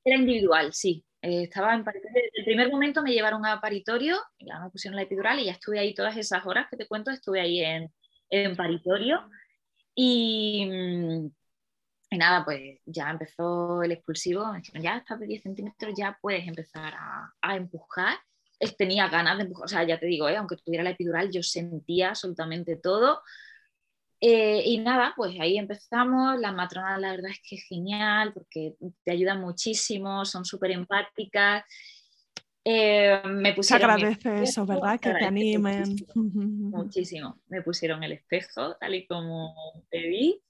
Era 0.05 0.17
individual, 0.17 0.71
sí. 0.73 1.03
Eh, 1.21 1.43
estaba 1.43 1.73
en 1.73 1.83
paritorio. 1.83 2.21
el 2.33 2.45
primer 2.45 2.71
momento 2.71 3.01
me 3.01 3.11
llevaron 3.11 3.45
a 3.45 3.59
paritorio, 3.59 4.17
ya 4.39 4.59
me 4.59 4.69
pusieron 4.69 4.95
la 4.95 5.01
epidural 5.01 5.39
y 5.39 5.45
ya 5.45 5.53
estuve 5.53 5.79
ahí 5.79 5.93
todas 5.93 6.15
esas 6.15 6.45
horas 6.45 6.67
que 6.69 6.77
te 6.77 6.87
cuento, 6.87 7.09
estuve 7.09 7.41
ahí 7.41 7.61
en, 7.61 7.91
en 8.29 8.55
paritorio. 8.55 9.27
Y, 9.95 10.65
mm, 10.65 11.29
y, 12.09 12.17
nada, 12.17 12.45
pues 12.45 12.79
ya 12.85 13.09
empezó 13.09 13.83
el 13.83 13.91
expulsivo, 13.91 14.45
me 14.51 14.59
dijeron, 14.59 14.83
ya 14.83 14.97
estás 14.97 15.19
de 15.19 15.27
10 15.27 15.43
centímetros, 15.43 15.93
ya 15.97 16.17
puedes 16.21 16.47
empezar 16.47 16.93
a, 16.93 17.33
a 17.41 17.55
empujar 17.55 18.17
tenía 18.77 19.07
ganas 19.07 19.37
de 19.37 19.43
empujar, 19.43 19.65
o 19.65 19.67
sea, 19.67 19.83
ya 19.83 19.99
te 19.99 20.05
digo, 20.05 20.29
¿eh? 20.29 20.37
aunque 20.37 20.57
tuviera 20.57 20.83
la 20.83 20.91
epidural, 20.91 21.31
yo 21.31 21.43
sentía 21.43 22.09
absolutamente 22.09 22.75
todo. 22.75 23.21
Eh, 24.21 24.63
y 24.65 24.77
nada, 24.79 25.13
pues 25.15 25.37
ahí 25.39 25.57
empezamos. 25.57 26.39
Las 26.39 26.53
matronas, 26.53 26.99
la 26.99 27.11
verdad 27.11 27.31
es 27.31 27.41
que 27.47 27.55
es 27.55 27.63
genial 27.67 28.33
porque 28.33 28.75
te 29.03 29.11
ayudan 29.11 29.41
muchísimo, 29.41 30.25
son 30.25 30.45
súper 30.45 30.71
empáticas. 30.71 31.63
Eh, 32.63 33.21
me 33.27 33.53
pusieron. 33.53 33.91
agradece 33.91 34.41
eso, 34.41 34.65
¿verdad? 34.65 34.99
Que 34.99 35.11
te 35.11 35.25
animen. 35.25 35.89
Muchísimo, 35.89 36.13
muchísimo, 36.77 37.41
Me 37.47 37.61
pusieron 37.61 38.03
el 38.03 38.13
espejo, 38.13 38.75
tal 38.77 38.95
y 38.95 39.05
como 39.05 39.53
te 39.91 40.07
vi. 40.07 40.41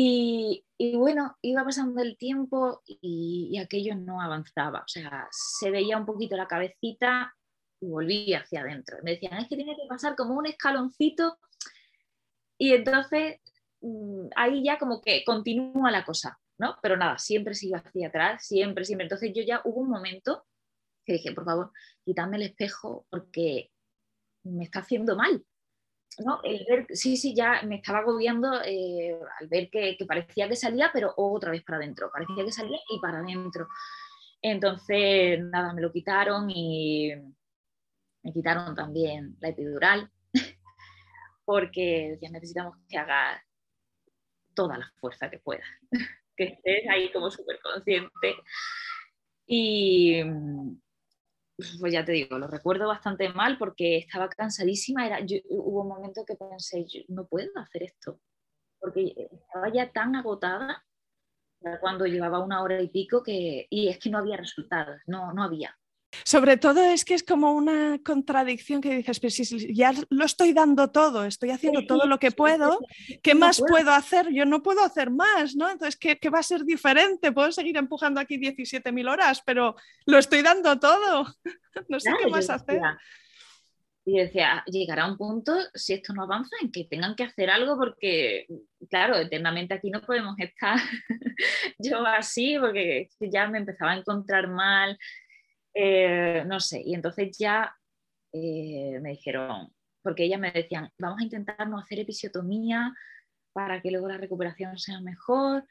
Y, 0.00 0.64
bueno, 0.94 1.36
iba 1.42 1.64
pasando 1.64 2.00
el 2.00 2.16
tiempo 2.16 2.82
y, 2.86 3.58
aquello 3.58 3.96
no 3.96 4.20
avanzaba. 4.20 4.82
O 4.82 4.88
sea, 4.88 5.26
se 5.32 5.72
veía 5.72 5.98
un 5.98 6.06
poquito 6.06 6.36
la 6.36 6.46
cabecita 6.46 7.34
y 7.80 7.88
volvía 7.88 8.40
hacia 8.42 8.60
adentro. 8.60 8.98
Me 9.02 9.12
decían, 9.12 9.38
es 9.38 9.48
que 9.48 9.56
tiene 9.56 9.74
que 9.74 9.88
pasar 9.88 10.14
como 10.14 10.34
un 10.34 10.46
escaloncito. 10.46 11.40
Y 12.56 12.74
entonces 12.74 13.40
mm, 13.80 14.28
ahí 14.36 14.62
ya 14.62 14.78
como 14.78 15.00
que 15.00 15.24
continúa 15.24 15.90
la 15.90 16.04
cosa, 16.04 16.38
¿no? 16.58 16.76
Pero 16.80 16.96
nada, 16.96 17.18
siempre 17.18 17.54
sigo 17.54 17.74
hacia 17.74 18.06
atrás, 18.06 18.46
siempre, 18.46 18.84
siempre. 18.84 19.06
Entonces 19.06 19.32
yo 19.34 19.42
ya 19.42 19.62
hubo 19.64 19.80
un 19.80 19.90
momento 19.90 20.46
que 21.04 21.14
dije, 21.14 21.32
por 21.32 21.44
favor, 21.44 21.72
quítame 22.04 22.36
el 22.36 22.44
espejo 22.44 23.04
porque 23.10 23.72
me 24.44 24.62
está 24.62 24.78
haciendo 24.78 25.16
mal. 25.16 25.44
¿No? 26.24 26.40
El 26.42 26.64
ver, 26.68 26.86
sí, 26.90 27.16
sí, 27.16 27.34
ya 27.34 27.62
me 27.62 27.76
estaba 27.76 27.98
agobiando 27.98 28.60
eh, 28.64 29.18
al 29.40 29.48
ver 29.48 29.70
que, 29.70 29.96
parecía 30.06 30.48
que 30.48 30.56
salía, 30.56 30.90
pero 30.92 31.12
otra 31.16 31.50
vez 31.50 31.62
para 31.62 31.78
adentro, 31.78 32.10
parecía 32.12 32.44
que 32.44 32.52
salía 32.52 32.78
y 32.90 32.98
para 33.00 33.18
adentro. 33.18 33.68
Entonces, 34.42 35.40
nada, 35.40 35.72
me 35.72 35.82
lo 35.82 35.92
quitaron 35.92 36.48
y 36.50 37.12
me 38.22 38.32
quitaron 38.32 38.74
también 38.74 39.36
la 39.40 39.48
epidural, 39.48 40.10
porque 41.44 42.18
ya 42.20 42.30
necesitamos 42.30 42.76
que 42.88 42.98
hagas 42.98 43.40
toda 44.54 44.78
la 44.78 44.92
fuerza 45.00 45.30
que 45.30 45.38
puedas, 45.38 45.66
que 46.36 46.44
estés 46.44 46.88
ahí 46.90 47.12
como 47.12 47.30
súper 47.30 47.60
consciente. 47.60 48.34
Y, 49.46 50.22
pues 51.80 51.92
ya 51.92 52.04
te 52.04 52.12
digo, 52.12 52.38
lo 52.38 52.46
recuerdo 52.46 52.86
bastante 52.86 53.28
mal 53.30 53.58
porque 53.58 53.98
estaba 53.98 54.28
cansadísima. 54.28 55.06
Era, 55.06 55.18
hubo 55.50 55.82
un 55.82 55.88
momento 55.88 56.24
que 56.24 56.36
pensé, 56.36 56.86
no 57.08 57.26
puedo 57.26 57.50
hacer 57.56 57.82
esto, 57.82 58.20
porque 58.80 59.14
estaba 59.30 59.72
ya 59.72 59.90
tan 59.90 60.14
agotada 60.14 60.84
cuando 61.80 62.06
llevaba 62.06 62.38
una 62.38 62.62
hora 62.62 62.80
y 62.80 62.88
pico 62.88 63.22
que, 63.22 63.66
y 63.68 63.88
es 63.88 63.98
que 63.98 64.10
no 64.10 64.18
había 64.18 64.36
resultados, 64.36 65.00
no, 65.06 65.32
no 65.32 65.42
había. 65.42 65.76
Sobre 66.24 66.56
todo 66.56 66.82
es 66.82 67.04
que 67.04 67.14
es 67.14 67.22
como 67.22 67.52
una 67.52 67.98
contradicción 68.04 68.80
que 68.80 68.96
dices, 68.96 69.20
pero 69.20 69.30
si 69.30 69.74
ya 69.74 69.92
lo 70.10 70.24
estoy 70.24 70.52
dando 70.52 70.90
todo, 70.90 71.24
estoy 71.24 71.50
haciendo 71.50 71.86
todo 71.86 72.06
lo 72.06 72.18
que 72.18 72.30
puedo, 72.30 72.78
¿qué 73.22 73.34
más 73.34 73.60
puedo. 73.66 73.92
hacer? 73.92 74.28
Yo 74.32 74.44
no 74.44 74.62
puedo 74.62 74.82
hacer 74.84 75.10
más, 75.10 75.56
¿no? 75.56 75.70
Entonces, 75.70 75.96
¿qué, 75.96 76.30
va 76.30 76.40
a 76.40 76.42
ser 76.42 76.64
diferente? 76.64 77.32
Puedo 77.32 77.52
seguir 77.52 77.76
empujando 77.76 78.20
aquí 78.20 78.38
17.000 78.38 79.10
horas, 79.10 79.42
pero 79.44 79.76
lo 80.06 80.18
estoy 80.18 80.42
dando 80.42 80.78
todo. 80.78 81.26
no 81.88 82.00
sé 82.00 82.10
qué 82.20 82.28
más 82.28 82.50
hacer. 82.50 82.80
Y 84.08 84.16
decía, 84.16 84.64
llegará 84.66 85.06
un 85.06 85.18
punto, 85.18 85.54
si 85.74 85.92
esto 85.92 86.14
no 86.14 86.22
avanza, 86.22 86.56
en 86.62 86.72
que 86.72 86.84
tengan 86.84 87.14
que 87.14 87.24
hacer 87.24 87.50
algo 87.50 87.76
porque, 87.76 88.46
claro, 88.88 89.16
eternamente 89.16 89.74
aquí 89.74 89.90
no 89.90 90.00
podemos 90.00 90.34
estar 90.38 90.78
yo 91.78 92.06
así, 92.06 92.56
porque 92.58 93.10
ya 93.20 93.48
me 93.48 93.58
empezaba 93.58 93.92
a 93.92 93.98
encontrar 93.98 94.48
mal, 94.48 94.98
eh, 95.80 96.42
no 96.44 96.58
sé, 96.58 96.82
y 96.84 96.92
entonces 96.92 97.38
ya 97.38 97.72
eh, 98.32 98.98
me 99.00 99.10
dijeron, 99.10 99.72
porque 100.02 100.24
ellas 100.24 100.40
me 100.40 100.50
decían, 100.50 100.90
vamos 100.98 101.20
a 101.20 101.22
intentar 101.22 101.68
no 101.68 101.78
hacer 101.78 102.00
episiotomía 102.00 102.92
para 103.52 103.80
que 103.80 103.92
luego 103.92 104.08
la 104.08 104.16
recuperación 104.16 104.76
sea 104.76 105.00
mejor, 105.00 105.64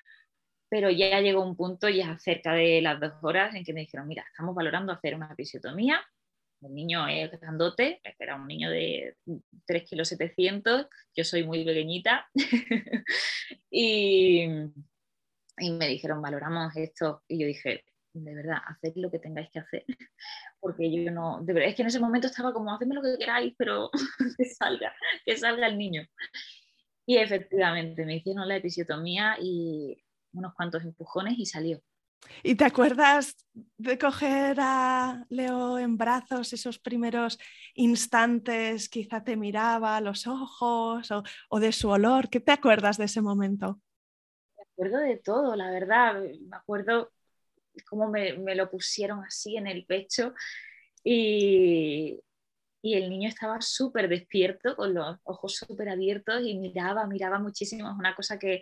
pero 0.70 0.90
ya 0.90 1.20
llegó 1.20 1.44
un 1.44 1.58
punto, 1.58 1.90
ya 1.90 2.18
cerca 2.20 2.54
de 2.54 2.82
las 2.82 3.02
dos 3.02 3.16
horas, 3.22 3.54
en 3.54 3.66
que 3.66 3.74
me 3.74 3.82
dijeron, 3.82 4.08
mira, 4.08 4.26
estamos 4.32 4.56
valorando 4.56 4.94
hacer 4.94 5.14
una 5.14 5.34
episiotomía, 5.34 6.00
el 6.62 6.74
niño 6.74 7.06
es 7.10 7.30
grandote, 7.30 8.00
era 8.18 8.36
un 8.36 8.48
niño 8.48 8.70
de 8.70 9.18
3 9.66 9.90
kilos 9.90 10.08
700, 10.08 10.88
yo 11.18 11.24
soy 11.26 11.44
muy 11.46 11.66
pequeñita, 11.66 12.30
y, 13.70 14.44
y 15.58 15.72
me 15.72 15.88
dijeron, 15.90 16.22
valoramos 16.22 16.78
esto, 16.78 17.24
y 17.28 17.40
yo 17.40 17.48
dije, 17.48 17.84
de 18.14 18.36
verdad, 18.36 18.58
haced 18.66 18.94
lo 18.96 19.12
que 19.12 19.20
tengáis 19.20 19.50
que 19.52 19.60
hacer, 19.60 19.86
porque 20.60 20.92
yo 20.92 21.12
no, 21.12 21.42
de 21.44 21.54
verdad, 21.54 21.70
es 21.70 21.76
que 21.76 21.82
en 21.84 21.90
ese 21.90 22.00
momento 22.00 22.28
estaba 22.28 22.54
como, 22.54 22.74
hacedme 22.74 22.96
lo 22.96 23.02
que 23.02 23.18
queráis, 23.18 23.54
pero 23.58 23.90
que 24.38 24.46
salga, 24.46 24.94
que 25.26 25.38
salga 25.38 25.68
el 25.68 25.78
niño. 25.78 26.04
Y 27.06 27.18
efectivamente, 27.18 28.06
me 28.06 28.18
hicieron 28.18 28.48
la 28.48 28.58
episiotomía 28.58 29.38
y 29.40 30.04
unos 30.34 30.54
cuantos 30.54 30.84
empujones 30.84 31.38
y 31.38 31.46
salió. 31.46 31.82
¿Y 32.44 32.56
te 32.56 32.66
acuerdas 32.66 33.36
de 33.78 33.98
coger 33.98 34.58
a 34.60 35.26
Leo 35.30 35.78
en 35.78 35.98
brazos 35.98 36.52
esos 36.52 36.80
primeros 36.80 37.38
instantes? 37.76 38.90
Quizá 38.90 39.24
te 39.24 39.38
miraba 39.38 39.98
a 39.98 40.02
los 40.02 40.28
ojos 40.28 41.10
o, 41.12 41.24
o, 41.50 41.60
de 41.60 41.72
su 41.72 41.90
olor. 41.90 42.30
¿Qué 42.30 42.40
te 42.40 42.52
acuerdas 42.52 42.98
de 42.98 43.06
ese 43.06 43.22
momento? 43.22 43.80
Me 44.58 44.64
acuerdo 44.64 45.00
de 45.00 45.18
todo, 45.18 45.56
la 45.56 45.70
verdad. 45.70 46.22
Me 46.22 46.58
acuerdo 46.58 47.12
cómo 47.86 48.10
me, 48.10 48.34
lo 48.56 48.70
pusieron 48.70 49.24
así 49.24 49.58
en 49.58 49.68
el 49.68 49.86
pecho 49.86 50.34
y, 51.04 52.20
el 52.84 53.10
niño 53.10 53.28
estaba 53.28 53.60
súper 53.60 54.08
despierto, 54.08 54.78
con 54.78 54.94
los 54.94 55.18
ojos 55.24 55.56
súper 55.56 55.90
abiertos 55.90 56.42
y 56.46 56.58
miraba, 56.58 57.06
miraba 57.06 57.38
muchísimo. 57.38 57.90
Es 57.90 57.96
una 57.98 58.16
cosa 58.16 58.40
que, 58.40 58.62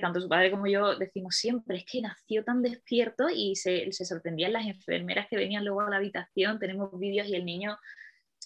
tanto 0.00 0.18
su 0.18 0.30
padre 0.30 0.50
como 0.50 0.66
yo 0.66 0.96
decimos 0.96 1.36
siempre, 1.36 1.76
es 1.76 1.84
que 1.84 2.00
nació 2.00 2.42
tan 2.42 2.62
despierto 2.62 3.28
y 3.28 3.56
se, 3.56 3.92
se 3.92 4.06
sorprendían 4.06 4.54
las 4.54 4.64
enfermeras 4.64 5.26
que 5.28 5.36
venían 5.36 5.64
luego 5.66 5.82
a 5.82 5.90
la 5.90 5.96
habitación, 5.96 6.58
tenemos 6.58 6.98
vídeos 6.98 7.28
y 7.28 7.34
el 7.34 7.44
niño 7.44 7.76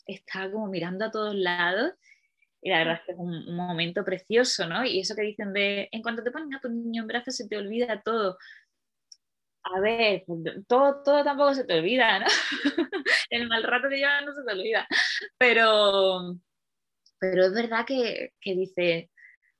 está 0.07 0.51
como 0.51 0.67
mirando 0.69 1.05
a 1.05 1.11
todos 1.11 1.35
lados. 1.35 1.93
Y 2.61 2.71
la 2.71 2.79
verdad 2.79 2.95
es 2.95 3.01
que 3.03 3.13
es 3.13 3.19
un, 3.19 3.35
un, 3.35 3.57
momento 3.57 4.05
precioso, 4.05 4.67
¿no? 4.67 4.85
Y 4.85 5.01
eso 5.01 5.15
que 5.15 5.23
dicen 5.23 5.53
de, 5.53 5.89
en 5.93 6.03
cuanto 6.03 6.25
te 6.25 6.31
ponen 6.31 6.55
a 6.55 6.61
tu 6.61 6.71
niño 6.71 7.03
en 7.03 7.09
brazos 7.09 7.37
se 7.37 7.47
te 7.47 7.59
olvida 7.59 8.01
todo 8.03 8.39
a 9.65 9.81
ver, 9.81 10.25
todo, 10.69 11.03
todo 11.03 11.25
tampoco 11.25 11.55
se 11.55 11.65
te 11.65 11.79
olvida, 11.79 12.19
¿no? 12.19 12.27
el 13.31 13.49
mal 13.49 13.63
rato 13.63 13.89
que 13.89 13.97
llevas 13.97 14.25
no 14.25 14.33
se 14.33 14.45
te 14.45 14.53
olvida. 14.53 14.87
Pero, 15.39 16.37
pero 17.19 17.47
es 17.47 17.55
verdad 17.55 17.87
que, 17.87 18.33
que 18.41 18.55
dice, 18.55 19.11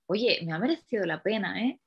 oye, 0.07 0.41
me 0.45 0.53
ha 0.53 0.59
merecido 0.59 1.05
la 1.07 1.23
pena, 1.23 1.63
¿eh? 1.65 1.81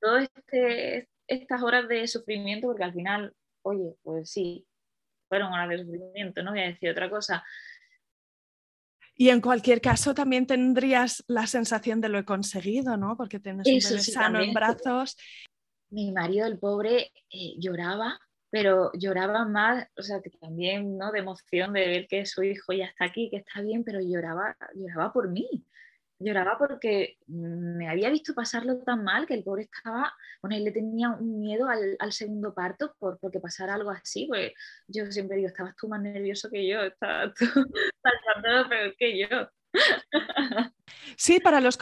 Todas 0.00 0.28
este, 0.34 1.08
estas 1.26 1.62
horas 1.62 1.88
de 1.88 2.06
sufrimiento, 2.06 2.68
porque 2.68 2.84
al 2.84 2.94
final, 2.94 3.34
oye, 3.62 3.96
pues 4.02 4.30
sí, 4.30 4.64
fueron 5.28 5.52
horas 5.52 5.70
de 5.70 5.78
sufrimiento, 5.78 6.42
no 6.42 6.52
voy 6.52 6.60
a 6.60 6.66
decir 6.66 6.90
otra 6.90 7.10
cosa. 7.10 7.44
Y 9.14 9.28
en 9.30 9.40
cualquier 9.40 9.80
caso 9.80 10.14
también 10.14 10.46
tendrías 10.46 11.22
la 11.26 11.46
sensación 11.46 12.00
de 12.00 12.08
lo 12.08 12.18
he 12.18 12.24
conseguido, 12.24 12.96
¿no? 12.96 13.16
Porque 13.16 13.40
tienes 13.40 13.66
un 13.66 13.90
bebé 13.90 14.02
sano 14.02 14.40
en 14.40 14.54
brazos 14.54 15.16
mi 15.92 16.12
marido, 16.12 16.46
el 16.46 16.58
pobre, 16.58 17.12
eh, 17.30 17.54
lloraba, 17.58 18.18
pero 18.50 18.90
lloraba 18.94 19.44
más, 19.46 19.86
o 19.96 20.02
sea, 20.02 20.20
también, 20.40 20.98
¿no? 20.98 21.12
De 21.12 21.20
emoción 21.20 21.72
de 21.72 21.86
ver 21.86 22.06
que 22.08 22.26
su 22.26 22.42
hijo 22.42 22.72
ya 22.72 22.86
está 22.86 23.06
aquí, 23.06 23.30
que 23.30 23.38
está 23.38 23.60
bien, 23.62 23.84
pero 23.84 24.00
lloraba, 24.00 24.56
lloraba 24.74 25.12
por 25.12 25.28
mí. 25.30 25.66
Lloraba 26.18 26.56
porque 26.58 27.18
me 27.26 27.88
había 27.88 28.10
visto 28.10 28.34
pasarlo 28.34 28.78
tan 28.84 29.02
mal 29.04 29.26
que 29.26 29.34
el 29.34 29.42
pobre 29.42 29.62
estaba, 29.62 30.12
bueno, 30.40 30.56
él 30.56 30.64
le 30.64 30.72
tenía 30.72 31.10
un 31.10 31.40
miedo 31.40 31.68
al, 31.68 31.96
al 31.98 32.12
segundo 32.12 32.54
parto 32.54 32.94
por, 32.98 33.18
porque 33.18 33.40
pasara 33.40 33.74
algo 33.74 33.90
así, 33.90 34.26
pues 34.28 34.52
yo 34.86 35.10
siempre 35.10 35.36
digo, 35.38 35.48
estabas 35.48 35.74
tú 35.76 35.88
más 35.88 36.00
nervioso 36.00 36.48
que 36.50 36.66
yo, 36.66 36.82
estabas 36.82 37.34
tú 37.34 37.44
pasando 38.02 38.68
peor 38.68 38.94
que 38.96 39.18
yo. 39.18 39.48
Sí, 41.16 41.40
para 41.40 41.60
los, 41.60 41.78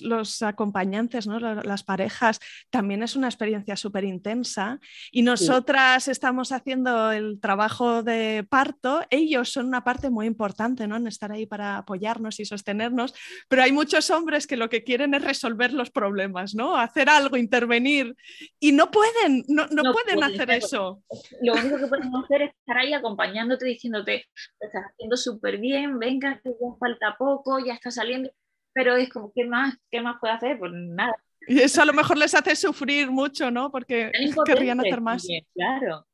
los, 0.00 0.42
acompañantes, 0.42 1.26
¿no? 1.26 1.38
las 1.38 1.82
parejas, 1.84 2.40
también 2.70 3.02
es 3.02 3.16
una 3.16 3.28
experiencia 3.28 3.76
súper 3.76 4.04
intensa. 4.04 4.78
Y 5.10 5.22
nosotras 5.22 6.08
estamos 6.08 6.52
haciendo 6.52 7.12
el 7.12 7.40
trabajo 7.40 8.02
de 8.02 8.46
parto, 8.48 9.02
ellos 9.10 9.52
son 9.52 9.66
una 9.66 9.84
parte 9.84 10.10
muy 10.10 10.26
importante 10.26 10.86
¿no? 10.86 10.96
en 10.96 11.06
estar 11.06 11.32
ahí 11.32 11.46
para 11.46 11.78
apoyarnos 11.78 12.40
y 12.40 12.44
sostenernos, 12.44 13.14
pero 13.48 13.62
hay 13.62 13.72
muchos 13.72 14.10
hombres 14.10 14.46
que 14.46 14.56
lo 14.56 14.68
que 14.68 14.82
quieren 14.82 15.14
es 15.14 15.22
resolver 15.22 15.72
los 15.72 15.90
problemas, 15.90 16.54
¿no? 16.54 16.76
hacer 16.76 17.08
algo, 17.08 17.36
intervenir, 17.36 18.14
y 18.58 18.72
no 18.72 18.90
pueden, 18.90 19.44
no, 19.48 19.66
pueden 19.92 20.22
hacer 20.22 20.50
eso. 20.50 21.02
Lo 21.42 21.54
único 21.54 21.78
que 21.78 21.86
pueden 21.86 22.14
hacer 22.14 22.42
es 22.42 22.54
estar 22.54 22.78
ahí 22.78 22.92
acompañándote, 22.92 23.64
diciéndote, 23.66 24.26
estás 24.60 24.84
haciendo 24.92 25.16
súper 25.16 25.58
bien, 25.58 25.98
venga, 25.98 26.40
que 26.42 26.50
ya 26.50 26.76
falta 26.78 27.16
poco, 27.18 27.58
ya 27.64 27.74
está 27.74 27.90
saliendo 27.90 28.30
pero 28.72 28.96
es 28.96 29.08
como, 29.08 29.32
¿qué 29.34 29.44
más, 29.44 29.76
qué 29.90 30.00
más 30.00 30.16
puede 30.20 30.34
hacer? 30.34 30.58
Pues 30.58 30.72
nada. 30.72 31.14
Y 31.46 31.60
eso 31.60 31.82
a 31.82 31.84
lo 31.84 31.92
mejor 31.92 32.18
les 32.18 32.34
hace 32.34 32.54
sufrir 32.54 33.10
mucho, 33.10 33.50
¿no? 33.50 33.70
Porque 33.70 34.12
querrían 34.44 34.80
hacer 34.80 35.00
más. 35.00 35.26
claro. 35.54 36.06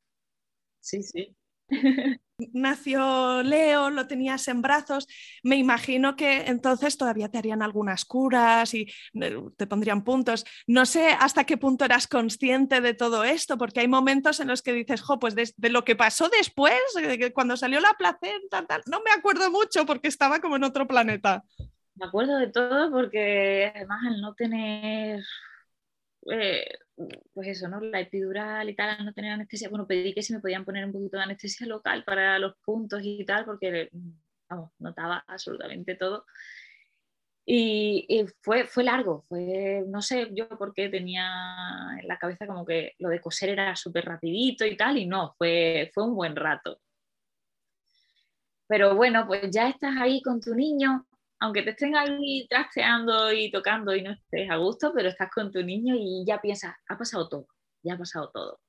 Sí, 0.79 1.03
sí. 1.03 1.35
Nació 2.53 3.41
Leo, 3.41 3.89
lo 3.89 4.05
tenías 4.05 4.47
en 4.47 4.61
brazos. 4.61 5.07
Me 5.43 5.55
imagino 5.55 6.15
que 6.15 6.45
entonces 6.45 6.95
todavía 6.95 7.29
te 7.29 7.39
harían 7.39 7.63
algunas 7.63 8.05
curas 8.05 8.75
y 8.75 8.87
eh, 9.19 9.37
te 9.57 9.65
pondrían 9.65 10.03
puntos. 10.03 10.45
No 10.67 10.85
sé 10.85 11.09
hasta 11.19 11.45
qué 11.45 11.57
punto 11.57 11.83
eras 11.83 12.07
consciente 12.07 12.79
de 12.79 12.93
todo 12.93 13.23
esto, 13.23 13.57
porque 13.57 13.79
hay 13.79 13.87
momentos 13.87 14.39
en 14.39 14.49
los 14.49 14.61
que 14.61 14.73
dices, 14.73 15.01
jo, 15.01 15.17
pues 15.17 15.33
de, 15.33 15.51
lo 15.69 15.83
que 15.83 15.95
pasó 15.95 16.29
después, 16.29 16.79
cuando 17.33 17.57
salió 17.57 17.79
la 17.79 17.95
placenta, 17.97 18.65
tal, 18.67 18.83
no 18.85 19.01
me 19.01 19.11
acuerdo 19.11 19.49
mucho 19.49 19.87
porque 19.87 20.07
estaba 20.07 20.39
como 20.39 20.57
en 20.57 20.63
otro 20.63 20.87
planeta 20.87 21.43
me 21.99 22.05
acuerdo 22.05 22.37
de 22.37 22.47
todo 22.51 22.91
porque 22.91 23.71
además 23.75 24.01
al 24.07 24.21
no 24.21 24.33
tener, 24.35 25.23
eh, 26.31 26.65
pues 27.33 27.47
eso, 27.49 27.67
¿no? 27.67 27.79
La 27.81 27.99
epidural 28.01 28.69
y 28.69 28.75
tal, 28.75 28.89
al 28.89 29.05
no 29.05 29.13
tener 29.13 29.31
anestesia, 29.31 29.69
bueno, 29.69 29.87
pedí 29.87 30.13
que 30.13 30.23
si 30.23 30.33
me 30.33 30.39
podían 30.39 30.65
poner 30.65 30.85
un 30.85 30.93
poquito 30.93 31.17
de 31.17 31.23
anestesia 31.23 31.67
local 31.67 32.03
para 32.05 32.39
los 32.39 32.55
puntos 32.63 33.01
y 33.03 33.25
tal, 33.25 33.45
porque, 33.45 33.89
vamos, 34.49 34.71
notaba 34.79 35.23
absolutamente 35.27 35.95
todo. 35.95 36.25
Y, 37.49 38.25
fue, 38.41 38.67
fue 38.67 38.83
largo, 38.83 39.21
fue, 39.21 39.83
no 39.87 40.01
sé 40.01 40.29
yo 40.33 40.49
por 40.49 40.73
qué 40.73 40.89
tenía 40.89 41.25
en 41.99 42.07
la 42.07 42.17
cabeza 42.17 42.45
como 42.45 42.65
que 42.65 42.93
lo 42.99 43.07
de 43.09 43.21
coser 43.21 43.49
era 43.49 43.75
súper 43.75 44.03
rapidito 44.05 44.65
y 44.65 44.75
tal, 44.75 44.97
y 44.97 45.05
no, 45.05 45.33
fue, 45.37 45.89
fue 45.93 46.03
un 46.05 46.15
buen 46.15 46.35
rato. 46.35 46.81
Pero 48.67 48.95
bueno, 48.95 49.25
pues 49.27 49.49
ya 49.49 49.69
estás 49.69 49.95
ahí 49.97 50.21
con 50.21 50.41
tu 50.41 50.53
niño, 50.53 51.05
aunque 51.39 51.63
te 51.63 51.71
estén 51.71 51.95
ahí 51.95 52.47
trasteando 52.49 53.31
y 53.31 53.51
tocando 53.51 53.95
y 53.95 54.01
no 54.01 54.11
estés 54.11 54.49
a 54.49 54.57
gusto, 54.57 54.91
pero 54.93 55.09
estás 55.09 55.29
con 55.31 55.51
tu 55.51 55.63
niño 55.63 55.95
y 55.97 56.25
ya 56.25 56.41
piensas, 56.41 56.75
ha 56.87 56.97
pasado 56.97 57.29
todo, 57.29 57.47
ya 57.83 57.93
ha 57.93 57.97
pasado 57.97 58.31
todo. 58.33 58.59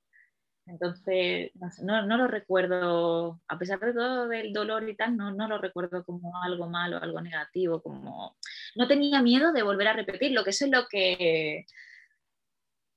Entonces, 0.67 1.51
no, 1.83 2.07
no, 2.07 2.19
lo 2.19 2.29
recuerdo, 2.29 3.41
a 3.49 3.59
pesar 3.59 3.81
de 3.81 3.95
todo 3.95 4.29
del 4.29 4.53
dolor 4.53 4.87
y 4.87 4.95
tal, 4.95 5.17
no, 5.17 5.33
no 5.33 5.49
lo 5.49 5.57
recuerdo 5.57 6.05
como 6.05 6.43
algo 6.43 6.69
malo, 6.69 6.99
algo 7.03 7.23
negativo, 7.23 7.83
como 7.83 8.37
no 8.77 8.87
tenía 8.87 9.23
miedo 9.23 9.53
de 9.53 9.63
volver 9.63 9.89
a 9.89 9.95
repetirlo, 9.95 10.45
que 10.45 10.51
eso 10.51 10.67
es 10.67 10.71
lo 10.71 10.87
que, 10.87 11.65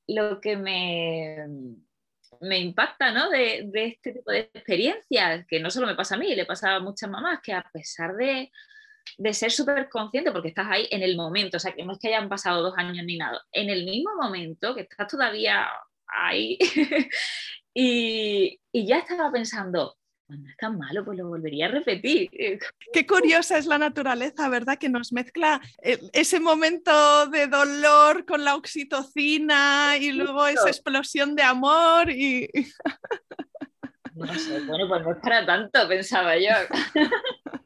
lo 0.07 0.41
que 0.41 0.57
me, 0.57 1.47
me 2.41 2.59
impacta 2.59 3.13
¿no? 3.13 3.29
de, 3.29 3.63
de, 3.67 3.85
este 3.85 4.11
tipo 4.11 4.31
de 4.31 4.51
experiencias, 4.53 5.45
que 5.47 5.61
no 5.61 5.69
solo 5.69 5.87
me 5.87 5.95
pasa 5.95 6.15
a 6.15 6.17
mí, 6.17 6.35
le 6.35 6.45
pasa 6.45 6.75
a 6.75 6.79
muchas 6.81 7.09
mamás, 7.09 7.39
que 7.41 7.53
a 7.53 7.63
pesar 7.71 8.17
de, 8.17 8.51
de 9.17 9.33
ser 9.33 9.51
súper 9.51 9.89
consciente, 9.89 10.31
porque 10.31 10.49
estás 10.49 10.67
ahí 10.69 10.87
en 10.91 11.03
el 11.03 11.15
momento, 11.15 11.57
o 11.57 11.59
sea, 11.59 11.73
que 11.73 11.83
no 11.83 11.93
es 11.93 11.99
que 11.99 12.09
hayan 12.09 12.29
pasado 12.29 12.61
dos 12.61 12.73
años 12.77 13.05
ni 13.05 13.17
nada, 13.17 13.41
en 13.51 13.69
el 13.69 13.85
mismo 13.85 14.11
momento 14.19 14.75
que 14.75 14.81
estás 14.81 15.07
todavía 15.07 15.67
ahí 16.07 16.57
y, 17.73 18.59
ya 18.73 18.99
estaba 18.99 19.31
pensando, 19.31 19.97
no 20.27 20.49
es 20.49 20.57
tan 20.57 20.77
malo, 20.77 21.03
pues 21.03 21.17
lo 21.17 21.27
volvería 21.27 21.65
a 21.65 21.69
repetir. 21.69 22.29
Qué 22.93 23.05
curiosa 23.05 23.57
es 23.57 23.65
la 23.65 23.77
naturaleza, 23.77 24.47
¿verdad? 24.47 24.77
Que 24.77 24.89
nos 24.89 25.11
mezcla 25.11 25.61
eh, 25.81 25.99
ese 26.13 26.39
momento 26.39 27.27
de 27.27 27.47
dolor 27.47 28.25
con 28.25 28.45
la 28.45 28.55
oxitocina 28.55 29.97
y 29.99 30.11
luego 30.11 30.47
esa 30.47 30.69
explosión 30.69 31.35
de 31.35 31.43
amor 31.43 32.09
y... 32.09 32.49
No 34.13 34.33
sé, 34.37 34.59
bueno, 34.65 34.89
pues 34.89 35.03
no 35.03 35.11
es 35.13 35.17
para 35.19 35.45
tanto, 35.45 35.87
pensaba 35.87 36.37
yo. 36.37 36.49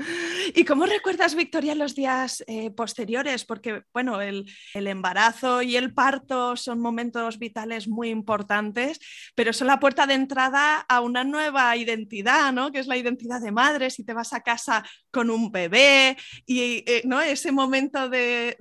¿Y 0.54 0.64
cómo 0.64 0.86
recuerdas, 0.86 1.34
Victoria, 1.34 1.74
los 1.74 1.94
días 1.94 2.44
eh, 2.46 2.70
posteriores? 2.70 3.44
Porque, 3.44 3.82
bueno, 3.92 4.20
el, 4.20 4.46
embarazo 4.74 5.62
y 5.62 5.76
el 5.76 5.92
parto 5.94 6.56
son 6.56 6.80
momentos 6.80 7.38
vitales 7.38 7.88
muy 7.88 8.08
importantes, 8.08 9.00
pero 9.34 9.52
son 9.52 9.66
la 9.66 9.80
puerta 9.80 10.06
de 10.06 10.14
entrada 10.14 10.78
a 10.88 11.00
una 11.00 11.24
nueva 11.24 11.76
identidad, 11.76 12.52
¿no? 12.52 12.72
Que 12.72 12.78
es 12.78 12.86
la 12.86 12.96
identidad 12.96 13.40
de 13.40 13.52
madre, 13.52 13.90
si 13.90 14.04
te 14.04 14.14
vas 14.14 14.32
a 14.32 14.40
casa 14.40 14.84
con 15.10 15.30
un 15.30 15.50
bebé 15.50 16.16
y, 16.46 16.84
eh, 16.86 17.02
¿no? 17.04 17.20
Ese 17.20 17.52
momento 17.52 18.08
de, 18.08 18.56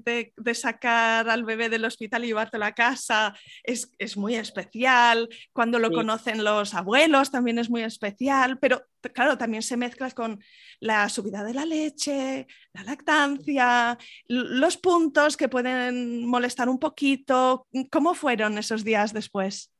sacar 0.54 1.30
al 1.30 1.44
bebé 1.44 1.70
del 1.70 1.86
hospital 1.86 2.24
y 2.24 2.28
llevártelo 2.28 2.66
a 2.66 2.74
casa 2.74 3.34
es, 3.64 3.90
muy 4.18 4.36
especial. 4.36 5.30
Cuando 5.54 5.80
lo 5.80 5.92
conocen 5.92 6.44
los 6.44 6.74
abuelos 6.74 7.32
también 7.32 7.60
es 7.60 7.70
muy 7.70 7.84
especial, 7.84 8.58
pero 8.60 8.84
claro, 9.14 9.38
también 9.38 9.64
se 9.64 9.78
mezcla 9.78 10.12
con 10.12 10.42
la 10.80 11.10
subida 11.10 11.44
de 11.44 11.54
la 11.54 11.66
leche, 11.66 12.48
la 12.74 12.84
lactancia, 12.84 13.98
los 14.28 14.78
puntos 14.78 15.38
que 15.38 15.50
pueden 15.50 16.26
molestar 16.26 16.70
un 16.70 16.80
poquito. 16.80 17.68
¿Cómo 17.92 18.14
fueron 18.14 18.58
esos 18.58 18.84
días 18.84 19.14
después? 19.14 19.72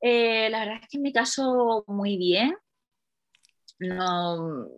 Eh, 0.00 0.50
la 0.50 0.60
verdad 0.60 0.80
es 0.82 0.88
que 0.88 0.96
en 0.96 1.02
mi 1.02 1.12
caso 1.12 1.84
muy 1.86 2.16
bien. 2.16 2.54
No, 3.78 4.68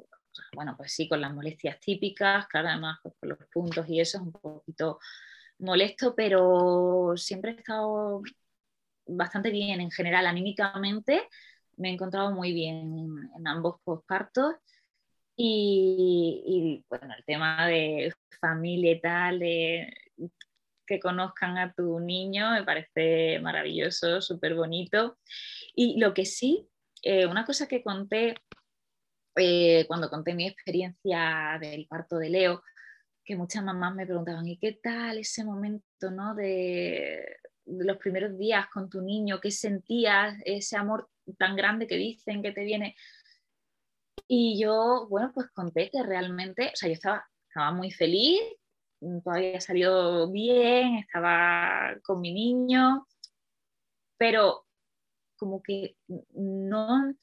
bueno, 0.55 0.75
pues 0.77 0.93
sí, 0.93 1.09
con 1.09 1.21
las 1.21 1.33
molestias 1.35 1.79
típicas, 1.81 2.47
claro, 2.47 2.69
además 2.69 2.99
pues, 3.03 3.15
con 3.19 3.29
los 3.29 3.39
puntos 3.53 3.89
y 3.89 4.01
eso 4.01 4.19
es 4.19 4.25
un 4.25 4.33
poquito 4.33 4.99
molesto, 5.59 6.15
pero 6.15 7.15
siempre 7.17 7.53
he 7.53 7.55
estado 7.57 8.23
bastante 9.07 9.51
bien 9.51 9.81
en 9.81 9.91
general, 9.91 10.27
anímicamente 10.27 11.29
me 11.77 11.91
he 11.91 11.93
encontrado 11.93 12.33
muy 12.33 12.53
bien 12.53 13.29
en 13.37 13.47
ambos 13.47 13.81
postpartos. 13.85 14.55
Y, 15.37 16.85
bueno, 16.89 17.15
el 17.17 17.25
tema 17.25 17.67
de 17.67 18.13
familia 18.41 18.93
y 18.93 19.01
tal, 19.01 19.39
de 19.41 19.93
que 20.87 21.01
conozcan 21.01 21.59
a 21.59 21.73
tu 21.73 21.99
niño, 21.99 22.53
me 22.53 22.63
parece 22.63 23.41
maravilloso, 23.41 24.21
súper 24.21 24.55
bonito. 24.55 25.19
Y 25.75 25.99
lo 25.99 26.15
que 26.15 26.25
sí, 26.25 26.69
eh, 27.03 27.27
una 27.27 27.45
cosa 27.45 27.67
que 27.67 27.83
conté 27.83 28.35
eh, 29.37 29.85
cuando 29.89 30.11
conté 30.11 30.35
mi 30.35 30.47
experiencia 30.47 31.59
del 31.61 31.87
parto 31.89 32.19
de 32.19 32.31
Leo, 32.31 32.63
que 33.25 33.37
muchas 33.37 33.65
mamás 33.65 33.95
me 33.95 34.07
preguntaban, 34.07 34.47
¿y 34.47 34.59
qué 34.59 34.79
tal 34.81 35.19
ese 35.19 35.45
momento 35.45 36.11
¿no? 36.11 36.35
de 36.35 37.39
los 37.67 37.97
primeros 37.99 38.37
días 38.39 38.67
con 38.69 38.89
tu 38.89 39.01
niño? 39.01 39.41
¿Qué 39.41 39.51
sentías? 39.51 40.37
Ese 40.45 40.77
amor 40.77 41.09
tan 41.39 41.57
grande 41.57 41.87
que 41.87 41.97
dicen 41.97 42.43
que 42.43 42.53
te 42.53 42.65
viene. 42.65 42.97
Y 44.27 44.61
yo, 44.61 45.07
bueno, 45.09 45.33
pues 45.35 45.51
conté 45.51 45.91
que 45.91 46.03
realmente, 46.03 46.71
o 46.73 46.77
sea, 46.77 46.89
yo 46.89 46.95
estaba, 46.95 47.27
estaba 47.49 47.73
muy 47.73 47.91
feliz, 47.91 48.41
todo 49.23 49.35
había 49.35 49.61
salido 49.61 50.31
bien, 50.31 50.97
estaba 50.97 51.95
con 52.03 52.21
mi 52.21 52.33
niño, 52.33 53.07
pero 54.17 54.67
como 55.37 55.63
que 55.63 55.97
no, 56.35 57.15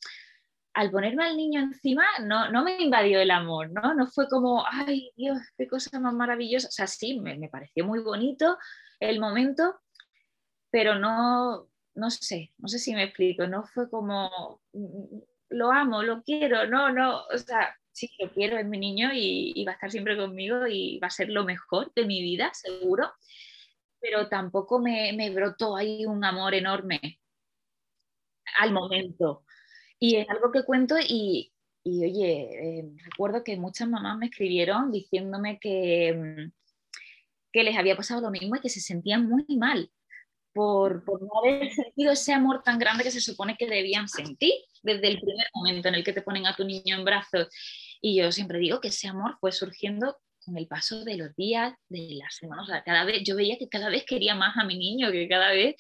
al 0.73 0.91
ponerme 0.91 1.25
al 1.25 1.38
niño 1.38 1.60
encima, 1.62 2.06
no, 2.23 2.51
no 2.51 2.63
me 2.63 2.82
invadió 2.82 3.19
el 3.19 3.32
amor, 3.32 3.71
¿no? 3.71 3.93
No 3.93 4.08
fue 4.08 4.27
como, 4.30 4.63
ay 4.69 5.12
Dios, 5.15 5.39
qué 5.58 5.67
cosa 5.67 5.99
más 5.99 6.13
maravillosa. 6.13 6.67
O 6.67 6.71
sea, 6.71 6.88
sí, 6.88 7.19
me, 7.19 7.38
me 7.38 7.49
pareció 7.49 7.86
muy 7.86 7.99
bonito 7.99 8.58
el 8.99 9.19
momento, 9.19 9.80
pero 10.71 10.97
no, 10.97 11.67
no 11.95 12.10
sé, 12.10 12.53
no 12.57 12.67
sé 12.67 12.79
si 12.79 12.93
me 12.95 13.03
explico, 13.03 13.45
no 13.47 13.65
fue 13.65 13.89
como, 13.89 14.62
mm, 14.73 15.19
lo 15.49 15.71
amo, 15.71 16.01
lo 16.03 16.23
quiero, 16.23 16.65
no, 16.67 16.91
no, 16.91 17.25
o 17.27 17.38
sea, 17.38 17.75
sí, 17.91 18.10
lo 18.19 18.31
quiero, 18.31 18.57
es 18.57 18.65
mi 18.65 18.79
niño 18.79 19.10
y, 19.13 19.63
va 19.65 19.73
a 19.73 19.75
estar 19.75 19.91
siempre 19.91 20.17
conmigo 20.17 20.65
y 20.67 20.99
va 20.99 21.07
a 21.07 21.12
ser 21.12 21.29
lo 21.29 21.43
mejor 21.43 21.93
de 21.93 22.05
mi 22.05 22.21
vida, 22.21 22.51
seguro, 22.53 23.12
pero 23.99 24.29
tampoco 24.29 24.79
me, 24.79 25.29
brotó 25.31 25.75
ahí 25.77 26.05
un 26.05 26.23
amor 26.25 26.55
enorme 26.55 27.19
al 28.60 28.71
momento. 28.73 29.43
Y 29.99 30.17
es 30.17 30.29
algo 30.29 30.51
que 30.51 30.63
cuento 30.63 30.95
y, 30.99 31.53
oye, 31.86 32.79
eh, 32.79 32.91
recuerdo 33.03 33.43
que 33.43 33.57
muchas 33.57 33.88
mamás 33.89 34.17
me 34.17 34.27
escribieron 34.27 34.91
diciéndome 34.91 35.60
que, 35.60 36.13
mm, 36.13 36.51
que 37.51 37.63
les 37.63 37.77
había 37.77 37.95
pasado 37.97 38.21
lo 38.21 38.31
mismo 38.31 38.55
y 38.55 38.62
que 38.62 38.69
se 38.69 38.81
sentían 38.81 39.27
muy 39.27 39.45
mal 39.57 39.91
por, 40.53 41.03
no 41.05 41.29
haber 41.39 41.71
sentido 41.71 42.11
ese 42.11 42.33
amor 42.33 42.61
tan 42.63 42.79
grande 42.79 43.03
que 43.03 43.11
se 43.11 43.21
supone 43.21 43.55
que 43.57 43.67
debían 43.67 44.07
sentir 44.07 44.53
desde 44.83 45.07
el 45.07 45.19
primer 45.19 45.47
momento 45.53 45.87
en 45.87 45.95
el 45.95 46.03
que 46.03 46.13
te 46.13 46.21
ponen 46.21 46.47
a 46.47 46.55
tu 46.55 46.65
niño 46.65 46.97
en 46.97 47.05
brazos. 47.05 47.47
Y 48.01 48.17
yo 48.17 48.31
siempre 48.31 48.59
digo 48.59 48.81
que 48.81 48.89
ese 48.89 49.07
amor 49.07 49.37
fue 49.39 49.51
surgiendo 49.51 50.17
con 50.43 50.57
el 50.57 50.67
paso 50.67 51.03
de 51.03 51.17
los 51.17 51.35
días, 51.35 51.73
de 51.87 52.15
las 52.15 52.35
semanas, 52.35 52.67
cada 52.83 53.05
vez, 53.05 53.21
yo 53.23 53.35
veía 53.35 53.57
que 53.59 53.69
cada 53.69 53.89
vez 53.89 54.05
quería 54.05 54.33
más 54.33 54.57
a 54.57 54.63
mi 54.63 54.75
niño, 54.75 55.11
que 55.11 55.27
cada 55.27 55.51
vez 55.51 55.75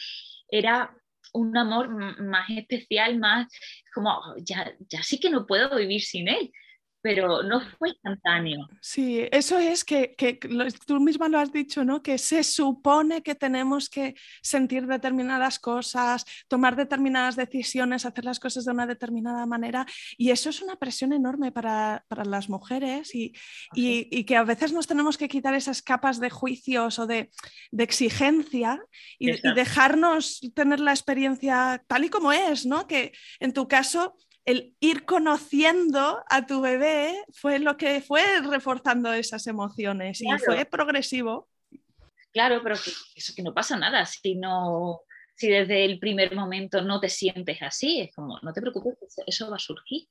era 0.49 0.95
un 1.33 1.57
amor 1.57 1.89
más 2.21 2.47
especial, 2.49 3.17
más 3.17 3.47
como, 3.93 4.21
ya, 4.37 4.71
ya 4.87 5.01
sí 5.01 5.19
que 5.19 5.31
no 5.31 5.47
puedo 5.47 5.75
vivir 5.75 6.01
sin 6.01 6.27
él 6.27 6.51
pero 7.01 7.41
no 7.41 7.61
fue 7.77 7.89
instantáneo. 7.89 8.67
Sí, 8.79 9.27
eso 9.31 9.57
es 9.57 9.83
que, 9.83 10.13
que, 10.15 10.39
tú 10.85 10.99
misma 10.99 11.29
lo 11.29 11.39
has 11.39 11.51
dicho, 11.51 11.83
¿no? 11.83 12.03
Que 12.03 12.17
se 12.17 12.43
supone 12.43 13.23
que 13.23 13.33
tenemos 13.33 13.89
que 13.89 14.15
sentir 14.41 14.85
determinadas 14.85 15.57
cosas, 15.59 16.25
tomar 16.47 16.75
determinadas 16.75 17.35
decisiones, 17.35 18.05
hacer 18.05 18.25
las 18.25 18.39
cosas 18.39 18.65
de 18.65 18.71
una 18.71 18.85
determinada 18.85 19.45
manera, 19.45 19.85
y 20.17 20.29
eso 20.29 20.49
es 20.49 20.61
una 20.61 20.75
presión 20.75 21.11
enorme 21.11 21.51
para, 21.51 22.05
para 22.07 22.23
las 22.23 22.49
mujeres 22.49 23.15
y, 23.15 23.33
y, 23.73 24.07
y, 24.11 24.23
que 24.23 24.37
a 24.37 24.43
veces 24.43 24.71
nos 24.71 24.87
tenemos 24.87 25.17
que 25.17 25.27
quitar 25.27 25.55
esas 25.55 25.81
capas 25.81 26.19
de 26.19 26.29
juicios 26.29 26.99
o 26.99 27.07
de, 27.07 27.31
de 27.71 27.83
exigencia 27.83 28.79
y, 29.17 29.31
y 29.31 29.53
dejarnos 29.55 30.39
tener 30.53 30.79
la 30.79 30.91
experiencia 30.91 31.83
tal 31.87 32.05
y 32.05 32.09
como 32.09 32.31
es, 32.31 32.65
¿no? 32.65 32.85
Que 32.85 33.11
en 33.39 33.53
tu 33.53 33.67
caso 33.67 34.15
el 34.45 34.75
ir 34.79 35.05
conociendo 35.05 36.23
a 36.29 36.45
tu 36.45 36.61
bebé 36.61 37.23
fue 37.33 37.59
lo 37.59 37.77
que 37.77 38.01
fue 38.01 38.23
reforzando 38.41 39.13
esas 39.13 39.45
emociones 39.47 40.21
y 40.21 40.27
fue 40.43 40.65
progresivo. 40.65 41.47
Claro, 42.33 42.61
pero 42.63 42.75
eso 43.15 43.33
que 43.35 43.43
no 43.43 43.53
pasa 43.53 43.77
nada 43.77 44.05
si 44.05 44.39
si 45.35 45.47
desde 45.49 45.85
el 45.85 45.99
primer 45.99 46.35
momento 46.35 46.81
no 46.81 46.99
te 46.99 47.09
sientes 47.09 47.61
así, 47.61 48.01
es 48.01 48.13
como, 48.13 48.39
no 48.41 48.53
te 48.53 48.61
preocupes, 48.61 49.15
eso 49.25 49.49
va 49.49 49.55
a 49.55 49.59
surgir 49.59 50.07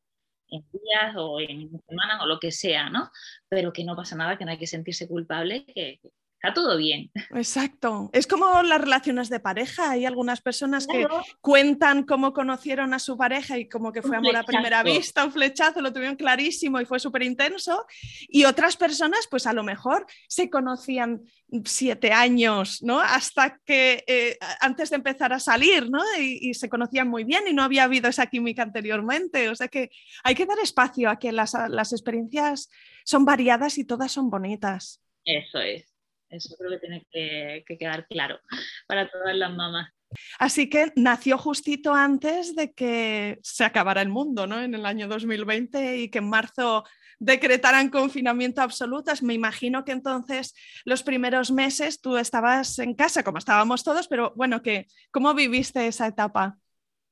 en 0.49 0.65
días 0.73 1.15
o 1.17 1.41
en 1.41 1.71
semanas 1.89 2.21
o 2.23 2.27
lo 2.27 2.41
que 2.41 2.51
sea, 2.51 2.91
¿no? 2.91 3.11
Pero 3.49 3.73
que 3.73 3.85
no 3.85 3.95
pasa 3.95 4.17
nada, 4.17 4.37
que 4.37 4.45
no 4.45 4.51
hay 4.51 4.59
que 4.59 4.67
sentirse 4.67 5.07
culpable, 5.07 5.65
que, 5.65 6.01
está 6.43 6.55
todo 6.55 6.79
bien. 6.79 7.11
Exacto. 7.35 8.09
Es 8.15 8.27
como 8.27 8.63
las 8.63 8.81
relaciones 8.81 9.29
de 9.29 9.41
pareja. 9.41 9.91
Hay 9.91 10.07
algunas 10.07 10.41
personas 10.41 10.87
que 10.87 11.07
cuentan 11.43 12.05
cómo 12.05 12.33
conocieron 12.33 12.95
a 12.95 12.99
su 12.99 13.19
pareja 13.19 13.59
y 13.59 13.69
como 13.69 13.93
que 13.93 14.01
fue 14.01 14.17
amor 14.17 14.37
a 14.37 14.43
primera 14.43 14.83
vista, 14.83 15.25
un 15.25 15.33
flechazo, 15.33 15.83
lo 15.83 15.93
tuvieron 15.93 16.17
clarísimo 16.17 16.81
y 16.81 16.87
fue 16.87 16.99
súper 16.99 17.25
intenso. 17.25 17.85
Y 18.27 18.45
otras 18.45 18.79
personas, 18.79 19.27
pues 19.31 19.47
a 19.47 19.53
lo 19.53 19.63
mejor 19.63 20.07
se 20.29 20.49
conocían 20.49 21.21
siete 21.67 22.13
años, 22.13 22.83
¿no? 22.83 23.01
Hasta 23.01 23.59
que 23.67 24.03
eh, 24.07 24.39
antes 24.61 24.89
de 24.89 24.97
empezar 24.97 25.35
a 25.35 25.41
salir, 25.41 25.91
¿no? 25.91 26.01
Y, 26.19 26.55
se 26.55 26.71
conocían 26.71 27.09
muy 27.09 27.25
bien 27.25 27.45
y 27.49 27.53
no 27.53 27.63
había 27.63 27.85
habido 27.85 28.09
esa 28.09 28.27
química 28.27 28.63
anteriormente. 28.63 29.51
O 29.51 29.55
sea 29.55 29.69
que 29.69 29.91
hay 30.25 30.35
que 30.35 30.47
dar 30.47 30.59
espacio 30.59 31.11
a 31.11 31.19
que 31.19 31.33
las, 31.33 31.55
las 31.69 31.93
experiencias 31.93 32.71
son 33.05 33.27
variadas 33.27 33.77
y 33.77 33.85
todas 33.85 34.11
son 34.11 34.31
bonitas. 34.31 35.03
Eso 35.25 35.61
es. 35.61 35.90
Eso 36.31 36.57
creo 36.57 36.71
que 36.71 36.79
tiene 36.79 37.07
que, 37.11 37.65
quedar 37.79 38.07
claro 38.07 38.41
para 38.87 39.11
todas 39.11 39.37
las 39.37 39.51
mamás. 39.53 39.91
Así 40.39 40.69
que 40.69 40.93
nació 40.97 41.39
justito 41.39 41.95
antes 41.95 42.57
de 42.57 42.73
que 42.73 43.39
se 43.43 43.65
acabara 43.65 44.03
el 44.03 44.09
mundo, 44.09 44.47
¿no? 44.47 44.61
En 44.61 44.75
el 44.75 44.85
año 44.85 45.07
2020 45.07 45.99
y 45.99 46.09
que 46.09 46.19
en 46.19 46.29
marzo 46.29 46.85
decretaran 47.21 47.91
confinamiento 47.91 48.61
absoluto. 48.61 49.13
Me 49.23 49.35
imagino 49.35 49.85
que 49.85 49.93
entonces 49.93 50.55
los 50.85 51.03
primeros 51.03 51.53
meses 51.53 52.01
tú 52.01 52.17
estabas 52.17 52.79
en 52.81 52.95
casa, 52.95 53.23
como 53.23 53.39
estábamos 53.39 53.85
todos, 53.85 54.09
pero 54.09 54.33
bueno, 54.35 54.63
que, 54.63 54.87
¿cómo 55.13 55.33
viviste 55.35 55.87
esa 55.87 56.09
etapa? 56.09 56.59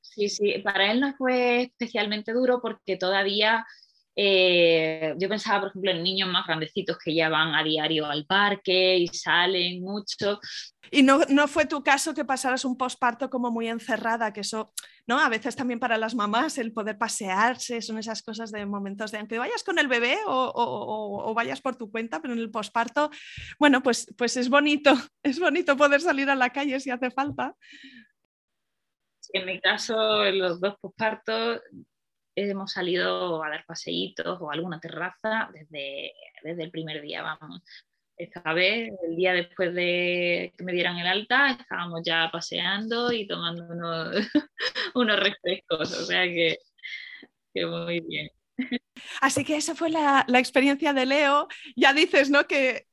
Sí, 0.01 0.27
sí, 0.27 0.57
para 0.63 0.91
él 0.91 0.99
no 0.99 1.13
fue 1.15 1.61
especialmente 1.61 2.33
duro 2.33 2.59
porque 2.61 2.97
todavía 2.97 3.65
eh, 4.15 5.15
yo 5.17 5.29
pensaba, 5.29 5.61
por 5.61 5.69
ejemplo, 5.69 5.91
en 5.91 6.03
niños 6.03 6.29
más 6.29 6.45
grandecitos 6.45 6.97
que 6.97 7.13
ya 7.13 7.29
van 7.29 7.55
a 7.55 7.63
diario 7.63 8.05
al 8.05 8.25
parque 8.25 8.97
y 8.97 9.07
salen 9.07 9.81
mucho. 9.81 10.39
Y 10.91 11.03
no, 11.03 11.19
no 11.29 11.47
fue 11.47 11.65
tu 11.65 11.83
caso 11.83 12.13
que 12.13 12.25
pasaras 12.25 12.65
un 12.65 12.75
posparto 12.75 13.29
como 13.29 13.51
muy 13.51 13.67
encerrada, 13.67 14.33
que 14.33 14.41
eso, 14.41 14.73
¿no? 15.07 15.19
A 15.19 15.29
veces 15.29 15.55
también 15.55 15.79
para 15.79 15.97
las 15.97 16.15
mamás 16.15 16.57
el 16.57 16.73
poder 16.73 16.97
pasearse, 16.97 17.81
son 17.81 17.97
esas 17.97 18.21
cosas 18.23 18.51
de 18.51 18.65
momentos 18.65 19.11
de 19.11 19.19
aunque 19.19 19.37
vayas 19.37 19.63
con 19.63 19.77
el 19.79 19.87
bebé 19.87 20.17
o, 20.25 20.31
o, 20.31 21.29
o 21.29 21.33
vayas 21.33 21.61
por 21.61 21.75
tu 21.75 21.91
cuenta, 21.91 22.21
pero 22.21 22.33
en 22.33 22.39
el 22.39 22.51
posparto, 22.51 23.11
bueno, 23.59 23.81
pues, 23.83 24.07
pues 24.17 24.35
es 24.37 24.49
bonito, 24.49 24.93
es 25.23 25.39
bonito 25.39 25.77
poder 25.77 26.01
salir 26.01 26.29
a 26.29 26.35
la 26.35 26.49
calle 26.49 26.79
si 26.79 26.89
hace 26.89 27.11
falta. 27.11 27.55
En 29.31 29.45
mi 29.45 29.61
caso, 29.61 30.25
en 30.25 30.39
los 30.39 30.59
dos 30.59 30.75
pospartos, 30.81 31.61
hemos 32.47 32.71
salido 32.71 33.43
a 33.43 33.49
dar 33.49 33.65
paseitos 33.65 34.37
o 34.41 34.51
alguna 34.51 34.79
terraza 34.79 35.49
desde, 35.53 36.13
desde 36.43 36.63
el 36.63 36.71
primer 36.71 37.01
día, 37.01 37.21
vamos. 37.21 37.61
Esta 38.17 38.53
vez, 38.53 38.91
el 39.07 39.15
día 39.15 39.33
después 39.33 39.73
de 39.73 40.53
que 40.57 40.63
me 40.63 40.73
dieran 40.73 40.97
el 40.97 41.07
alta, 41.07 41.51
estábamos 41.51 42.01
ya 42.05 42.29
paseando 42.31 43.11
y 43.11 43.27
tomando 43.27 43.65
unos, 43.65 44.15
unos 44.95 45.19
refrescos, 45.19 45.91
o 45.99 46.05
sea 46.05 46.23
que, 46.25 46.57
que 47.53 47.65
muy 47.65 48.01
bien. 48.01 48.29
Así 49.21 49.43
que 49.43 49.57
esa 49.57 49.75
fue 49.75 49.89
la, 49.89 50.25
experiencia 50.35 50.93
de 50.93 51.05
Leo. 51.05 51.47
Ya 51.75 51.93
dices, 51.93 52.29
¿no? 52.29 52.45
Que, 52.47 52.87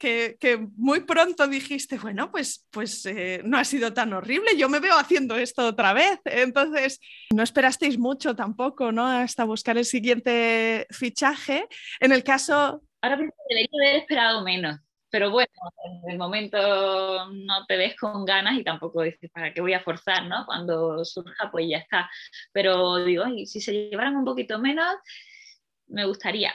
muy 0.77 1.01
pronto 1.01 1.47
dijiste, 1.47 1.99
bueno, 1.99 2.31
pues, 2.31 2.67
pues 2.71 3.05
eh, 3.07 3.43
no 3.45 3.59
ha 3.59 3.65
sido 3.65 3.93
tan 3.93 4.13
horrible, 4.13 4.57
yo 4.57 4.69
me 4.69 4.81
veo 4.81 4.97
haciendo 4.99 5.37
esto 5.37 5.67
otra 5.67 5.93
vez. 5.93 6.21
Entonces, 6.25 7.01
no 7.35 7.43
esperasteis 7.43 7.99
mucho 7.99 8.35
tampoco, 8.35 8.93
¿no? 8.93 9.07
Hasta 9.07 9.45
buscar 9.45 9.79
el 9.79 9.85
siguiente 9.85 10.87
fichaje. 10.91 11.69
En 12.01 12.13
el 12.13 12.23
caso... 12.25 12.83
Ahora 13.03 13.17
debería 13.17 13.69
haber 13.73 13.97
esperado 14.03 14.43
menos. 14.43 14.81
Pero 15.11 15.31
bueno, 15.31 15.49
en 15.85 16.11
el 16.11 16.19
momento 16.19 16.59
no 17.31 17.65
te 17.67 17.77
ves 17.77 17.97
con 17.97 18.25
ganas 18.25 18.59
y 18.59 18.65
tampoco 18.65 19.03
dices, 19.03 19.31
¿para 19.31 19.55
qué 19.55 19.61
voy 19.61 19.73
a 19.73 19.81
forzar? 19.81 20.27
¿no? 20.27 20.45
Cuando 20.45 21.05
surja, 21.05 21.51
pues 21.51 21.67
ya 21.69 21.79
está. 21.79 22.11
Pero 22.53 23.05
digo, 23.05 23.25
si 23.47 23.61
se 23.61 23.89
llevaran 23.89 24.17
un 24.17 24.25
poquito 24.25 24.59
menos, 24.59 24.95
me 25.89 26.07
gustaría. 26.07 26.55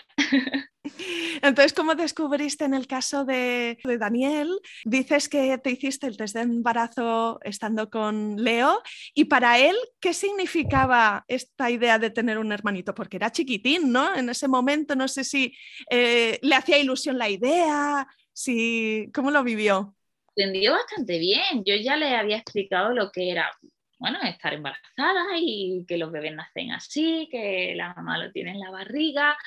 Entonces, 1.42 1.74
¿cómo 1.74 1.96
descubriste 1.96 2.66
en 2.66 2.74
el 2.74 2.88
caso 2.88 3.26
de, 3.26 3.78
Daniel? 4.00 4.50
Dices 4.84 5.30
que 5.30 5.58
te 5.58 5.72
hiciste 5.72 6.08
el 6.08 6.18
test 6.18 6.36
de 6.36 6.42
embarazo 6.42 7.40
estando 7.44 7.90
con 7.90 8.38
Leo 8.44 8.82
y 9.14 9.26
para 9.26 9.60
él, 9.60 9.76
¿qué 10.00 10.14
significaba 10.14 11.24
esta 11.28 11.70
idea 11.70 12.00
de 12.00 12.10
tener 12.10 12.38
un 12.38 12.52
hermanito? 12.52 12.94
Porque 12.94 13.18
era 13.18 13.32
chiquitín, 13.32 13.92
¿no? 13.92 14.16
En 14.16 14.30
ese 14.30 14.48
momento, 14.48 14.96
no 14.96 15.08
sé 15.08 15.24
si 15.24 15.56
eh, 15.90 16.40
le 16.42 16.56
hacía 16.56 16.78
ilusión 16.78 17.18
la 17.18 17.30
idea, 17.30 18.08
si, 18.34 19.10
¿cómo 19.14 19.32
lo 19.32 19.44
vivió? 19.44 19.96
Entendió 20.36 20.72
bastante 20.74 21.20
bien. 21.20 21.64
Yo 21.66 21.76
ya 21.76 21.98
le 21.98 22.16
había 22.16 22.38
explicado 22.38 22.94
lo 22.94 23.12
que 23.12 23.32
era 23.32 23.52
bueno, 24.02 24.20
estar 24.24 24.52
embarazada 24.54 25.38
y 25.38 25.86
que 25.88 25.98
los 25.98 26.12
bebés 26.12 26.34
nacen 26.34 26.72
así, 26.72 27.30
que 27.32 27.76
la 27.76 27.94
mamá 27.94 28.18
lo 28.18 28.32
tiene 28.32 28.52
en 28.52 28.60
la 28.60 28.72
barriga. 28.72 29.38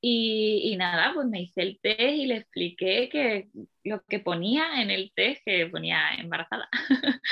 Y, 0.00 0.74
nada, 0.78 1.12
pues 1.14 1.26
me 1.28 1.42
hice 1.42 1.62
el 1.62 1.80
test 1.80 1.98
y 1.98 2.26
le 2.26 2.36
expliqué 2.36 3.08
que 3.10 3.48
lo 3.84 4.02
que 4.04 4.20
ponía 4.20 4.82
en 4.82 4.90
el 4.90 5.12
test, 5.14 5.42
que 5.44 5.66
ponía 5.66 6.14
embarazada, 6.18 6.68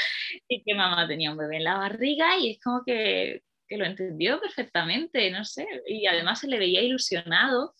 y 0.48 0.62
que 0.62 0.74
mamá 0.74 1.08
tenía 1.08 1.30
un 1.32 1.38
bebé 1.38 1.56
en 1.56 1.64
la 1.64 1.76
barriga 1.78 2.38
y 2.38 2.50
es 2.50 2.60
como 2.60 2.82
que, 2.84 3.42
que 3.66 3.76
lo 3.78 3.84
entendió 3.86 4.40
perfectamente, 4.40 5.30
no 5.30 5.44
sé, 5.44 5.66
y 5.86 6.06
además 6.06 6.40
se 6.40 6.48
le 6.48 6.58
veía 6.58 6.82
ilusionado, 6.82 7.74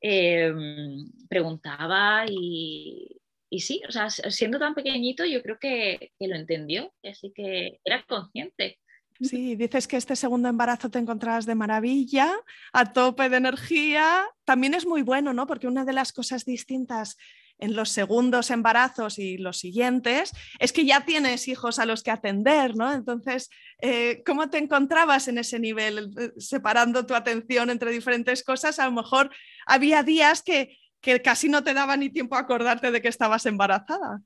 em, 0.00 1.10
preguntaba 1.28 2.24
y, 2.28 3.20
y 3.54 3.60
sí, 3.60 3.80
o 3.88 3.92
sea, 3.92 4.10
siendo 4.10 4.58
tan 4.58 4.74
pequeñito, 4.74 5.24
yo 5.24 5.40
creo 5.40 5.60
que, 5.60 6.10
lo 6.18 6.34
entendió, 6.34 6.92
así 7.04 7.32
que 7.32 7.78
era 7.84 8.02
consciente. 8.02 8.80
Sí, 9.20 9.54
dices 9.54 9.86
que 9.86 9.96
este 9.96 10.16
segundo 10.16 10.48
embarazo 10.48 10.90
te 10.90 10.98
encontrabas 10.98 11.46
de 11.46 11.54
maravilla, 11.54 12.32
a 12.72 12.92
tope 12.92 13.28
de 13.28 13.36
energía. 13.36 14.26
También 14.44 14.74
es 14.74 14.86
muy 14.86 15.02
bueno, 15.02 15.32
¿no? 15.32 15.46
Porque 15.46 15.68
una 15.68 15.84
de 15.84 15.92
las 15.92 16.12
cosas 16.12 16.44
distintas 16.44 17.16
en 17.58 17.76
los 17.76 17.90
segundos 17.90 18.50
embarazos 18.50 19.20
y 19.20 19.38
los 19.38 19.58
siguientes 19.58 20.32
es 20.58 20.72
que 20.72 20.84
ya 20.84 21.04
tienes 21.04 21.46
hijos 21.46 21.78
a 21.78 21.86
los 21.86 22.02
que 22.02 22.10
atender, 22.10 22.74
¿no? 22.74 22.92
Entonces, 22.92 23.50
eh, 23.80 24.24
¿cómo 24.26 24.50
te 24.50 24.58
encontrabas 24.58 25.28
en 25.28 25.38
ese 25.38 25.60
nivel, 25.60 26.12
eh, 26.18 26.32
separando 26.38 27.06
tu 27.06 27.14
atención 27.14 27.70
entre 27.70 27.92
diferentes 27.92 28.42
cosas? 28.42 28.80
A 28.80 28.86
lo 28.86 28.92
mejor 28.92 29.30
había 29.64 30.02
días 30.02 30.42
que 30.42 30.76
que 31.04 31.20
casi 31.20 31.48
no 31.48 31.62
te 31.62 31.74
daba 31.74 31.96
ni 31.96 32.08
tiempo 32.08 32.34
a 32.34 32.40
acordarte 32.40 32.90
de 32.90 33.02
que 33.02 33.08
estabas 33.08 33.44
embarazada. 33.44 34.20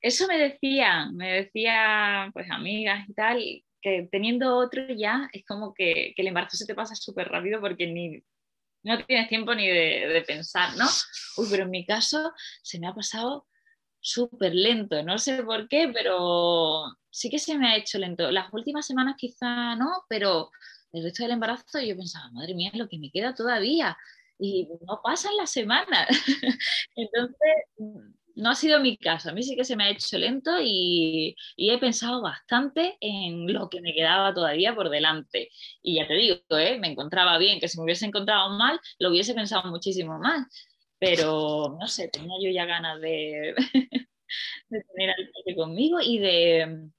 Eso 0.00 0.26
me 0.26 0.36
decían, 0.36 1.16
me 1.16 1.32
decía 1.32 2.30
pues 2.32 2.50
amigas 2.50 3.08
y 3.08 3.14
tal, 3.14 3.38
que 3.80 4.08
teniendo 4.10 4.56
otro 4.56 4.82
ya 4.88 5.28
es 5.32 5.44
como 5.46 5.72
que, 5.72 6.14
el 6.16 6.26
embarazo 6.26 6.56
se 6.56 6.66
te 6.66 6.74
pasa 6.74 6.96
súper 6.96 7.28
rápido 7.28 7.60
porque 7.60 7.86
ni, 7.86 8.20
no 8.82 9.04
tienes 9.06 9.28
tiempo 9.28 9.54
ni 9.54 9.68
de, 9.68 10.24
pensar, 10.26 10.76
¿no? 10.76 10.86
Uy, 11.36 11.46
pero 11.50 11.62
en 11.64 11.70
mi 11.70 11.86
caso 11.86 12.32
se 12.62 12.80
me 12.80 12.88
ha 12.88 12.94
pasado 12.94 13.46
súper 14.00 14.54
lento, 14.54 15.02
no 15.02 15.18
sé 15.18 15.42
por 15.44 15.68
qué, 15.68 15.90
pero 15.92 16.96
sí 17.10 17.30
que 17.30 17.38
se 17.38 17.56
me 17.56 17.68
ha 17.68 17.76
hecho 17.76 17.98
lento. 17.98 18.30
Las 18.30 18.52
últimas 18.52 18.86
semanas 18.86 19.14
quizá 19.16 19.76
no, 19.76 20.04
pero 20.08 20.50
el 20.92 21.04
resto 21.04 21.22
del 21.22 21.32
embarazo 21.32 21.80
yo 21.80 21.96
pensaba, 21.96 22.30
madre 22.32 22.54
mía, 22.54 22.70
lo 22.74 22.88
que 22.88 22.98
me 22.98 23.10
queda 23.10 23.34
todavía 23.34 23.96
y 24.38 24.68
no 24.86 25.00
pasan 25.02 25.36
las 25.36 25.50
semanas. 25.50 26.08
Entonces, 26.96 27.36
no 28.38 28.50
ha 28.50 28.54
sido 28.54 28.80
mi 28.80 28.96
caso. 28.96 29.30
A 29.30 29.32
mí 29.32 29.42
sí 29.42 29.56
que 29.56 29.64
se 29.64 29.76
me 29.76 29.84
ha 29.84 29.90
hecho 29.90 30.16
lento 30.16 30.52
y, 30.62 31.34
he 31.56 31.78
pensado 31.78 32.22
bastante 32.22 32.96
en 33.00 33.52
lo 33.52 33.68
que 33.68 33.80
me 33.80 33.92
quedaba 33.92 34.32
todavía 34.32 34.74
por 34.74 34.90
delante. 34.90 35.50
Y 35.82 35.96
ya 35.96 36.06
te 36.06 36.14
digo, 36.14 36.38
¿eh? 36.50 36.78
me 36.78 36.88
encontraba 36.88 37.36
bien, 37.38 37.60
que 37.60 37.68
si 37.68 37.78
me 37.78 37.84
hubiese 37.84 38.06
encontrado 38.06 38.50
mal, 38.56 38.80
lo 38.98 39.10
hubiese 39.10 39.34
pensado 39.34 39.68
muchísimo 39.70 40.18
más. 40.18 40.46
Pero 40.98 41.76
no 41.80 41.86
sé, 41.88 42.08
tenía 42.08 42.36
yo 42.42 42.50
ya 42.50 42.64
ganas 42.64 43.00
de, 43.00 43.54
de 44.68 44.82
tener 44.94 45.10
al 45.10 45.56
conmigo 45.56 45.98
y 46.00 46.18
de 46.18 46.90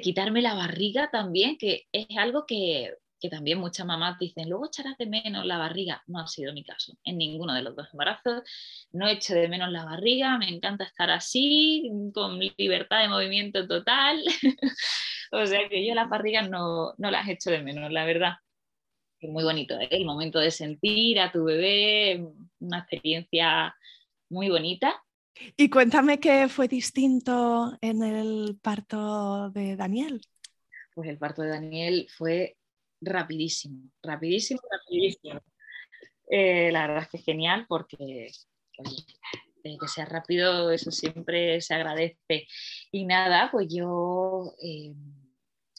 quitarme 0.00 0.42
la 0.42 0.54
barriga 0.54 1.10
también, 1.10 1.58
que 1.58 1.86
es 1.92 2.06
algo 2.16 2.46
que 2.46 2.94
que 3.20 3.28
también 3.28 3.58
muchas 3.58 3.86
mamás 3.86 4.18
dicen, 4.18 4.48
luego 4.48 4.66
echarás 4.66 4.96
de 4.98 5.06
menos 5.06 5.44
la 5.44 5.58
barriga. 5.58 6.02
No 6.06 6.20
ha 6.20 6.26
sido 6.26 6.52
mi 6.52 6.64
caso. 6.64 6.96
En 7.04 7.18
ninguno 7.18 7.54
de 7.54 7.62
los 7.62 7.74
dos 7.74 7.88
embarazos 7.92 8.42
no 8.92 9.08
he 9.08 9.12
hecho 9.12 9.34
de 9.34 9.48
menos 9.48 9.70
la 9.70 9.84
barriga. 9.84 10.38
Me 10.38 10.48
encanta 10.48 10.84
estar 10.84 11.10
así, 11.10 11.90
con 12.14 12.38
libertad 12.56 13.00
de 13.02 13.08
movimiento 13.08 13.66
total. 13.66 14.22
o 15.32 15.46
sea 15.46 15.68
que 15.68 15.86
yo 15.86 15.94
las 15.94 16.08
barrigas 16.08 16.48
no, 16.48 16.94
no 16.98 17.10
las 17.10 17.28
hecho 17.28 17.50
de 17.50 17.62
menos, 17.62 17.90
la 17.92 18.04
verdad. 18.04 18.34
Es 19.20 19.30
muy 19.30 19.42
bonito, 19.42 19.74
¿eh? 19.80 19.88
el 19.90 20.04
momento 20.04 20.38
de 20.38 20.52
sentir 20.52 21.18
a 21.18 21.32
tu 21.32 21.42
bebé, 21.42 22.24
una 22.60 22.78
experiencia 22.78 23.74
muy 24.28 24.48
bonita. 24.48 24.94
Y 25.56 25.70
cuéntame 25.70 26.20
qué 26.20 26.48
fue 26.48 26.68
distinto 26.68 27.76
en 27.80 28.02
el 28.02 28.58
parto 28.62 29.50
de 29.50 29.76
Daniel. 29.76 30.20
Pues 30.94 31.08
el 31.08 31.18
parto 31.18 31.42
de 31.42 31.48
Daniel 31.48 32.08
fue 32.16 32.57
rapidísimo, 33.00 33.90
rapidísimo, 34.02 34.60
rapidísimo. 34.70 35.40
Eh, 36.30 36.70
la 36.72 36.86
verdad 36.86 37.02
es 37.04 37.08
que 37.08 37.16
es 37.18 37.24
genial 37.24 37.66
porque 37.68 38.28
que 39.76 39.88
sea 39.88 40.04
rápido, 40.04 40.70
eso 40.70 40.90
siempre 40.90 41.60
se 41.60 41.74
agradece. 41.74 42.46
Y 42.92 43.04
nada, 43.04 43.50
pues 43.50 43.68
yo 43.70 44.54
eh, 44.62 44.94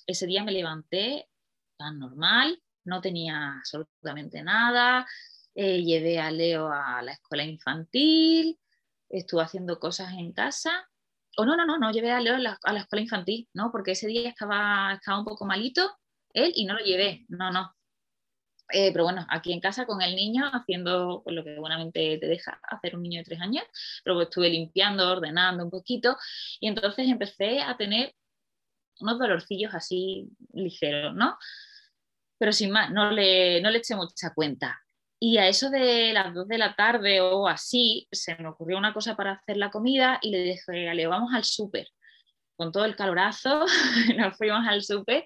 ese 0.06 0.28
día 0.28 0.44
me 0.44 0.52
levanté 0.52 1.28
tan 1.78 1.98
normal, 1.98 2.62
no 2.84 3.02
tenía 3.02 3.56
absolutamente 3.58 4.44
nada, 4.44 5.08
eh, 5.56 5.82
llevé 5.84 6.20
a 6.20 6.30
Leo 6.30 6.72
a 6.72 7.02
la 7.02 7.14
escuela 7.14 7.44
infantil, 7.44 8.60
estuve 9.10 9.44
haciendo 9.44 9.80
cosas 9.80 10.14
en 10.14 10.34
casa. 10.34 10.88
O 11.38 11.46
no, 11.46 11.56
no, 11.56 11.66
no, 11.66 11.78
no 11.78 11.92
llevé 11.92 12.12
a 12.12 12.20
Leo 12.20 12.36
a 12.36 12.40
la, 12.40 12.60
a 12.64 12.74
la 12.74 12.82
escuela 12.82 13.02
infantil, 13.02 13.48
¿no? 13.54 13.72
Porque 13.72 13.92
ese 13.92 14.08
día 14.08 14.30
estaba, 14.30 14.94
estaba 14.94 15.20
un 15.20 15.26
poco 15.26 15.46
malito 15.46 15.90
él 16.34 16.52
y 16.56 16.66
no 16.66 16.74
lo 16.74 16.80
llevé, 16.80 17.26
no, 17.30 17.52
no. 17.52 17.76
Eh, 18.72 18.92
pero 18.92 19.04
bueno, 19.04 19.26
aquí 19.30 19.52
en 19.52 19.62
casa 19.62 19.86
con 19.86 20.02
el 20.02 20.16
niño 20.16 20.46
haciendo 20.54 21.22
pues, 21.24 21.36
lo 21.36 21.44
que 21.44 21.58
buenamente 21.58 22.20
te 22.20 22.28
deja 22.28 22.60
hacer 22.64 22.96
un 22.96 23.02
niño 23.02 23.20
de 23.20 23.26
tres 23.26 23.42
años, 23.42 23.64
pero 24.04 24.16
pues, 24.16 24.28
estuve 24.28 24.50
limpiando, 24.50 25.10
ordenando 25.12 25.64
un 25.64 25.72
poquito 25.72 26.18
y 26.60 26.68
entonces 26.68 27.08
empecé 27.08 27.62
a 27.62 27.76
tener 27.78 28.14
unos 29.00 29.18
dolorcillos 29.18 29.74
así 29.74 30.30
ligeros, 30.54 31.16
¿no? 31.16 31.38
Pero 32.38 32.52
sin 32.52 32.72
más, 32.72 32.92
no 32.92 33.12
le, 33.12 33.62
no 33.62 33.72
le 33.72 33.80
eché 33.80 33.96
mucha 33.96 34.34
cuenta. 34.34 34.80
Y 35.20 35.38
a 35.38 35.48
eso 35.48 35.70
de 35.70 36.14
las 36.14 36.34
dos 36.34 36.48
de 36.48 36.58
la 36.58 36.76
tarde 36.76 37.20
o 37.22 37.48
así, 37.48 38.08
se 38.12 38.36
me 38.38 38.50
ocurrió 38.50 38.78
una 38.78 38.94
cosa 38.94 39.16
para 39.18 39.34
hacer 39.34 39.58
la 39.58 39.70
comida 39.72 40.20
y 40.22 40.32
le 40.32 40.44
dije, 40.44 41.08
vamos 41.08 41.34
al 41.34 41.44
súper. 41.44 41.88
Con 42.60 42.74
todo 42.74 42.84
el 42.84 42.97
calorazo, 42.97 43.66
nos 44.18 44.36
fuimos 44.36 44.68
al 44.68 44.84
súper 44.84 45.24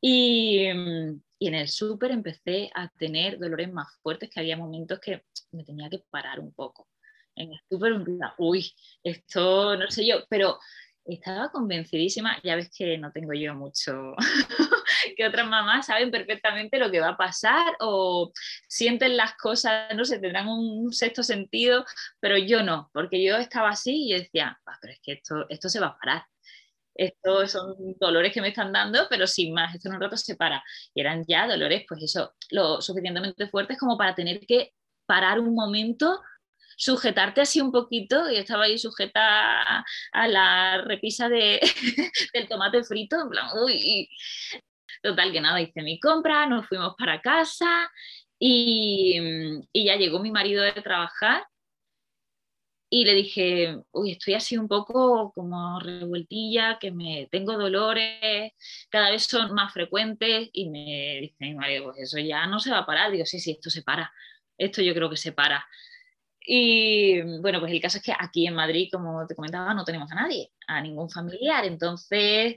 y, 0.00 0.66
en 0.66 1.20
el 1.40 1.66
súper 1.66 2.12
empecé 2.12 2.70
a 2.76 2.88
tener 2.90 3.40
dolores 3.40 3.72
más 3.72 3.88
fuertes, 4.00 4.30
que 4.30 4.38
había 4.38 4.56
momentos 4.56 5.00
que 5.00 5.24
me 5.50 5.64
tenía 5.64 5.90
que 5.90 6.04
parar 6.10 6.38
un 6.38 6.54
poco. 6.54 6.86
En 7.34 7.50
el 7.52 7.60
súper, 7.68 7.94
uy, 8.38 8.72
esto 9.02 9.76
no 9.76 9.90
sé 9.90 10.06
yo, 10.06 10.24
pero 10.28 10.60
estaba 11.04 11.50
convencidísima, 11.50 12.40
ya 12.44 12.54
ves 12.54 12.70
que 12.70 12.96
no 12.98 13.10
tengo 13.10 13.32
yo 13.32 13.52
mucho, 13.56 14.14
que 15.16 15.26
otras 15.26 15.48
mamás 15.48 15.86
saben 15.86 16.12
perfectamente 16.12 16.78
lo 16.78 16.88
que 16.88 17.00
va 17.00 17.08
a 17.08 17.16
pasar 17.16 17.74
o 17.80 18.30
sienten 18.68 19.16
las 19.16 19.34
cosas, 19.34 19.92
no 19.96 20.04
sé, 20.04 20.20
tendrán 20.20 20.46
un 20.46 20.92
sexto 20.92 21.24
sentido, 21.24 21.84
pero 22.20 22.38
yo 22.38 22.62
no, 22.62 22.90
porque 22.92 23.24
yo 23.24 23.38
estaba 23.38 23.70
así 23.70 24.08
y 24.08 24.12
decía, 24.12 24.56
pero 24.80 24.92
es 24.92 25.00
que 25.02 25.12
esto, 25.14 25.46
esto 25.48 25.68
se 25.68 25.80
va 25.80 25.88
a 25.88 25.98
parar, 25.98 26.24
estos 26.94 27.52
son 27.52 27.74
dolores 27.98 28.32
que 28.32 28.40
me 28.40 28.48
están 28.48 28.72
dando, 28.72 29.06
pero 29.08 29.26
sin 29.26 29.54
más, 29.54 29.74
esto 29.74 29.88
en 29.88 29.96
un 29.96 30.00
rato 30.00 30.16
se 30.16 30.36
para. 30.36 30.62
Y 30.94 31.00
eran 31.00 31.24
ya 31.26 31.46
dolores, 31.46 31.84
pues 31.88 32.02
eso, 32.02 32.34
lo 32.50 32.80
suficientemente 32.80 33.48
fuertes 33.48 33.78
como 33.78 33.96
para 33.96 34.14
tener 34.14 34.40
que 34.46 34.72
parar 35.06 35.40
un 35.40 35.54
momento, 35.54 36.20
sujetarte 36.76 37.40
así 37.42 37.60
un 37.60 37.72
poquito, 37.72 38.30
y 38.30 38.36
estaba 38.36 38.64
ahí 38.64 38.78
sujeta 38.78 39.80
a, 40.12 40.28
la 40.28 40.82
repisa 40.82 41.28
de, 41.28 41.60
del 42.34 42.48
tomate 42.48 42.84
frito, 42.84 43.20
en 43.22 43.28
plan, 43.30 43.46
uy. 43.64 44.08
Total, 45.02 45.32
que 45.32 45.40
nada, 45.40 45.60
hice 45.60 45.82
mi 45.82 45.98
compra, 45.98 46.46
nos 46.46 46.66
fuimos 46.66 46.94
para 46.98 47.20
casa 47.22 47.90
y, 48.38 49.18
y 49.72 49.84
ya 49.84 49.96
llegó 49.96 50.20
mi 50.20 50.30
marido 50.30 50.62
de 50.62 50.72
trabajar 50.72 51.44
y 52.92 53.04
le 53.04 53.14
dije, 53.14 53.78
uy, 53.92 54.12
estoy 54.12 54.34
así 54.34 54.58
un 54.58 54.66
poco 54.66 55.32
como 55.32 55.78
revueltilla, 55.78 56.78
que 56.80 56.90
me 56.90 57.28
tengo 57.30 57.56
dolores, 57.56 58.52
cada 58.90 59.10
vez 59.10 59.24
son 59.24 59.54
más 59.54 59.72
frecuentes 59.72 60.50
y 60.52 60.68
me 60.68 61.20
dice 61.20 61.36
mi 61.38 61.54
marido, 61.54 61.84
pues 61.84 61.98
eso 62.00 62.18
ya 62.18 62.46
no 62.46 62.58
se 62.58 62.72
va 62.72 62.78
a 62.78 62.86
parar. 62.86 63.12
Digo, 63.12 63.24
sí, 63.26 63.38
sí, 63.38 63.52
esto 63.52 63.70
se 63.70 63.82
para, 63.82 64.12
esto 64.58 64.82
yo 64.82 64.92
creo 64.92 65.08
que 65.08 65.16
se 65.16 65.32
para. 65.32 65.64
Y 66.40 67.22
bueno, 67.40 67.60
pues 67.60 67.72
el 67.72 67.80
caso 67.80 67.98
es 67.98 68.04
que 68.04 68.12
aquí 68.18 68.46
en 68.46 68.54
Madrid, 68.54 68.88
como 68.92 69.24
te 69.26 69.36
comentaba, 69.36 69.72
no 69.72 69.84
tenemos 69.84 70.10
a 70.10 70.16
nadie, 70.16 70.50
a 70.66 70.80
ningún 70.80 71.08
familiar. 71.10 71.64
Entonces, 71.64 72.56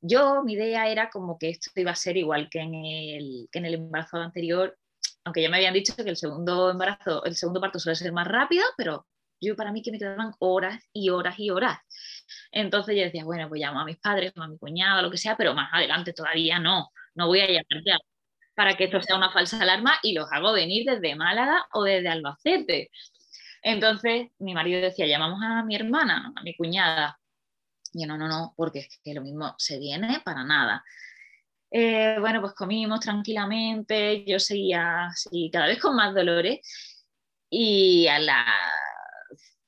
yo, 0.00 0.42
mi 0.44 0.54
idea 0.54 0.88
era 0.88 1.08
como 1.10 1.38
que 1.38 1.50
esto 1.50 1.70
iba 1.76 1.92
a 1.92 1.94
ser 1.94 2.16
igual 2.16 2.48
que 2.50 2.60
en 2.60 2.74
el, 2.74 3.48
que 3.52 3.58
en 3.60 3.66
el 3.66 3.74
embarazo 3.74 4.16
anterior, 4.16 4.76
aunque 5.24 5.42
ya 5.42 5.50
me 5.50 5.58
habían 5.58 5.74
dicho 5.74 5.94
que 5.94 6.02
el 6.10 6.16
segundo 6.16 6.70
embarazo, 6.70 7.24
el 7.24 7.36
segundo 7.36 7.60
parto 7.60 7.78
suele 7.78 7.96
ser 7.96 8.12
más 8.12 8.26
rápido, 8.26 8.64
pero 8.76 9.06
yo 9.40 9.56
para 9.56 9.72
mí 9.72 9.82
que 9.82 9.92
me 9.92 9.98
quedaban 9.98 10.32
horas 10.38 10.82
y 10.92 11.10
horas 11.10 11.38
y 11.38 11.50
horas. 11.50 11.78
Entonces 12.52 12.96
yo 12.96 13.02
decía, 13.02 13.24
bueno, 13.24 13.48
pues 13.48 13.60
llamo 13.60 13.80
a 13.80 13.84
mis 13.84 13.98
padres, 13.98 14.32
a 14.36 14.48
mi 14.48 14.58
cuñado, 14.58 15.02
lo 15.02 15.10
que 15.10 15.18
sea, 15.18 15.36
pero 15.36 15.54
más 15.54 15.70
adelante 15.72 16.12
todavía 16.12 16.58
no, 16.58 16.90
no 17.14 17.26
voy 17.26 17.40
a 17.40 17.46
llamar 17.46 17.82
ya 17.84 17.98
para 18.54 18.76
que 18.76 18.84
esto 18.84 19.00
sea 19.00 19.16
una 19.16 19.30
falsa 19.30 19.62
alarma 19.62 20.00
y 20.02 20.14
los 20.14 20.26
hago 20.32 20.52
venir 20.52 20.84
desde 20.84 21.14
Málaga 21.14 21.66
o 21.72 21.84
desde 21.84 22.08
Albacete. 22.08 22.90
Entonces 23.62 24.28
mi 24.38 24.54
marido 24.54 24.80
decía, 24.80 25.06
llamamos 25.06 25.40
a 25.42 25.62
mi 25.62 25.76
hermana, 25.76 26.32
a 26.34 26.42
mi 26.42 26.56
cuñada. 26.56 27.18
Y 27.92 28.02
yo, 28.02 28.08
no, 28.08 28.18
no, 28.18 28.28
no, 28.28 28.54
porque 28.56 28.80
es 28.80 29.00
que 29.04 29.14
lo 29.14 29.22
mismo 29.22 29.54
se 29.58 29.78
viene 29.78 30.20
para 30.24 30.44
nada. 30.44 30.84
Eh, 31.70 32.16
bueno, 32.18 32.40
pues 32.40 32.54
comimos 32.54 33.00
tranquilamente, 33.00 34.24
yo 34.26 34.38
seguía 34.40 35.06
así, 35.06 35.50
cada 35.52 35.66
vez 35.66 35.78
con 35.80 35.94
más 35.94 36.14
dolores 36.14 36.60
y 37.50 38.06
a 38.08 38.18
la 38.18 38.44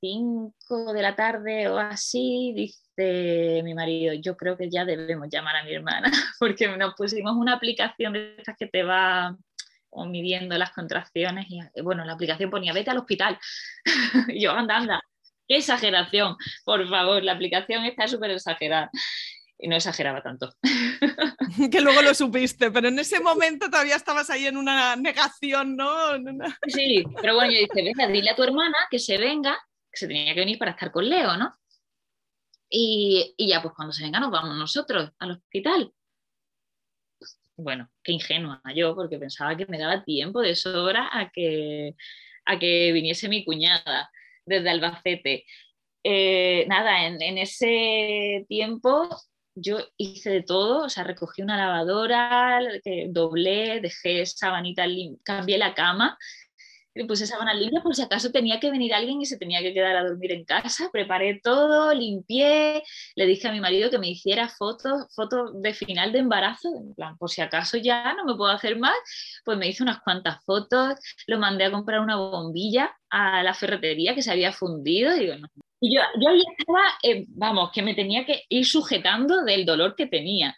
5 0.01 0.93
de 0.93 1.03
la 1.03 1.15
tarde 1.15 1.69
o 1.69 1.79
así, 1.79 2.53
dice 2.55 3.63
mi 3.63 3.75
marido, 3.75 4.15
yo 4.15 4.37
creo 4.37 4.57
que 4.57 4.71
ya 4.71 4.85
debemos 4.85 5.29
llamar 5.31 5.57
a 5.57 5.65
mi 5.65 5.75
hermana, 5.75 6.11
porque 6.39 6.69
nos 6.77 6.95
pusimos 6.95 7.35
una 7.37 7.55
aplicación 7.55 8.13
de 8.13 8.35
estas 8.39 8.57
que 8.57 8.67
te 8.67 8.83
va 8.83 9.37
midiendo 10.07 10.57
las 10.57 10.71
contracciones 10.71 11.47
y 11.49 11.61
bueno, 11.83 12.05
la 12.05 12.13
aplicación 12.13 12.51
ponía 12.51 12.73
vete 12.73 12.91
al 12.91 12.99
hospital. 12.99 13.39
y 14.29 14.41
yo, 14.41 14.53
anda, 14.53 14.77
anda, 14.77 15.03
qué 15.49 15.57
exageración, 15.57 16.37
por 16.65 16.89
favor, 16.89 17.23
la 17.23 17.33
aplicación 17.33 17.85
está 17.85 18.09
súper 18.09 18.31
exagerada. 18.31 18.91
Y 19.63 19.69
no 19.69 19.77
exageraba 19.77 20.23
tanto. 20.23 20.55
que 21.71 21.83
luego 21.83 22.01
lo 22.01 22.15
supiste, 22.15 22.71
pero 22.71 22.89
en 22.89 22.99
ese 22.99 23.21
momento 23.21 23.69
todavía 23.69 23.97
estabas 23.97 24.31
ahí 24.31 24.47
en 24.47 24.57
una 24.57 24.97
negación, 24.97 25.77
¿no? 25.77 25.91
Sí, 26.67 27.05
pero 27.21 27.35
bueno, 27.35 27.53
yo 27.53 27.59
dije, 27.59 27.85
venga, 27.85 28.09
dile 28.09 28.31
a 28.31 28.37
tu 28.37 28.43
hermana 28.43 28.79
que 28.91 28.99
se 28.99 29.19
venga 29.19 29.59
que 29.91 29.99
se 29.99 30.07
tenía 30.07 30.35
que 30.35 30.41
venir 30.41 30.59
para 30.59 30.73
estar 30.73 30.91
con 30.93 31.09
Leo, 31.09 31.37
¿no? 31.37 31.55
Y, 32.69 33.35
ya, 33.39 33.61
pues 33.63 33.75
cuando 33.75 33.93
se 33.93 34.05
venga 34.05 34.21
nos 34.21 34.31
vamos 34.31 34.57
nosotros 34.57 35.11
al 35.19 35.33
hospital. 35.33 35.93
Bueno, 37.57 37.91
qué 38.03 38.13
ingenua 38.13 38.63
yo, 38.75 38.95
porque 38.95 39.19
pensaba 39.19 39.57
que 39.57 39.67
me 39.67 39.79
daba 39.79 40.05
tiempo 40.05 40.41
de 40.41 40.55
sobra 40.55 41.11
a 41.13 41.31
que, 41.31 41.95
a 42.47 42.59
que 42.59 42.93
viniese 42.93 43.29
mi 43.29 43.45
cuñada 43.45 44.11
desde 44.47 44.71
Albacete. 44.71 45.45
Eh, 46.05 46.65
nada, 46.69 47.07
en, 47.07 47.21
en, 47.21 47.39
ese 47.39 48.47
tiempo 48.49 49.09
yo 49.55 49.79
hice 49.99 50.31
de 50.31 50.43
todo, 50.43 50.85
o 50.87 50.89
sea, 50.89 51.05
recogí 51.05 51.43
una 51.43 51.59
lavadora, 51.59 52.61
doblé, 53.09 53.81
dejé 53.81 54.25
sabanita, 54.25 54.87
cambié 55.25 55.59
la 55.59 55.75
cama 55.75 56.17
le 56.95 57.05
puse 57.05 57.27
sábanas 57.27 57.57
limpias 57.57 57.83
por 57.83 57.95
si 57.95 58.03
acaso 58.03 58.33
tenía 58.33 58.59
que 58.59 58.71
venir 58.71 58.95
alguien 58.95 59.21
y 59.21 59.27
se 59.27 59.39
tenía 59.39 59.61
que 59.61 59.73
quedar 59.73 59.97
a 59.97 60.05
dormir 60.05 60.33
en 60.33 60.45
casa. 60.45 60.91
Preparé 60.93 61.41
todo, 61.43 61.95
limpié, 61.95 62.83
le 63.15 63.27
dije 63.27 63.49
a 63.49 63.53
mi 63.53 63.61
marido 63.61 63.91
que 63.91 63.99
me 63.99 64.09
hiciera 64.09 64.49
fotos, 64.49 65.07
fotos 65.15 65.61
de 65.63 65.75
final 65.75 66.13
de 66.13 66.19
embarazo, 66.21 66.69
en 66.77 66.95
plan, 66.95 67.17
por 67.17 67.31
si 67.31 67.41
acaso 67.41 67.77
ya 67.77 68.15
no 68.15 68.25
me 68.25 68.35
puedo 68.35 68.51
hacer 68.51 68.79
más, 68.79 68.97
pues 69.45 69.59
me 69.59 69.69
hice 69.69 69.83
unas 69.83 70.01
cuantas 70.03 70.45
fotos, 70.45 70.95
lo 71.27 71.39
mandé 71.39 71.65
a 71.65 71.71
comprar 71.71 72.01
una 72.01 72.17
bombilla 72.17 72.95
a 73.11 73.43
la 73.43 73.55
ferretería 73.55 74.15
que 74.15 74.23
se 74.23 74.33
había 74.33 74.53
fundido 74.53 75.17
y 75.17 75.95
yo, 75.95 76.01
yo 76.21 76.31
estaba, 76.59 76.83
eh, 77.03 77.25
vamos, 77.29 77.71
que 77.73 77.83
me 77.83 77.95
tenía 77.95 78.27
que 78.27 78.45
ir 78.49 78.67
sujetando 78.67 79.45
del 79.45 79.65
dolor 79.65 79.95
que 79.97 80.07
tenía. 80.07 80.55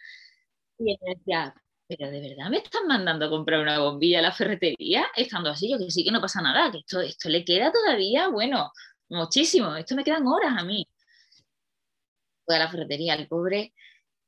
Y 0.77 0.91
él 0.91 0.97
decía, 1.01 1.53
pero 1.97 2.11
de 2.11 2.21
verdad 2.21 2.49
me 2.49 2.57
están 2.57 2.87
mandando 2.87 3.25
a 3.25 3.29
comprar 3.29 3.61
una 3.61 3.79
bombilla 3.79 4.19
a 4.19 4.23
la 4.23 4.31
ferretería, 4.31 5.05
estando 5.15 5.49
así, 5.49 5.69
yo 5.69 5.77
que 5.77 5.91
sí 5.91 6.03
que 6.03 6.11
no 6.11 6.21
pasa 6.21 6.41
nada, 6.41 6.71
que 6.71 6.79
esto, 6.79 7.01
esto 7.01 7.29
le 7.29 7.43
queda 7.43 7.71
todavía, 7.71 8.27
bueno, 8.27 8.71
muchísimo, 9.09 9.75
esto 9.75 9.95
me 9.95 10.03
quedan 10.03 10.27
horas 10.27 10.53
a 10.57 10.63
mí. 10.63 10.87
Fue 12.45 12.55
a 12.55 12.59
la 12.59 12.69
ferretería 12.69 13.13
el 13.15 13.27
pobre 13.27 13.73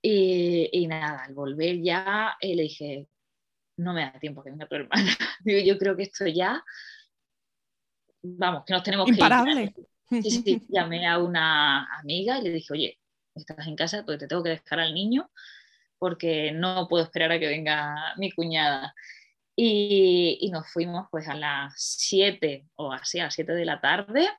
y, 0.02 0.88
nada, 0.88 1.24
al 1.24 1.34
volver 1.34 1.82
ya 1.82 2.36
eh, 2.40 2.56
le 2.56 2.64
dije, 2.64 3.08
no 3.78 3.94
me 3.94 4.02
da 4.02 4.20
tiempo 4.20 4.44
que 4.44 4.52
venga 4.52 4.68
tu 4.68 4.76
hermana. 4.76 5.12
yo 5.66 5.78
creo 5.78 5.96
que 5.96 6.04
esto 6.04 6.28
ya, 6.28 6.64
vamos, 8.22 8.64
que 8.66 8.74
nos 8.74 8.84
tenemos 8.84 9.08
Imparable. 9.10 9.74
que 9.74 9.82
ir. 9.82 10.24
Sí, 10.24 10.30
sí, 10.30 10.62
llamé 10.70 11.08
a 11.08 11.18
una 11.18 11.86
amiga 12.00 12.38
y 12.38 12.44
le 12.44 12.52
dije, 12.52 12.72
oye, 12.72 13.00
estás 13.34 13.66
en 13.68 13.76
casa 13.76 14.04
porque 14.06 14.20
te 14.20 14.28
tengo 14.28 14.44
que 14.44 14.50
dejar 14.50 14.80
al 14.80 14.94
niño 14.94 15.30
porque 16.00 16.52
no 16.52 16.88
puedo 16.88 17.04
esperar 17.04 17.32
a 17.32 17.40
que 17.40 17.48
venga 17.48 18.14
mi 18.18 18.32
cuñada. 18.32 18.94
Y, 19.56 20.50
nos 20.52 20.72
fuimos 20.72 21.08
pues 21.12 21.28
a 21.28 21.36
las 21.36 21.74
7 21.78 22.68
o 22.76 22.92
así, 22.92 23.20
a 23.20 23.26
las 23.26 23.36
7 23.36 23.54
de 23.54 23.66
la 23.66 23.82
tarde. 23.82 24.30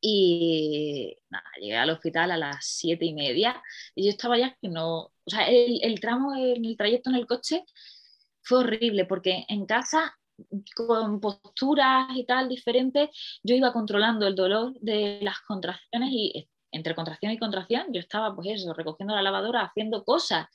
Y 0.00 1.16
nada, 1.30 1.44
llegué 1.60 1.76
al 1.76 1.90
hospital 1.90 2.30
a 2.30 2.36
las 2.36 2.64
7 2.66 3.04
y 3.04 3.14
media 3.14 3.60
y 3.94 4.04
yo 4.04 4.10
estaba 4.10 4.38
ya 4.38 4.56
que 4.60 4.68
no, 4.68 5.06
o 5.06 5.12
sea, 5.26 5.48
el, 5.48 5.80
el 5.82 6.00
tramo, 6.00 6.34
el 6.36 6.76
trayecto 6.76 7.10
en 7.10 7.16
el 7.16 7.26
coche 7.26 7.64
fue 8.42 8.60
horrible 8.60 9.04
porque 9.06 9.44
en 9.48 9.66
casa 9.66 10.18
con 10.74 11.20
posturas 11.20 12.08
y 12.16 12.24
tal 12.24 12.48
diferentes, 12.48 13.10
yo 13.42 13.54
iba 13.54 13.72
controlando 13.72 14.26
el 14.26 14.34
dolor 14.34 14.74
de 14.80 15.18
las 15.22 15.40
contracciones 15.40 16.10
y 16.12 16.48
entre 16.70 16.94
contracción 16.94 17.32
y 17.32 17.38
contracción, 17.38 17.86
yo 17.92 18.00
estaba, 18.00 18.34
pues 18.34 18.48
eso, 18.50 18.72
recogiendo 18.74 19.14
la 19.14 19.22
lavadora, 19.22 19.62
haciendo 19.62 20.04
cosas. 20.04 20.46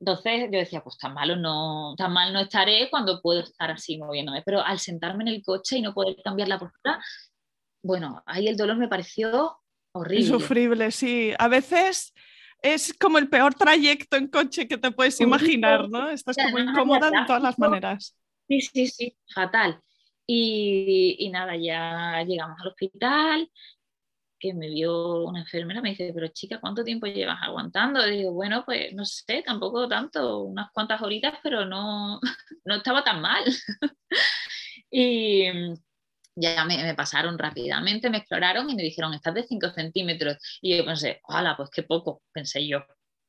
Entonces 0.00 0.48
yo 0.52 0.58
decía, 0.58 0.82
pues 0.82 0.96
tan 0.96 1.14
malo 1.14 1.36
no, 1.36 1.94
tan 1.96 2.12
mal 2.12 2.32
no 2.32 2.40
estaré 2.40 2.88
cuando 2.88 3.20
puedo 3.20 3.40
estar 3.40 3.70
así 3.70 3.98
moviéndome. 3.98 4.42
Pero 4.44 4.60
al 4.60 4.78
sentarme 4.78 5.24
en 5.24 5.28
el 5.28 5.42
coche 5.42 5.78
y 5.78 5.82
no 5.82 5.92
poder 5.92 6.16
cambiar 6.22 6.48
la 6.48 6.58
postura, 6.58 7.02
bueno, 7.82 8.22
ahí 8.26 8.46
el 8.46 8.56
dolor 8.56 8.76
me 8.76 8.88
pareció 8.88 9.58
horrible. 9.92 10.26
Insufrible, 10.26 10.90
sí. 10.92 11.32
A 11.38 11.48
veces 11.48 12.14
es 12.62 12.94
como 12.94 13.18
el 13.18 13.28
peor 13.28 13.54
trayecto 13.54 14.16
en 14.16 14.28
coche 14.28 14.68
que 14.68 14.78
te 14.78 14.90
puedes 14.90 15.20
imaginar, 15.20 15.88
¿no? 15.88 16.10
Estás 16.10 16.36
como 16.36 16.58
incómoda 16.58 17.10
de 17.10 17.26
todas 17.26 17.42
las 17.42 17.58
maneras. 17.58 18.16
Sí, 18.48 18.60
sí, 18.60 18.86
sí, 18.86 19.16
fatal. 19.34 19.80
Y, 20.26 21.16
y, 21.18 21.30
nada, 21.30 21.56
ya 21.56 22.22
llegamos 22.26 22.60
al 22.60 22.68
hospital, 22.68 23.50
que 24.38 24.54
me 24.54 24.68
vio 24.68 25.24
una 25.24 25.40
enfermera, 25.40 25.80
me 25.80 25.90
dice, 25.90 26.12
pero 26.14 26.28
chica, 26.28 26.60
¿cuánto 26.60 26.84
tiempo 26.84 27.06
llevas 27.06 27.38
aguantando? 27.42 28.06
Y 28.06 28.18
digo, 28.18 28.32
bueno, 28.32 28.64
pues 28.64 28.92
no 28.94 29.04
sé, 29.04 29.42
tampoco 29.44 29.88
tanto, 29.88 30.40
unas 30.44 30.70
cuantas 30.72 31.02
horitas, 31.02 31.34
pero 31.42 31.64
no, 31.66 32.20
no 32.64 32.74
estaba 32.76 33.04
tan 33.04 33.20
mal. 33.20 33.44
y 34.90 35.46
ya 36.40 36.64
me, 36.64 36.94
pasaron 36.94 37.38
rápidamente, 37.38 38.10
me 38.10 38.18
exploraron 38.18 38.70
y 38.70 38.74
me 38.76 38.82
dijeron, 38.82 39.14
estás 39.14 39.34
de 39.34 39.44
5 39.44 39.70
centímetros. 39.70 40.36
Y 40.60 40.76
yo 40.76 40.84
pensé, 40.84 41.20
hola, 41.24 41.56
pues 41.56 41.70
qué 41.70 41.82
poco, 41.82 42.22
pensé 42.32 42.66
yo. 42.66 42.84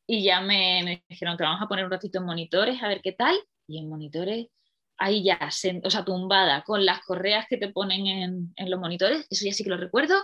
Y 0.07 0.23
ya 0.23 0.41
me, 0.41 0.81
me, 0.83 1.03
dijeron 1.09 1.37
que 1.37 1.43
vamos 1.43 1.61
a 1.61 1.67
poner 1.67 1.85
un 1.85 1.91
ratito 1.91 2.19
en 2.19 2.25
monitores, 2.25 2.81
a 2.81 2.87
ver 2.87 3.01
qué 3.01 3.13
tal. 3.13 3.35
Y 3.67 3.79
en 3.79 3.89
monitores, 3.89 4.47
ahí 4.97 5.23
ya, 5.23 5.39
o 5.83 5.89
sea, 5.89 6.05
tumbada, 6.05 6.63
con 6.63 6.85
las 6.85 7.01
correas 7.01 7.45
que 7.49 7.57
te 7.57 7.69
ponen 7.69 8.07
en, 8.07 8.53
en 8.55 8.71
los 8.71 8.79
monitores, 8.79 9.27
eso 9.29 9.45
ya 9.45 9.53
sí 9.53 9.63
que 9.63 9.69
lo 9.69 9.77
recuerdo, 9.77 10.15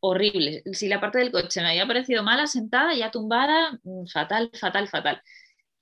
horrible. 0.00 0.62
Si 0.72 0.88
la 0.88 1.00
parte 1.00 1.18
del 1.18 1.32
coche 1.32 1.60
me 1.62 1.70
había 1.70 1.86
parecido 1.86 2.22
mala, 2.22 2.46
sentada, 2.46 2.94
ya 2.94 3.10
tumbada, 3.10 3.78
mm, 3.84 4.06
fatal, 4.06 4.50
fatal, 4.54 4.88
fatal. 4.88 5.22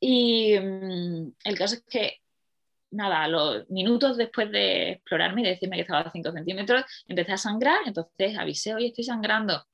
Y 0.00 0.58
mm, 0.58 1.32
el 1.44 1.58
caso 1.58 1.76
es 1.76 1.84
que, 1.88 2.20
nada, 2.90 3.28
los 3.28 3.68
minutos 3.70 4.16
después 4.16 4.50
de 4.50 4.92
explorarme 4.92 5.42
y 5.42 5.44
de 5.44 5.50
decirme 5.50 5.76
que 5.76 5.82
estaba 5.82 6.00
a 6.00 6.12
5 6.12 6.32
centímetros, 6.32 6.84
empecé 7.08 7.32
a 7.32 7.38
sangrar, 7.38 7.78
entonces 7.86 8.38
avisé, 8.38 8.74
oye, 8.74 8.88
estoy 8.88 9.04
sangrando. 9.04 9.64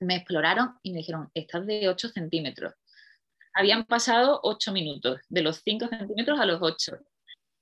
Me 0.00 0.16
exploraron 0.16 0.78
y 0.82 0.92
me 0.92 0.98
dijeron, 0.98 1.30
estás 1.34 1.66
de 1.66 1.88
8 1.88 2.08
centímetros. 2.10 2.74
Habían 3.54 3.84
pasado 3.84 4.40
8 4.42 4.72
minutos, 4.72 5.20
de 5.28 5.42
los 5.42 5.62
5 5.64 5.88
centímetros 5.88 6.40
a 6.40 6.46
los 6.46 6.60
8. 6.60 6.98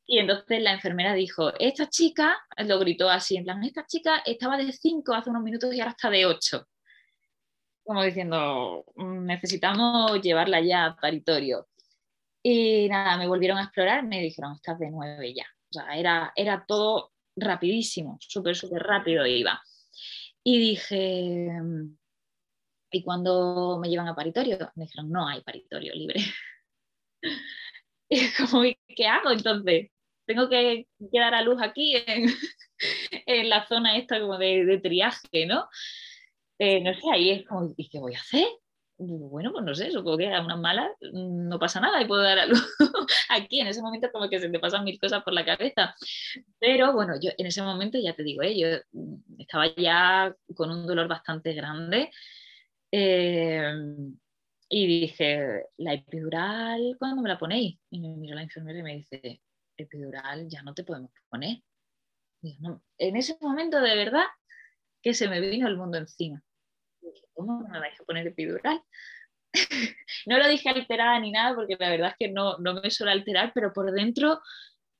Y 0.06 0.18
entonces 0.18 0.60
la 0.62 0.72
enfermera 0.72 1.14
dijo, 1.14 1.52
esta 1.58 1.88
chica, 1.88 2.36
lo 2.58 2.78
gritó 2.78 3.08
así, 3.08 3.36
en 3.36 3.44
plan, 3.44 3.62
esta 3.62 3.86
chica 3.86 4.22
estaba 4.26 4.56
de 4.56 4.72
5 4.72 5.14
hace 5.14 5.30
unos 5.30 5.42
minutos 5.42 5.74
y 5.74 5.80
ahora 5.80 5.92
está 5.92 6.10
de 6.10 6.26
8. 6.26 6.66
Como 7.84 8.02
diciendo, 8.02 8.84
mm, 8.96 9.24
necesitamos 9.24 10.20
llevarla 10.20 10.60
ya 10.60 10.86
a 10.86 10.96
paritorio. 10.96 11.68
Y 12.42 12.88
nada, 12.88 13.16
me 13.16 13.28
volvieron 13.28 13.58
a 13.58 13.64
explorar, 13.64 14.04
me 14.04 14.20
dijeron, 14.20 14.54
estás 14.54 14.78
de 14.78 14.90
9 14.90 15.34
ya. 15.34 15.46
O 15.70 15.72
sea, 15.72 15.96
era, 15.96 16.32
era 16.36 16.64
todo 16.66 17.12
rapidísimo, 17.36 18.18
súper, 18.20 18.56
súper 18.56 18.82
rápido 18.82 19.26
iba. 19.26 19.62
Y 20.44 20.58
dije, 20.58 21.48
¿y 22.90 23.02
cuando 23.04 23.78
me 23.80 23.88
llevan 23.88 24.08
a 24.08 24.14
paritorio? 24.14 24.58
Me 24.74 24.84
dijeron, 24.84 25.10
no 25.10 25.26
hay 25.28 25.40
paritorio 25.42 25.94
libre. 25.94 26.20
Y 28.12 28.30
como, 28.32 28.62
¿qué 28.94 29.06
hago 29.06 29.30
entonces? 29.30 29.90
Tengo 30.26 30.46
que, 30.50 30.86
quedar 31.10 31.34
a 31.34 31.40
luz 31.40 31.56
aquí 31.62 31.96
en, 33.26 33.48
la 33.48 33.66
zona 33.66 33.96
esta 33.96 34.20
como 34.20 34.36
de, 34.36 34.78
triaje, 34.82 35.46
¿no? 35.46 35.66
Eh, 36.58 36.82
no 36.82 36.92
sé, 36.92 37.00
ahí 37.10 37.30
es 37.30 37.46
como, 37.46 37.72
¿y 37.74 37.88
qué 37.88 37.98
voy 37.98 38.14
a 38.14 38.18
hacer? 38.18 38.46
Bueno, 38.98 39.50
pues 39.50 39.64
no 39.64 39.74
sé, 39.74 39.90
supongo 39.90 40.18
que 40.18 40.32
a 40.32 40.42
una 40.42 40.56
mala 40.56 40.94
no 41.12 41.58
pasa 41.58 41.80
nada 41.80 42.02
y 42.02 42.06
puedo 42.06 42.22
dar 42.22 42.38
a 42.38 42.46
luz 42.46 42.62
aquí. 43.30 43.60
En 43.60 43.68
ese 43.68 43.80
momento 43.80 44.10
como 44.12 44.28
que 44.28 44.38
se 44.38 44.50
te 44.50 44.60
pasan 44.60 44.84
mil 44.84 45.00
cosas 45.00 45.24
por 45.24 45.32
la 45.32 45.46
cabeza. 45.46 45.94
Pero 46.58 46.92
bueno, 46.92 47.14
yo 47.18 47.30
en 47.38 47.46
ese 47.46 47.62
momento 47.62 47.98
ya 47.98 48.14
te 48.14 48.22
digo, 48.22 48.42
¿eh? 48.42 48.58
yo 48.58 48.68
estaba 49.38 49.74
ya 49.74 50.36
con 50.54 50.70
un 50.70 50.86
dolor 50.86 51.08
bastante 51.08 51.54
grande. 51.54 52.10
Eh, 52.92 53.72
y 54.74 54.86
dije, 54.86 55.66
¿la 55.76 55.92
epidural 55.92 56.96
cuándo 56.98 57.20
me 57.20 57.28
la 57.28 57.38
ponéis? 57.38 57.78
Y 57.90 58.00
me 58.00 58.16
miró 58.16 58.34
la 58.34 58.42
enfermera 58.42 58.78
y 58.78 58.82
me 58.82 58.94
dice, 58.94 59.42
epidural 59.76 60.48
ya 60.48 60.62
no 60.62 60.72
te 60.72 60.82
podemos 60.82 61.10
poner. 61.28 61.58
En 62.96 63.16
ese 63.16 63.36
momento 63.42 63.82
de 63.82 63.94
verdad 63.94 64.24
que 65.02 65.12
se 65.12 65.28
me 65.28 65.40
vino 65.40 65.68
el 65.68 65.76
mundo 65.76 65.98
encima. 65.98 66.42
¿Cómo 67.34 67.68
me 67.68 67.80
vais 67.80 68.00
a 68.00 68.04
poner 68.04 68.26
epidural? 68.26 68.82
no 70.26 70.38
lo 70.38 70.48
dije 70.48 70.70
alterada 70.70 71.20
ni 71.20 71.32
nada 71.32 71.54
porque 71.54 71.76
la 71.78 71.90
verdad 71.90 72.08
es 72.12 72.16
que 72.18 72.32
no, 72.32 72.56
no 72.56 72.80
me 72.80 72.90
suele 72.90 73.12
alterar, 73.12 73.52
pero 73.54 73.74
por 73.74 73.92
dentro 73.92 74.40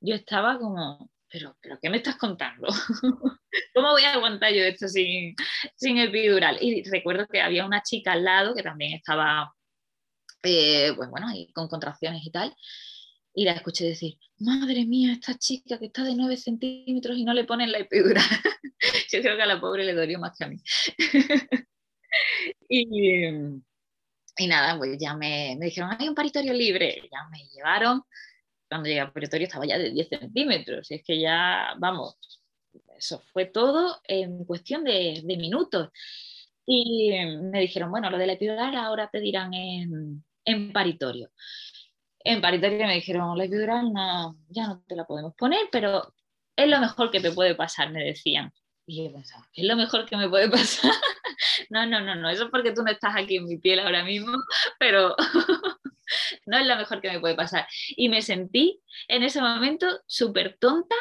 yo 0.00 0.14
estaba 0.14 0.58
como, 0.58 1.10
pero, 1.30 1.56
pero 1.62 1.78
¿qué 1.80 1.88
me 1.88 1.96
estás 1.96 2.16
contando? 2.16 2.68
¿Cómo 3.74 3.92
voy 3.92 4.02
a 4.02 4.12
aguantar 4.12 4.52
yo 4.52 4.64
esto 4.64 4.86
sin, 4.86 5.34
sin 5.76 5.96
epidural? 5.96 6.58
Y 6.60 6.84
recuerdo 6.90 7.26
que 7.26 7.40
había 7.40 7.64
una 7.64 7.82
chica 7.82 8.12
al 8.12 8.24
lado 8.24 8.54
que 8.54 8.62
también 8.62 8.92
estaba 8.92 9.50
eh, 10.42 10.92
pues 10.96 11.10
bueno, 11.10 11.28
y 11.34 11.52
con 11.52 11.68
contracciones 11.68 12.24
y 12.24 12.30
tal. 12.30 12.54
Y 13.34 13.44
la 13.44 13.52
escuché 13.52 13.86
decir, 13.86 14.18
madre 14.38 14.84
mía, 14.84 15.12
esta 15.12 15.34
chica 15.38 15.78
que 15.78 15.86
está 15.86 16.04
de 16.04 16.14
9 16.14 16.36
centímetros 16.36 17.16
y 17.16 17.24
no 17.24 17.32
le 17.32 17.44
ponen 17.44 17.72
la 17.72 17.78
epidural. 17.78 18.24
Yo 19.12 19.20
creo 19.20 19.36
que 19.36 19.42
a 19.42 19.46
la 19.46 19.60
pobre 19.60 19.84
le 19.84 19.94
dolió 19.94 20.18
más 20.18 20.36
que 20.36 20.44
a 20.44 20.48
mí. 20.48 20.58
y, 22.68 23.28
y, 24.36 24.46
nada, 24.46 24.76
pues 24.76 24.98
ya 24.98 25.14
me, 25.14 25.56
me, 25.58 25.66
dijeron, 25.66 25.90
hay 25.98 26.08
un 26.08 26.14
paritorio 26.14 26.52
libre. 26.52 27.00
Ya 27.10 27.28
me 27.30 27.46
llevaron. 27.48 28.02
Cuando 28.68 28.88
llegué 28.88 29.00
al 29.00 29.12
paritorio 29.12 29.46
estaba 29.46 29.66
ya 29.66 29.78
de 29.78 29.90
10 29.92 30.08
centímetros. 30.08 30.90
Y 30.90 30.96
es 30.96 31.02
que 31.04 31.20
ya, 31.20 31.74
vamos, 31.78 32.18
eso 32.96 33.22
fue 33.32 33.46
todo 33.46 34.00
en 34.04 34.44
cuestión 34.44 34.84
de, 34.84 35.22
de 35.24 35.36
minutos. 35.36 35.90
Y 36.66 37.12
me 37.42 37.60
dijeron, 37.60 37.90
bueno, 37.90 38.10
lo 38.10 38.18
de 38.18 38.26
la 38.26 38.34
epidural 38.34 38.76
ahora 38.76 39.08
te 39.10 39.20
dirán 39.20 39.52
en, 39.54 40.24
en 40.44 40.72
paritorio. 40.72 41.30
En 42.24 42.40
paritorio 42.40 42.86
me 42.86 42.94
dijeron, 42.94 43.36
la 43.36 43.44
epidural 43.44 43.92
no, 43.92 44.36
ya 44.48 44.68
no 44.68 44.82
te 44.86 44.96
la 44.96 45.04
podemos 45.04 45.34
poner, 45.34 45.68
pero 45.72 46.14
es 46.56 46.68
lo 46.68 46.78
mejor 46.78 47.10
que 47.10 47.20
te 47.20 47.32
puede 47.32 47.54
pasar, 47.54 47.90
me 47.90 48.04
decían. 48.04 48.52
Y 48.86 49.04
yo 49.04 49.12
pensaba, 49.12 49.48
¿qué 49.52 49.62
es 49.62 49.68
lo 49.68 49.76
mejor 49.76 50.06
que 50.06 50.16
me 50.16 50.28
puede 50.28 50.48
pasar? 50.50 50.92
no, 51.70 51.86
no, 51.86 52.00
no, 52.00 52.14
no, 52.14 52.30
eso 52.30 52.44
es 52.44 52.50
porque 52.50 52.72
tú 52.72 52.82
no 52.82 52.90
estás 52.90 53.14
aquí 53.16 53.36
en 53.36 53.46
mi 53.46 53.58
piel 53.58 53.80
ahora 53.80 54.04
mismo, 54.04 54.32
pero 54.78 55.14
no 56.46 56.58
es 56.58 56.66
lo 56.66 56.76
mejor 56.76 57.00
que 57.00 57.10
me 57.10 57.20
puede 57.20 57.34
pasar. 57.34 57.66
Y 57.90 58.08
me 58.08 58.22
sentí 58.22 58.80
en 59.08 59.22
ese 59.22 59.40
momento 59.40 60.00
súper 60.06 60.58
tonta 60.58 60.96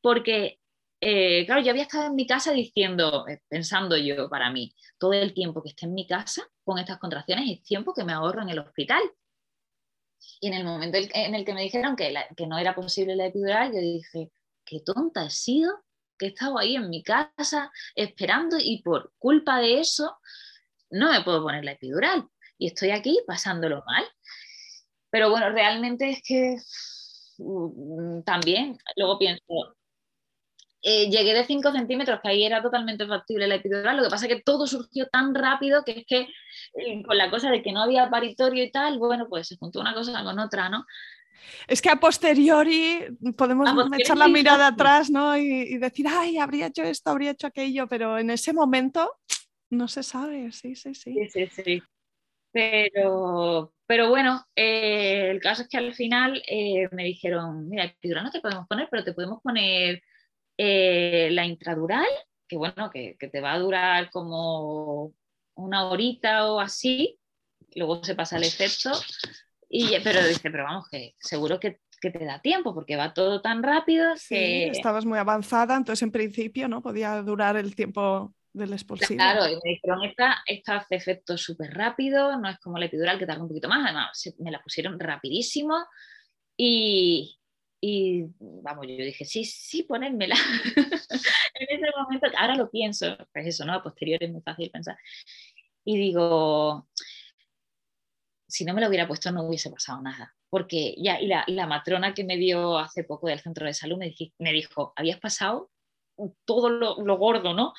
porque, 0.00 0.60
eh, 1.00 1.44
claro, 1.46 1.62
yo 1.62 1.70
había 1.70 1.82
estado 1.82 2.06
en 2.06 2.14
mi 2.14 2.26
casa 2.26 2.52
diciendo, 2.52 3.26
eh, 3.28 3.40
pensando 3.48 3.96
yo 3.96 4.28
para 4.28 4.50
mí, 4.50 4.74
todo 4.98 5.12
el 5.12 5.34
tiempo 5.34 5.62
que 5.62 5.70
esté 5.70 5.86
en 5.86 5.94
mi 5.94 6.06
casa 6.06 6.42
con 6.64 6.78
estas 6.78 6.98
contracciones 6.98 7.50
es 7.50 7.62
tiempo 7.62 7.92
que 7.94 8.04
me 8.04 8.12
ahorro 8.12 8.42
en 8.42 8.50
el 8.50 8.58
hospital. 8.58 9.02
Y 10.40 10.48
en 10.48 10.54
el 10.54 10.64
momento 10.64 10.98
en 10.98 11.34
el 11.34 11.44
que 11.44 11.54
me 11.54 11.62
dijeron 11.62 11.96
que, 11.96 12.14
que 12.36 12.46
no 12.46 12.58
era 12.58 12.74
posible 12.74 13.16
la 13.16 13.26
epidural, 13.26 13.72
yo 13.72 13.80
dije, 13.80 14.30
qué 14.64 14.80
tonta 14.80 15.26
he 15.26 15.30
sido, 15.30 15.84
que 16.18 16.26
he 16.26 16.28
estado 16.30 16.58
ahí 16.58 16.76
en 16.76 16.88
mi 16.88 17.02
casa 17.02 17.70
esperando 17.94 18.56
y 18.58 18.82
por 18.82 19.12
culpa 19.18 19.58
de 19.58 19.80
eso 19.80 20.16
no 20.90 21.10
me 21.10 21.22
puedo 21.22 21.42
poner 21.42 21.64
la 21.64 21.72
epidural. 21.72 22.28
Y 22.56 22.68
estoy 22.68 22.90
aquí 22.90 23.20
pasándolo 23.26 23.82
mal. 23.86 24.04
Pero 25.10 25.30
bueno, 25.30 25.50
realmente 25.50 26.10
es 26.10 26.22
que 26.24 26.56
mm, 27.38 28.22
también, 28.22 28.78
luego 28.96 29.18
pienso, 29.18 29.76
eh, 30.86 31.08
llegué 31.08 31.32
de 31.32 31.46
5 31.46 31.72
centímetros, 31.72 32.20
que 32.22 32.28
ahí 32.28 32.44
era 32.44 32.60
totalmente 32.60 33.06
factible 33.06 33.48
la 33.48 33.54
epidural, 33.54 33.96
lo 33.96 34.02
que 34.02 34.10
pasa 34.10 34.26
es 34.26 34.34
que 34.34 34.42
todo 34.42 34.66
surgió 34.66 35.06
tan 35.08 35.34
rápido 35.34 35.82
que 35.82 35.92
es 35.92 36.04
que 36.06 36.28
eh, 36.74 37.02
con 37.02 37.16
la 37.16 37.30
cosa 37.30 37.50
de 37.50 37.62
que 37.62 37.72
no 37.72 37.80
había 37.80 38.10
paritorio 38.10 38.62
y 38.62 38.70
tal, 38.70 38.98
bueno, 38.98 39.26
pues 39.26 39.48
se 39.48 39.56
juntó 39.56 39.80
una 39.80 39.94
cosa 39.94 40.22
con 40.22 40.38
otra, 40.38 40.68
¿no? 40.68 40.84
Es 41.66 41.80
que 41.80 41.88
a 41.88 41.96
posteriori 41.96 43.00
podemos 43.34 43.70
echar 43.98 44.18
la 44.18 44.28
mirada 44.28 44.66
atrás 44.66 45.08
¿no? 45.08 45.36
y, 45.38 45.78
decir, 45.78 46.06
ay, 46.06 46.36
habría 46.36 46.66
hecho 46.66 46.82
esto, 46.82 47.10
habría 47.10 47.30
hecho 47.30 47.46
aquello, 47.46 47.86
pero 47.86 48.18
en 48.18 48.28
ese 48.28 48.52
momento 48.52 49.10
no 49.70 49.88
se 49.88 50.02
sabe, 50.02 50.52
sí, 50.52 50.76
sí, 50.76 50.94
sí. 50.94 51.14
Sí, 51.14 51.28
sí, 51.30 51.62
sí. 51.64 51.82
Pero, 52.52 53.72
pero 53.86 54.10
bueno, 54.10 54.44
eh, 54.54 55.30
el 55.30 55.40
caso 55.40 55.62
es 55.62 55.68
que 55.68 55.78
al 55.78 55.94
final 55.94 56.42
me 56.92 57.04
dijeron, 57.04 57.70
mira, 57.70 57.84
epidural 57.84 58.24
no 58.24 58.30
te 58.30 58.40
podemos 58.40 58.66
poner, 58.68 58.88
pero 58.90 59.02
te 59.02 59.14
podemos 59.14 59.40
poner 59.42 60.02
eh, 60.56 61.28
la 61.32 61.44
intradural, 61.44 62.06
que 62.46 62.56
bueno, 62.56 62.90
que, 62.90 63.16
te 63.18 63.40
va 63.40 63.52
a 63.52 63.58
durar 63.58 64.10
como 64.10 65.12
una 65.54 65.88
horita 65.88 66.50
o 66.50 66.60
así, 66.60 67.18
luego 67.74 68.02
se 68.04 68.14
pasa 68.14 68.36
el 68.36 68.44
efecto, 68.44 68.92
y, 69.68 69.98
pero 70.02 70.26
dice, 70.26 70.50
pero 70.50 70.64
vamos, 70.64 70.88
que 70.90 71.14
seguro 71.18 71.58
que, 71.58 71.80
te 72.00 72.22
da 72.22 72.38
tiempo, 72.38 72.74
porque 72.74 72.96
va 72.96 73.14
todo 73.14 73.40
tan 73.40 73.62
rápido 73.62 74.12
que... 74.28 74.66
estabas 74.66 75.06
muy 75.06 75.18
avanzada, 75.18 75.74
entonces 75.74 76.02
en 76.02 76.12
principio 76.12 76.68
no 76.68 76.82
podía 76.82 77.22
durar 77.22 77.56
el 77.56 77.74
tiempo 77.74 78.34
del 78.52 78.74
expulsivo. 78.74 79.16
Claro, 79.16 79.48
y 79.48 79.54
me 79.54 79.70
dijeron, 79.70 80.04
esta, 80.04 80.36
esta 80.44 80.76
hace 80.76 80.96
efecto 80.96 81.38
súper 81.38 81.72
rápido, 81.72 82.38
no 82.38 82.50
es 82.50 82.58
como 82.58 82.76
la 82.76 82.84
epidural 82.86 83.18
que 83.18 83.24
tarda 83.24 83.42
un 83.42 83.48
poquito 83.48 83.70
más, 83.70 83.86
además 83.86 84.34
me 84.38 84.50
la 84.50 84.60
pusieron 84.62 85.00
rapidísimo 85.00 85.78
y, 86.58 87.38
y 87.86 88.24
vamos, 88.40 88.86
yo 88.88 89.04
dije, 89.04 89.26
sí, 89.26 89.44
sí, 89.44 89.82
ponérmela. 89.82 90.36
en 91.54 91.66
ese 91.68 91.86
momento, 91.94 92.28
ahora 92.38 92.56
lo 92.56 92.70
pienso, 92.70 93.14
pues 93.30 93.46
eso, 93.46 93.66
¿no? 93.66 93.74
A 93.74 93.82
posteriori 93.82 94.24
es 94.24 94.32
muy 94.32 94.40
fácil 94.40 94.70
pensar. 94.70 94.96
Y 95.84 95.98
digo, 95.98 96.88
si 98.48 98.64
no 98.64 98.72
me 98.72 98.80
lo 98.80 98.88
hubiera 98.88 99.06
puesto 99.06 99.30
no 99.32 99.42
hubiese 99.42 99.68
pasado 99.68 100.00
nada. 100.00 100.34
Porque 100.48 100.94
ya, 100.96 101.20
y 101.20 101.26
la, 101.26 101.44
la 101.46 101.66
matrona 101.66 102.14
que 102.14 102.24
me 102.24 102.38
dio 102.38 102.78
hace 102.78 103.04
poco 103.04 103.26
del 103.28 103.40
centro 103.40 103.66
de 103.66 103.74
salud 103.74 103.98
me, 103.98 104.14
me 104.38 104.52
dijo, 104.54 104.94
habías 104.96 105.20
pasado 105.20 105.70
todo 106.46 106.70
lo, 106.70 107.18
gordo, 107.18 107.52
¿no? 107.52 107.74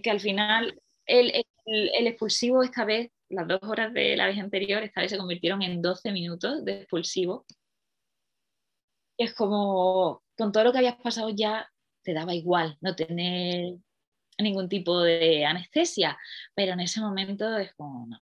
que 0.00 0.10
al 0.10 0.20
final 0.20 0.80
el, 1.06 1.44
el 1.64 2.06
expulsivo 2.06 2.62
esta 2.62 2.84
vez 2.84 3.10
las 3.30 3.48
dos 3.48 3.60
horas 3.62 3.92
de 3.92 4.16
la 4.16 4.26
vez 4.26 4.38
anterior, 4.38 4.82
esta 4.82 5.00
vez 5.00 5.10
se 5.10 5.18
convirtieron 5.18 5.60
en 5.62 5.82
12 5.82 6.12
minutos 6.12 6.64
de 6.64 6.82
expulsivo 6.82 7.44
es 9.18 9.34
como 9.34 10.22
con 10.36 10.52
todo 10.52 10.64
lo 10.64 10.72
que 10.72 10.78
habías 10.78 10.96
pasado 10.96 11.28
ya 11.28 11.68
te 12.02 12.14
daba 12.14 12.34
igual 12.34 12.78
no 12.80 12.94
tener 12.94 13.74
ningún 14.38 14.68
tipo 14.68 15.02
de 15.02 15.44
anestesia, 15.44 16.16
pero 16.54 16.72
en 16.72 16.80
ese 16.80 17.00
momento 17.00 17.58
es 17.58 17.74
como 17.74 18.06
no. 18.06 18.22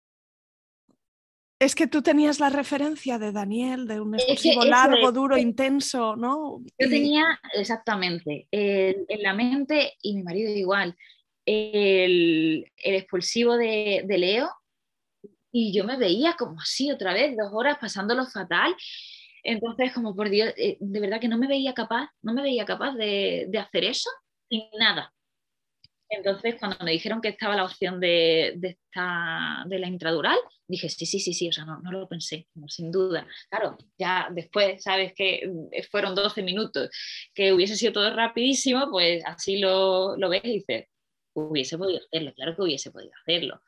Es 1.60 1.76
que 1.76 1.88
tú 1.88 2.02
tenías 2.02 2.40
la 2.40 2.50
referencia 2.50 3.18
de 3.18 3.32
Daniel, 3.32 3.88
de 3.88 4.00
un 4.00 4.16
expulsivo 4.16 4.66
largo, 4.66 5.12
duro, 5.12 5.38
intenso, 5.38 6.16
¿no? 6.16 6.60
Yo 6.78 6.90
tenía 6.90 7.40
exactamente 7.54 8.48
en 8.52 9.24
la 9.24 9.34
mente, 9.34 9.94
y 10.02 10.16
mi 10.16 10.24
marido 10.24 10.52
igual, 10.52 10.96
el, 11.46 12.70
expulsivo 12.78 13.56
de, 13.56 14.04
de 14.06 14.18
Leo, 14.18 14.50
y 15.52 15.74
yo 15.74 15.86
me 15.86 15.98
veía 15.98 16.36
como 16.38 16.60
así 16.60 16.92
otra 16.92 17.14
vez, 17.14 17.36
dos 17.38 17.52
horas 17.54 17.78
pasándolo 17.80 18.26
fatal, 18.26 18.76
entonces, 19.44 19.94
como 19.94 20.16
por 20.16 20.30
Dios, 20.30 20.54
eh, 20.58 20.78
de 20.80 21.00
verdad 21.00 21.20
que 21.20 21.28
no 21.28 21.38
me 21.38 21.48
veía 21.48 21.74
capaz, 21.74 22.10
no 22.22 22.34
me 22.34 22.42
veía 22.42 22.66
capaz 22.66 22.96
de, 22.96 23.50
hacer 23.60 23.84
eso 23.84 24.10
y 24.50 24.70
nada. 24.80 25.14
Entonces, 26.10 26.56
cuando 26.60 26.78
me 26.86 26.92
dijeron 26.92 27.22
que 27.22 27.30
estaba 27.30 27.56
la 27.56 27.66
opción 27.66 28.00
de, 28.00 28.54
de, 28.58 28.70
esta, 28.70 29.64
de 29.68 29.80
la 29.80 29.88
intradural, 29.88 30.38
dije, 30.68 30.88
sí, 30.90 31.06
sí, 31.06 31.20
sí, 31.20 31.34
sí, 31.34 31.50
o 31.50 31.52
sea, 31.52 31.66
no, 31.66 31.80
no 31.82 31.92
lo 31.92 32.08
pensé, 32.08 32.48
sin 32.68 32.92
duda. 32.92 33.28
Claro, 33.50 33.78
ya 33.98 34.30
después, 34.32 34.84
sabes 34.84 35.14
que 35.16 35.48
mm, 35.48 35.70
fueron 35.92 36.14
12 36.16 36.44
minutos, 36.44 36.90
que 37.34 37.52
hubiese 37.52 37.76
sido 37.76 37.94
todo 37.94 38.16
rapidísimo, 38.16 38.90
pues 38.92 39.24
así 39.26 39.60
lo, 39.60 40.16
lo 40.18 40.30
ves 40.30 40.46
y 40.46 40.54
dices, 40.60 40.88
hubiese 41.34 41.78
podido 41.78 42.00
hacerlo, 42.00 42.34
claro 42.36 42.56
que 42.56 42.62
hubiese 42.62 42.92
podido 42.92 43.12
hacerlo. 43.22 43.62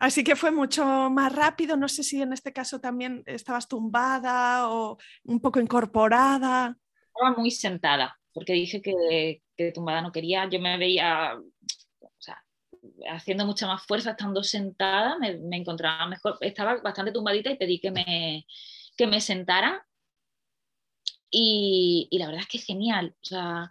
Así 0.00 0.24
que 0.24 0.34
fue 0.34 0.50
mucho 0.50 0.82
más 1.10 1.30
rápido. 1.30 1.76
No 1.76 1.86
sé 1.86 2.02
si 2.02 2.22
en 2.22 2.32
este 2.32 2.54
caso 2.54 2.80
también 2.80 3.22
estabas 3.26 3.68
tumbada 3.68 4.70
o 4.70 4.96
un 5.24 5.40
poco 5.40 5.60
incorporada. 5.60 6.74
Estaba 7.08 7.36
muy 7.36 7.50
sentada, 7.50 8.18
porque 8.32 8.54
dije 8.54 8.80
que, 8.80 9.42
tumbada 9.74 10.00
no 10.00 10.10
quería. 10.10 10.48
Yo 10.48 10.58
me 10.58 10.78
veía 10.78 11.38
haciendo 13.10 13.44
mucha 13.44 13.66
más 13.66 13.84
fuerza 13.86 14.12
estando 14.12 14.42
sentada, 14.42 15.18
me, 15.18 15.38
encontraba 15.54 16.06
mejor. 16.06 16.38
Estaba 16.40 16.80
bastante 16.80 17.12
tumbadita 17.12 17.50
y 17.50 17.58
pedí 17.58 17.78
que 17.78 17.90
me, 17.90 18.46
que 18.96 19.06
me 19.06 19.20
sentara. 19.20 19.86
Y, 21.30 22.08
y 22.10 22.18
la 22.18 22.26
verdad 22.26 22.42
es 22.42 22.48
que 22.48 22.58
genial. 22.58 23.14
O 23.20 23.24
sea, 23.24 23.70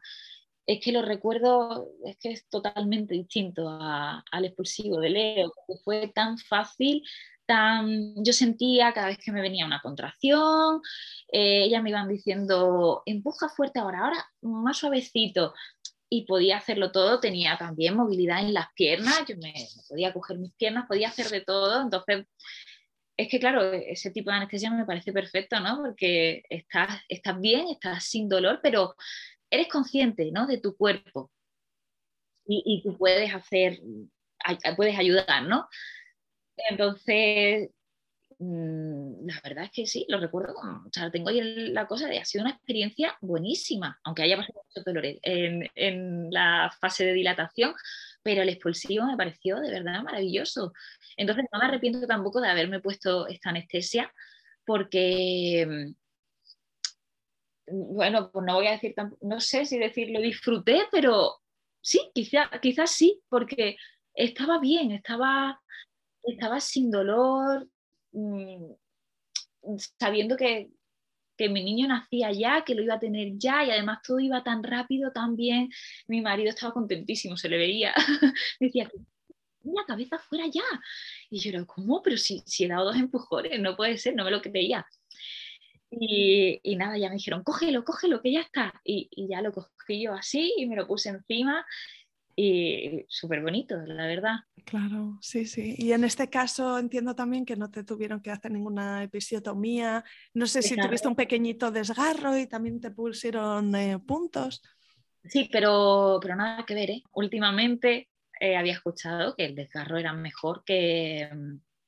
es 0.70 0.80
que 0.80 0.92
lo 0.92 1.02
recuerdo, 1.02 1.90
es 2.06 2.16
que 2.18 2.30
es 2.30 2.48
totalmente 2.48 3.16
distinto 3.16 3.68
al 3.68 4.46
expulsivo 4.46 5.00
de 5.00 5.10
Leo, 5.10 5.52
fue 5.84 6.10
tan 6.14 6.38
fácil, 6.38 7.02
tan, 7.48 8.14
yo 8.24 8.34
sentía 8.34 8.94
cada 8.94 9.08
vez 9.08 9.18
que 9.18 9.32
me 9.32 9.42
venía 9.42 9.66
una 9.66 9.82
contracción, 9.82 10.80
eh, 11.32 11.64
ellas 11.64 11.82
me 11.82 11.90
iban 11.90 12.08
diciendo, 12.08 13.02
empuja 13.08 13.50
fuerte 13.50 13.80
ahora, 13.80 14.02
ahora 14.02 14.26
más 14.44 14.78
suavecito, 14.78 15.56
y 16.08 16.28
podía 16.28 16.58
hacerlo 16.58 16.92
todo, 16.92 17.20
tenía 17.20 17.58
también 17.58 17.96
movilidad 17.96 18.42
en 18.42 18.54
las 18.54 18.68
piernas, 18.76 19.26
yo 19.28 19.38
me, 19.38 19.56
podía 19.88 20.14
coger 20.14 20.38
mis 20.38 20.54
piernas, 20.54 20.86
podía 20.88 21.08
hacer 21.08 21.30
de 21.30 21.42
todo, 21.42 21.82
entonces 21.82 22.28
es 23.18 23.28
que 23.28 23.40
claro, 23.40 23.74
ese 23.74 24.12
tipo 24.12 24.30
de 24.30 24.38
anestesia 24.38 24.70
me 24.70 24.86
parece 24.86 25.12
perfecto, 25.12 25.60
¿no? 25.60 25.78
Porque 25.82 26.44
estás, 26.48 27.02
estás 27.10 27.42
bien, 27.42 27.68
estás 27.70 28.04
sin 28.04 28.30
dolor, 28.30 28.60
pero 28.62 28.96
eres 29.50 29.68
consciente 29.68 30.32
¿no? 30.32 30.48
de 30.48 30.58
tu 30.58 30.76
cuerpo 30.76 31.32
y, 32.52 32.82
tú 32.84 32.98
puedes 32.98 33.34
hacer, 33.34 33.80
puedes 34.76 34.98
ayudar, 34.98 35.44
¿no? 35.44 35.70
Entonces, 36.58 37.70
mm, 38.40 39.28
la 39.28 39.40
verdad 39.44 39.66
es 39.66 39.72
que 39.72 39.86
sí, 39.86 40.06
lo 40.10 40.20
recuerdo, 40.20 40.56
o 40.56 40.90
sea, 40.92 41.12
tengo 41.12 41.30
ahí 41.30 41.42
la 41.72 41.86
cosa 41.86 42.08
de 42.08 42.18
ha 42.18 42.26
sido 42.26 42.44
una 42.44 42.54
experiencia 42.54 43.16
buenísima, 43.22 44.00
aunque 44.04 44.24
haya 44.24 44.38
pasado 44.38 44.64
muchos 44.66 44.84
dolores 44.84 45.20
en, 45.22 45.70
en, 45.76 46.32
la 46.32 46.72
fase 46.82 47.06
de 47.06 47.14
dilatación, 47.14 47.76
pero 48.24 48.42
el 48.42 48.50
expulsivo 48.50 49.06
me 49.06 49.18
pareció 49.18 49.60
de 49.60 49.70
verdad 49.70 50.02
maravilloso. 50.02 50.74
Entonces 51.18 51.46
no 51.52 51.60
me 51.60 51.66
arrepiento 51.66 52.08
tampoco 52.08 52.42
de 52.42 52.50
haberme 52.50 52.80
puesto 52.80 53.28
esta 53.28 53.52
anestesia 53.52 54.12
porque 54.66 55.94
bueno, 57.72 58.32
pues 58.32 58.46
no 58.46 58.56
voy 58.56 58.68
a 58.68 58.72
decir, 58.72 58.94
no 59.22 59.40
sé 59.40 59.66
si 59.66 59.78
decir 59.78 60.10
lo 60.12 60.22
disfruté, 60.22 60.88
pero 60.92 61.40
sí, 61.82 62.12
quizás 62.14 62.50
quizá 62.62 62.88
sí, 62.88 63.22
porque 63.30 63.78
estaba 64.14 64.60
bien, 64.60 64.92
estaba, 64.92 65.60
estaba 66.24 66.60
sin 66.60 66.92
dolor, 66.92 67.68
mm, 68.12 68.72
sabiendo 70.00 70.36
que, 70.36 70.70
mi 71.40 71.64
niño 71.64 71.88
nacía 71.88 72.34
ya, 72.34 72.66
que 72.66 72.76
lo 72.76 72.84
iba 72.84 72.96
a 72.96 73.00
tener 73.00 73.38
ya 73.38 73.64
y 73.64 73.72
además 73.72 74.00
todo 74.06 74.20
iba 74.20 74.44
tan 74.44 74.62
rápido, 74.62 75.14
tan 75.14 75.38
bien. 75.38 75.70
Mi 76.06 76.20
marido 76.20 76.50
estaba 76.50 76.74
contentísimo, 76.74 77.38
se 77.38 77.48
le 77.48 77.58
veía. 77.58 77.94
Decía, 78.60 78.92
la 79.64 79.86
cabeza 79.88 80.20
fuera 80.20 80.48
ya. 80.48 80.64
Y 81.30 81.40
yo 81.40 81.52
era, 81.52 81.66
¿cómo? 81.66 82.02
Pero 82.02 82.18
si, 82.18 82.44
si 82.46 82.66
he 82.66 82.68
dado 82.68 82.88
dos 82.88 82.98
empujones, 82.98 83.58
no 83.62 83.78
puede 83.78 83.98
ser, 83.98 84.16
no 84.16 84.26
me 84.26 84.32
lo 84.32 84.42
creía. 84.42 84.86
Y, 85.92 86.76
nada, 86.76 86.98
ya 86.98 87.10
me 87.10 87.16
dijeron, 87.16 87.44
cógelo, 87.44 87.84
cógelo, 87.84 88.22
que 88.22 88.32
ya 88.32 88.42
está. 88.42 88.74
Y, 88.84 89.10
ya 89.28 89.42
lo 89.42 89.52
cogí 89.52 90.04
yo 90.04 90.14
así 90.14 90.54
y 90.58 90.68
me 90.68 90.76
lo 90.76 90.88
puse 90.88 91.10
encima. 91.10 91.66
y 92.36 93.06
súper 93.08 93.42
bonito, 93.42 93.76
la 93.86 94.06
verdad. 94.06 94.36
Claro, 94.66 95.18
sí, 95.22 95.46
sí. 95.46 95.76
Y 95.78 95.94
en 95.94 96.04
este 96.04 96.30
caso 96.30 96.78
entiendo 96.78 97.16
también 97.16 97.46
que 97.46 97.56
no 97.56 97.72
te 97.72 97.84
tuvieron 97.84 98.22
que 98.22 98.32
hacer 98.32 98.52
ninguna 98.52 99.04
episiotomía. 99.04 100.04
No 100.34 100.46
sé 100.46 100.62
si 100.62 100.76
tuviste 100.76 101.08
un 101.08 101.16
pequeñito 101.16 101.72
desgarro 101.72 102.38
y 102.38 102.48
también 102.48 102.80
te 102.80 102.92
pusieron 102.92 103.76
eh, 103.76 104.00
puntos. 104.00 104.62
Sí, 105.24 105.50
pero, 105.52 106.20
pero 106.22 106.36
nada 106.36 106.66
que 106.66 106.76
ver. 106.76 106.92
¿eh? 106.92 107.04
Últimamente 107.14 108.10
eh, 108.40 108.56
había 108.56 108.74
escuchado 108.74 109.36
que 109.36 109.46
el 109.46 109.56
desgarro 109.56 109.98
era 109.98 110.14
mejor 110.14 110.64
que, 110.64 111.30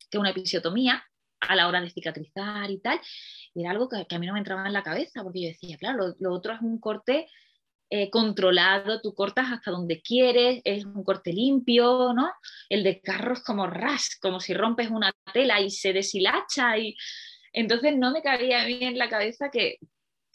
que, 0.09 0.17
una 0.17 0.31
episiotomía 0.31 1.03
a 1.41 1.55
la 1.55 1.67
hora 1.67 1.81
de 1.81 1.89
cicatrizar 1.89 2.69
y 2.71 2.79
tal. 2.79 2.99
Y 3.53 3.61
era 3.61 3.71
algo 3.71 3.89
que, 3.89 4.05
a 4.09 4.19
mí 4.19 4.27
no 4.27 4.33
me 4.33 4.39
entraba 4.39 4.67
en 4.67 4.73
la 4.73 4.83
cabeza 4.83 5.23
porque 5.23 5.41
yo 5.41 5.47
decía, 5.49 5.77
claro, 5.77 6.15
lo 6.19 6.33
otro 6.33 6.53
es 6.53 6.61
un 6.61 6.79
corte 6.79 7.27
eh, 7.93 8.09
controlado, 8.09 9.01
tú 9.01 9.13
cortas 9.13 9.51
hasta 9.51 9.69
donde 9.69 10.01
quieres, 10.01 10.61
es 10.63 10.85
un 10.85 11.03
corte 11.03 11.33
limpio, 11.33 12.13
¿no? 12.13 12.31
El 12.69 12.83
de 12.83 13.01
carro 13.01 13.33
es 13.33 13.43
como 13.43 13.67
ras, 13.67 14.17
como 14.21 14.39
si 14.39 14.53
rompes 14.53 14.89
una 14.89 15.11
tela 15.33 15.59
y 15.59 15.69
se 15.69 15.91
deshilacha 15.91 16.77
y 16.77 16.95
entonces 17.51 17.97
no 17.97 18.11
me 18.11 18.21
cabía 18.21 18.65
mí 18.65 18.79
en 18.81 18.97
la 18.97 19.09
cabeza 19.09 19.49
que, 19.51 19.77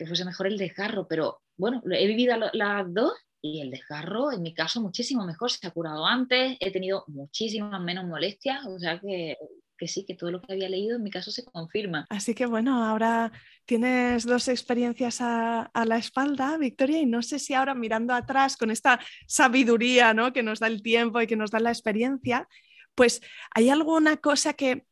fuese 0.07 0.27
mejor 0.27 0.49
el 0.49 0.59
desgarro, 0.59 1.09
pero 1.09 1.41
bueno, 1.57 1.83
he 1.91 2.07
vivido 2.07 2.37
las 2.53 2.93
dos 2.93 3.15
y 3.41 3.63
el 3.63 3.71
desgarro, 3.71 4.33
en 4.33 4.43
mi 4.43 4.53
caso, 4.53 4.83
muchísimo 4.83 5.25
mejor, 5.25 5.51
se 5.51 5.67
ha 5.67 5.71
curado 5.71 6.05
antes, 6.05 6.59
he 6.61 6.71
tenido 6.71 7.05
muchísimas 7.07 7.81
menos 7.81 8.05
molestias, 8.05 8.67
o 8.67 8.79
sea 8.79 9.01
que 9.01 9.39
que 9.77 9.89
sí, 9.89 10.05
que 10.05 10.15
todo 10.15 10.31
lo 10.31 10.41
que 10.41 10.53
había 10.53 10.69
leído 10.69 10.97
en 10.97 11.03
mi 11.03 11.11
caso 11.11 11.31
se 11.31 11.45
confirma. 11.45 12.07
Así 12.09 12.35
que 12.35 12.47
bueno, 12.47 12.85
ahora 12.85 13.33
tienes 13.65 14.25
dos 14.25 14.49
experiencias 14.49 15.19
a, 15.21 15.71
la 15.75 15.97
espalda, 15.99 16.57
Victoria, 16.59 16.99
y 17.01 17.07
no 17.07 17.23
sé 17.23 17.39
si 17.39 17.55
ahora 17.55 17.75
mirando 17.75 18.15
atrás 18.15 18.57
con 18.57 18.71
esta 18.71 19.01
sabiduría 19.27 20.15
¿no? 20.15 20.33
que 20.33 20.43
nos 20.43 20.61
da 20.61 20.67
el 20.67 20.83
tiempo 20.83 21.21
y 21.21 21.27
que 21.27 21.37
nos 21.37 21.51
da 21.51 21.61
la 21.61 21.71
experiencia, 21.71 22.49
pues 22.95 23.21
hay 23.55 23.69
alguna 23.69 24.17
cosa 24.17 24.55
que, 24.55 24.87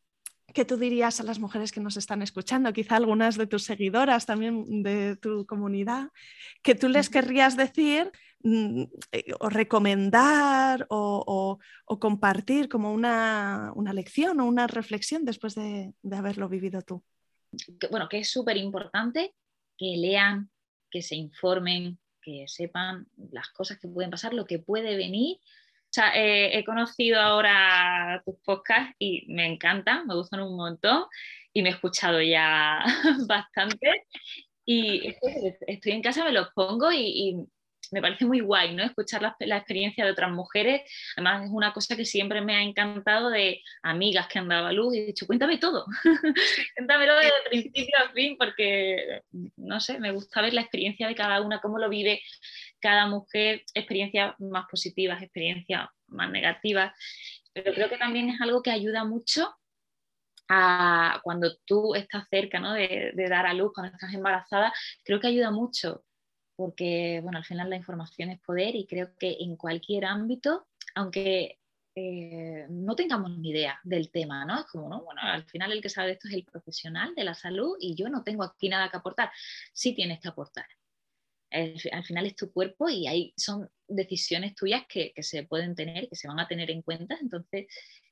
que 0.52 0.64
tú 0.64 0.76
dirías 0.76 1.20
a 1.20 1.24
las 1.24 1.38
mujeres 1.38 1.72
que 1.72 1.80
nos 1.80 1.96
están 1.96 2.22
escuchando, 2.22 2.72
quizá 2.72 2.96
algunas 2.96 3.36
de 3.36 3.46
tus 3.46 3.64
seguidoras 3.64 4.26
también 4.26 4.82
de 4.82 5.16
tu 5.16 5.46
comunidad, 5.46 6.10
que 6.62 6.74
tú 6.74 6.88
les 6.88 7.08
querrías 7.08 7.56
decir 7.56 8.12
Mm, 8.46 8.82
eh, 9.10 9.32
o 9.40 9.48
recomendar 9.48 10.86
o, 10.90 11.58
compartir 11.98 12.68
como 12.68 12.92
una, 12.92 13.72
lección 13.94 14.38
o 14.38 14.44
una 14.44 14.66
reflexión 14.66 15.24
después 15.24 15.54
de, 15.54 15.94
haberlo 16.12 16.48
vivido 16.50 16.82
tú? 16.82 17.02
bueno, 17.90 18.08
que 18.08 18.18
es 18.18 18.30
súper 18.30 18.58
importante 18.58 19.32
que 19.78 19.96
lean, 19.96 20.50
que 20.90 21.00
se 21.00 21.14
informen, 21.14 21.98
que 22.20 22.44
sepan 22.46 23.06
las 23.30 23.48
cosas 23.48 23.78
que 23.78 23.88
pueden 23.88 24.10
pasar, 24.10 24.34
lo 24.34 24.44
que 24.44 24.58
puede 24.58 24.94
venir. 24.96 25.38
O 25.38 25.92
sea, 25.94 26.14
eh, 26.14 26.58
he 26.58 26.64
conocido 26.64 27.20
ahora 27.20 28.20
tus 28.26 28.34
podcasts 28.44 28.94
y 28.98 29.24
me 29.28 29.46
encantan, 29.46 30.06
me 30.06 30.16
gustan 30.16 30.42
un 30.42 30.56
montón 30.56 31.04
y 31.52 31.62
me 31.62 31.70
he 31.70 31.72
escuchado 31.72 32.20
ya 32.20 32.84
bastante. 33.26 34.06
Y 34.66 35.14
estoy 35.66 35.92
en 35.92 36.02
casa, 36.02 36.24
me 36.24 36.32
los 36.32 36.48
pongo 36.54 36.92
y 36.92 37.46
me 37.90 38.00
parece 38.00 38.24
muy 38.24 38.40
guay, 38.40 38.74
¿no? 38.74 38.82
Escuchar 38.84 39.22
la, 39.22 39.56
experiencia 39.56 40.04
de 40.04 40.12
otras 40.12 40.30
mujeres. 40.30 40.82
Además, 41.16 41.44
es 41.44 41.50
una 41.50 41.72
cosa 41.72 41.96
que 41.96 42.04
siempre 42.04 42.40
me 42.40 42.56
ha 42.56 42.62
encantado 42.62 43.30
de 43.30 43.62
amigas 43.82 44.28
que 44.28 44.38
han 44.38 44.48
dado 44.48 44.66
a 44.66 44.72
luz 44.72 44.94
y 44.94 44.98
he 44.98 45.06
dicho, 45.06 45.26
cuéntame 45.26 45.58
todo, 45.58 45.86
cuéntamelo 46.76 47.16
desde 47.16 47.32
principio 47.48 47.94
a 47.98 48.12
fin, 48.12 48.36
porque, 48.38 49.22
no 49.56 49.80
sé, 49.80 49.98
me 49.98 50.12
gusta 50.12 50.42
ver 50.42 50.54
la 50.54 50.62
experiencia 50.62 51.08
de 51.08 51.14
cada 51.14 51.40
una, 51.40 51.60
cómo 51.60 51.78
lo 51.78 51.88
vive 51.88 52.22
cada 52.80 53.06
mujer, 53.06 53.62
experiencias 53.72 54.34
más 54.38 54.66
positivas, 54.70 55.22
experiencias 55.22 55.88
más 56.08 56.30
negativas. 56.30 56.92
Pero 57.52 57.72
creo 57.72 57.88
que 57.88 57.96
también 57.96 58.28
es 58.28 58.40
algo 58.40 58.62
que 58.62 58.70
ayuda 58.70 59.04
mucho 59.04 59.54
a 60.48 61.20
cuando 61.22 61.56
tú 61.64 61.94
estás 61.94 62.28
cerca 62.28 62.60
¿no? 62.60 62.74
de, 62.74 63.12
de, 63.14 63.28
dar 63.28 63.46
a 63.46 63.54
luz, 63.54 63.72
cuando 63.74 63.94
estás 63.94 64.12
embarazada, 64.12 64.72
creo 65.02 65.20
que 65.20 65.28
ayuda 65.28 65.50
mucho 65.50 66.04
porque 66.56 67.20
bueno, 67.22 67.38
al 67.38 67.44
final 67.44 67.70
la 67.70 67.76
información 67.76 68.30
es 68.30 68.40
poder 68.40 68.74
y 68.76 68.86
creo 68.86 69.14
que 69.18 69.36
en 69.40 69.56
cualquier 69.56 70.04
ámbito, 70.04 70.66
aunque 70.94 71.58
eh, 71.96 72.66
no 72.70 72.96
tengamos 72.96 73.30
ni 73.38 73.50
idea 73.50 73.78
del 73.84 74.10
tema, 74.10 74.44
¿no? 74.44 74.60
Es 74.60 74.66
como, 74.66 74.88
¿no? 74.88 75.02
Bueno, 75.04 75.20
al 75.22 75.44
final 75.44 75.70
el 75.70 75.80
que 75.80 75.88
sabe 75.88 76.08
de 76.08 76.12
esto 76.14 76.28
es 76.28 76.34
el 76.34 76.44
profesional 76.44 77.14
de 77.14 77.24
la 77.24 77.34
salud 77.34 77.76
y 77.78 77.94
yo 77.94 78.08
no 78.08 78.24
tengo 78.24 78.42
aquí 78.42 78.68
nada 78.68 78.90
que 78.90 78.96
aportar. 78.96 79.30
Sí 79.72 79.94
tienes 79.94 80.20
que 80.20 80.28
aportar. 80.28 80.66
al 81.50 82.04
final 82.04 82.26
es 82.26 82.36
tu 82.36 82.52
cuerpo 82.52 82.88
y 82.88 83.06
ahí 83.06 83.32
son 83.36 83.70
decisiones 83.86 84.54
tuyas 84.56 84.84
que, 84.88 85.12
se 85.18 85.44
pueden 85.44 85.74
tener, 85.76 86.08
que 86.08 86.16
se 86.16 86.26
van 86.28 86.40
a 86.40 86.48
tener 86.48 86.70
en 86.70 86.82
cuenta. 86.82 87.16
Entonces, 87.20 87.66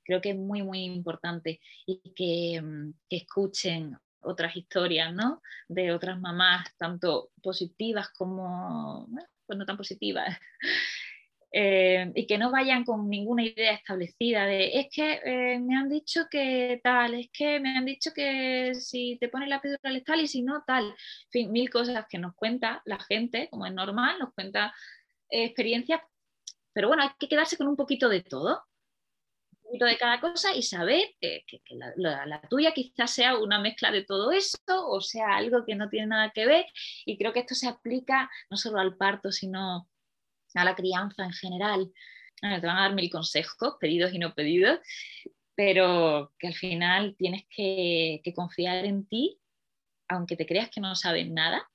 creo 0.04 0.20
que 0.20 0.30
es 0.30 0.36
muy, 0.36 0.62
muy 0.62 0.84
importante 0.84 1.60
y 1.86 2.00
que, 2.14 2.60
mm, 2.62 2.94
que 3.08 3.16
escuchen 3.16 3.96
otras 4.22 4.56
historias, 4.56 5.12
¿no? 5.12 5.42
De 5.68 5.92
otras 5.92 6.20
mamás, 6.20 6.74
tanto 6.76 7.30
positivas 7.42 8.10
como, 8.10 9.08
pues 9.46 9.58
no 9.58 9.66
tan 9.66 9.76
positivas. 9.76 10.38
Eh, 11.54 12.10
y 12.14 12.26
que 12.26 12.38
no 12.38 12.50
vayan 12.50 12.82
con 12.82 13.10
ninguna 13.10 13.44
idea 13.44 13.74
establecida 13.74 14.46
de 14.46 14.80
es 14.80 14.86
que 14.90 15.20
eh, 15.22 15.58
me 15.60 15.76
han 15.76 15.90
dicho 15.90 16.22
que 16.30 16.80
tal, 16.82 17.12
es 17.12 17.28
que 17.30 17.60
me 17.60 17.76
han 17.76 17.84
dicho 17.84 18.10
que 18.14 18.74
si 18.74 19.18
te 19.20 19.28
pones 19.28 19.50
la 19.50 19.60
píldora 19.60 20.00
tal 20.02 20.20
y 20.22 20.28
si 20.28 20.40
no 20.40 20.64
tal, 20.66 20.86
en 20.86 21.30
fin, 21.30 21.52
mil 21.52 21.68
cosas 21.68 22.06
que 22.08 22.18
nos 22.18 22.34
cuenta 22.36 22.80
la 22.86 22.98
gente, 23.00 23.48
como 23.50 23.66
es 23.66 23.72
normal, 23.74 24.18
nos 24.18 24.32
cuenta 24.32 24.72
experiencias, 25.28 26.00
pero 26.72 26.88
bueno, 26.88 27.02
hay 27.02 27.10
que 27.18 27.28
quedarse 27.28 27.58
con 27.58 27.68
un 27.68 27.76
poquito 27.76 28.08
de 28.08 28.22
todo 28.22 28.64
de 29.78 29.98
cada 29.98 30.20
cosa 30.20 30.54
y 30.54 30.62
saber 30.62 31.14
que, 31.20 31.44
la, 31.96 32.42
tuya 32.48 32.72
quizás 32.72 33.10
sea 33.10 33.38
una 33.38 33.58
mezcla 33.58 33.90
de 33.90 34.04
todo 34.04 34.32
eso 34.32 34.58
o 34.68 35.00
sea 35.00 35.36
algo 35.36 35.64
que 35.64 35.74
no 35.74 35.88
tiene 35.88 36.08
nada 36.08 36.30
que 36.30 36.46
ver. 36.46 36.66
Y 37.04 37.18
creo 37.18 37.32
que 37.32 37.40
esto 37.40 37.54
se 37.54 37.68
aplica 37.68 38.30
no 38.50 38.56
solo 38.56 38.78
al 38.78 38.96
parto, 38.96 39.32
sino 39.32 39.88
a 40.54 40.64
la 40.64 40.74
crianza 40.74 41.24
en 41.24 41.32
general. 41.32 41.90
te 42.40 42.66
van 42.66 42.76
a 42.76 42.82
dar 42.82 42.94
mil 42.94 43.10
consejos, 43.10 43.76
pedidos 43.80 44.12
y 44.12 44.18
no 44.18 44.34
pedidos, 44.34 44.80
pero 45.54 46.32
que 46.38 46.48
al 46.48 46.54
final 46.54 47.16
tienes 47.16 47.44
que, 47.48 48.20
confiar 48.34 48.84
en 48.84 49.06
ti, 49.06 49.38
aunque 50.08 50.36
te 50.36 50.46
creas 50.46 50.70
que 50.70 50.80
no 50.80 50.94
sabes 50.94 51.30
nada, 51.30 51.68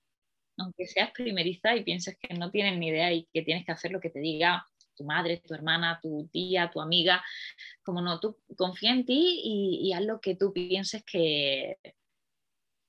aunque 0.57 0.87
seas 0.87 1.11
primeriza 1.11 1.75
y 1.75 1.83
pienses 1.83 2.17
que 2.19 2.33
no 2.33 2.51
tienes 2.51 2.77
ni 2.77 2.87
idea 2.89 3.11
y 3.13 3.27
que 3.33 3.43
tienes 3.43 3.65
que 3.65 3.71
hacer 3.71 3.91
lo 3.91 3.99
que 3.99 4.09
te 4.09 4.19
diga 4.19 4.65
tu 4.97 5.03
madre, 5.03 5.41
tu 5.45 5.53
hermana, 5.53 5.99
tu 6.01 6.27
tía, 6.31 6.69
tu 6.71 6.81
amiga, 6.81 7.23
como 7.83 8.01
no, 8.01 8.19
tú 8.19 8.37
confía 8.57 8.91
en 8.91 9.05
ti 9.05 9.41
y, 9.43 9.93
haz 9.93 10.03
lo 10.03 10.19
que 10.19 10.35
tú 10.35 10.51
pienses 10.51 11.03
que, 11.03 11.77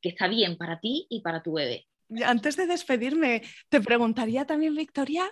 que 0.01 0.09
está 0.09 0.27
bien 0.29 0.57
para 0.57 0.81
ti 0.81 1.07
y 1.11 1.21
para 1.21 1.43
tu 1.43 1.53
bebé. 1.53 1.87
Antes 2.25 2.57
de 2.57 2.67
despedirme, 2.67 3.43
te 3.69 3.83
preguntaría 3.83 4.47
también, 4.47 4.75
Victoria, 4.75 5.31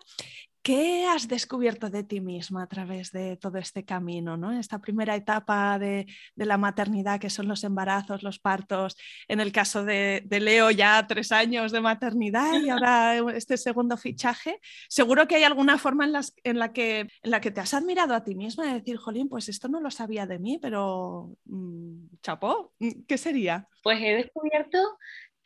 ¿Qué 0.67 1.07
has 1.07 1.29
descubierto 1.29 1.91
de 1.91 2.03
ti 2.03 2.21
misma 2.21 2.64
a 2.64 2.67
través 2.67 3.12
de 3.12 3.37
todo 3.37 3.57
este 3.57 3.85
camino, 3.85 4.37
¿no? 4.37 4.51
esta 4.51 4.81
primera 4.81 5.14
etapa 5.14 5.79
de, 5.79 6.07
la 6.35 6.59
maternidad, 6.59 7.21
que 7.21 7.31
son 7.31 7.47
los 7.47 7.62
embarazos, 7.62 8.25
los 8.25 8.41
partos, 8.41 8.97
en 9.29 9.39
el 9.39 9.53
caso 9.53 9.85
de, 9.85 10.27
Leo 10.29 10.73
ya 10.73 11.07
tres 11.07 11.31
años 11.31 11.71
de 11.71 11.81
maternidad 11.81 12.61
y 12.61 12.69
ahora 12.71 13.14
este 13.37 13.59
segundo 13.59 13.97
fichaje? 13.97 14.59
Seguro 14.89 15.29
que 15.29 15.37
hay 15.37 15.45
alguna 15.45 15.79
forma 15.79 16.05
en, 16.05 16.59
la, 16.59 16.73
que, 16.73 17.07
en 17.23 17.31
la 17.31 17.41
que 17.41 17.53
te 17.53 17.61
has 17.61 17.73
admirado 17.73 18.17
a 18.17 18.25
ti 18.25 18.35
misma 18.35 18.67
de 18.67 18.81
decir, 18.81 18.97
Jolín, 18.97 19.29
pues 19.29 19.49
esto 19.49 19.69
no 19.69 19.81
lo 19.81 19.93
sabía 19.93 20.27
de 20.27 20.41
mí, 20.41 20.59
pero 20.61 21.37
mm, 21.45 22.17
chapó, 22.23 22.75
¿qué 23.07 23.17
sería? 23.19 23.69
Pues 23.85 24.01
he 24.03 24.17
descubierto 24.17 24.79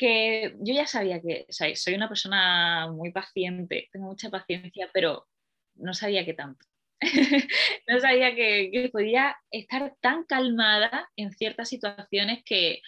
que 0.00 0.56
yo 0.60 0.72
ya 0.72 0.86
sabía 0.86 1.20
que 1.20 1.44
soy 1.50 1.94
una 1.94 2.08
persona 2.08 2.90
muy 2.90 3.12
paciente, 3.12 3.90
tengo 3.92 4.06
mucha 4.06 4.30
paciencia, 4.30 4.88
pero 4.94 5.28
no 5.74 5.92
sabía 5.92 6.24
que 6.24 6.32
tanto. 6.32 6.64
no 7.86 8.00
sabía 8.00 8.34
que, 8.34 8.88
podía 8.90 9.36
estar 9.50 9.94
tan 10.00 10.24
calmada 10.24 11.10
en 11.16 11.32
ciertas 11.32 11.68
situaciones 11.68 12.42
que, 12.46 12.80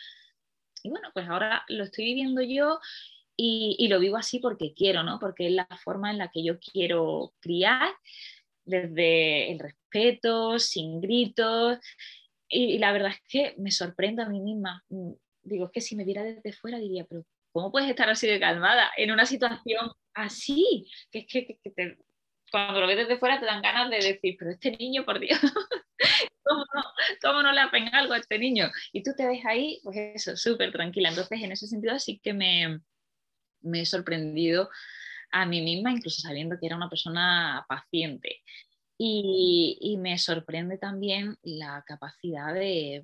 y 0.82 0.88
bueno, 0.88 1.10
pues 1.12 1.28
ahora 1.28 1.64
lo 1.68 1.84
estoy 1.84 2.06
viviendo 2.06 2.40
yo 2.40 2.80
y, 3.36 3.88
lo 3.88 4.00
vivo 4.00 4.16
así 4.16 4.38
porque 4.38 4.72
quiero, 4.72 5.02
¿no? 5.02 5.18
Porque 5.18 5.48
es 5.48 5.52
la 5.52 5.68
forma 5.84 6.10
en 6.10 6.16
la 6.16 6.30
que 6.30 6.42
yo 6.42 6.58
quiero 6.60 7.34
criar, 7.40 7.90
desde 8.64 9.52
el 9.52 9.58
respeto, 9.58 10.58
sin 10.58 11.02
gritos. 11.02 11.78
y 12.48 12.78
la 12.78 12.90
verdad 12.92 13.10
es 13.10 13.22
que 13.28 13.54
me 13.58 13.70
sorprende 13.70 14.22
a 14.22 14.28
mí 14.30 14.40
misma 14.40 14.82
digo, 15.42 15.66
es 15.66 15.72
que 15.72 15.80
si 15.80 15.96
me 15.96 16.04
viera 16.04 16.22
desde 16.22 16.52
fuera 16.52 16.78
diría, 16.78 17.04
pero 17.04 17.24
¿cómo 17.52 17.70
puedes 17.70 17.88
estar 17.88 18.08
así 18.08 18.26
de 18.26 18.40
calmada 18.40 18.90
en 18.96 19.10
una 19.10 19.26
situación 19.26 19.90
así? 20.14 20.86
Que 21.10 21.20
es 21.20 21.26
que, 21.26 21.58
cuando 22.50 22.80
lo 22.80 22.86
ves 22.86 22.98
desde 22.98 23.18
fuera 23.18 23.40
te 23.40 23.46
dan 23.46 23.62
ganas 23.62 23.90
de 23.90 23.96
decir, 23.96 24.36
pero 24.38 24.50
este 24.50 24.72
niño, 24.72 25.04
por 25.04 25.18
Dios, 25.18 25.40
¿cómo 27.22 27.42
no, 27.42 27.52
le 27.52 27.60
apenga 27.60 27.98
algo 27.98 28.12
a 28.12 28.18
este 28.18 28.38
niño? 28.38 28.70
Y 28.92 29.02
tú 29.02 29.12
te 29.16 29.26
ves 29.26 29.44
ahí, 29.46 29.80
pues 29.82 29.96
eso, 29.96 30.36
súper 30.36 30.70
tranquila. 30.70 31.08
Entonces, 31.08 31.40
en 31.42 31.52
ese 31.52 31.66
sentido 31.66 31.98
sí 31.98 32.20
que 32.22 32.34
me, 32.34 32.80
me 33.62 33.80
he 33.80 33.86
sorprendido 33.86 34.68
a 35.30 35.46
mí 35.46 35.62
misma, 35.62 35.92
incluso 35.92 36.20
sabiendo 36.20 36.58
que 36.60 36.66
era 36.66 36.76
una 36.76 36.90
persona 36.90 37.64
paciente. 37.68 38.42
Y, 38.98 39.96
me 39.98 40.16
sorprende 40.18 40.78
también 40.78 41.36
la 41.42 41.82
capacidad 41.86 42.54
de, 42.54 43.02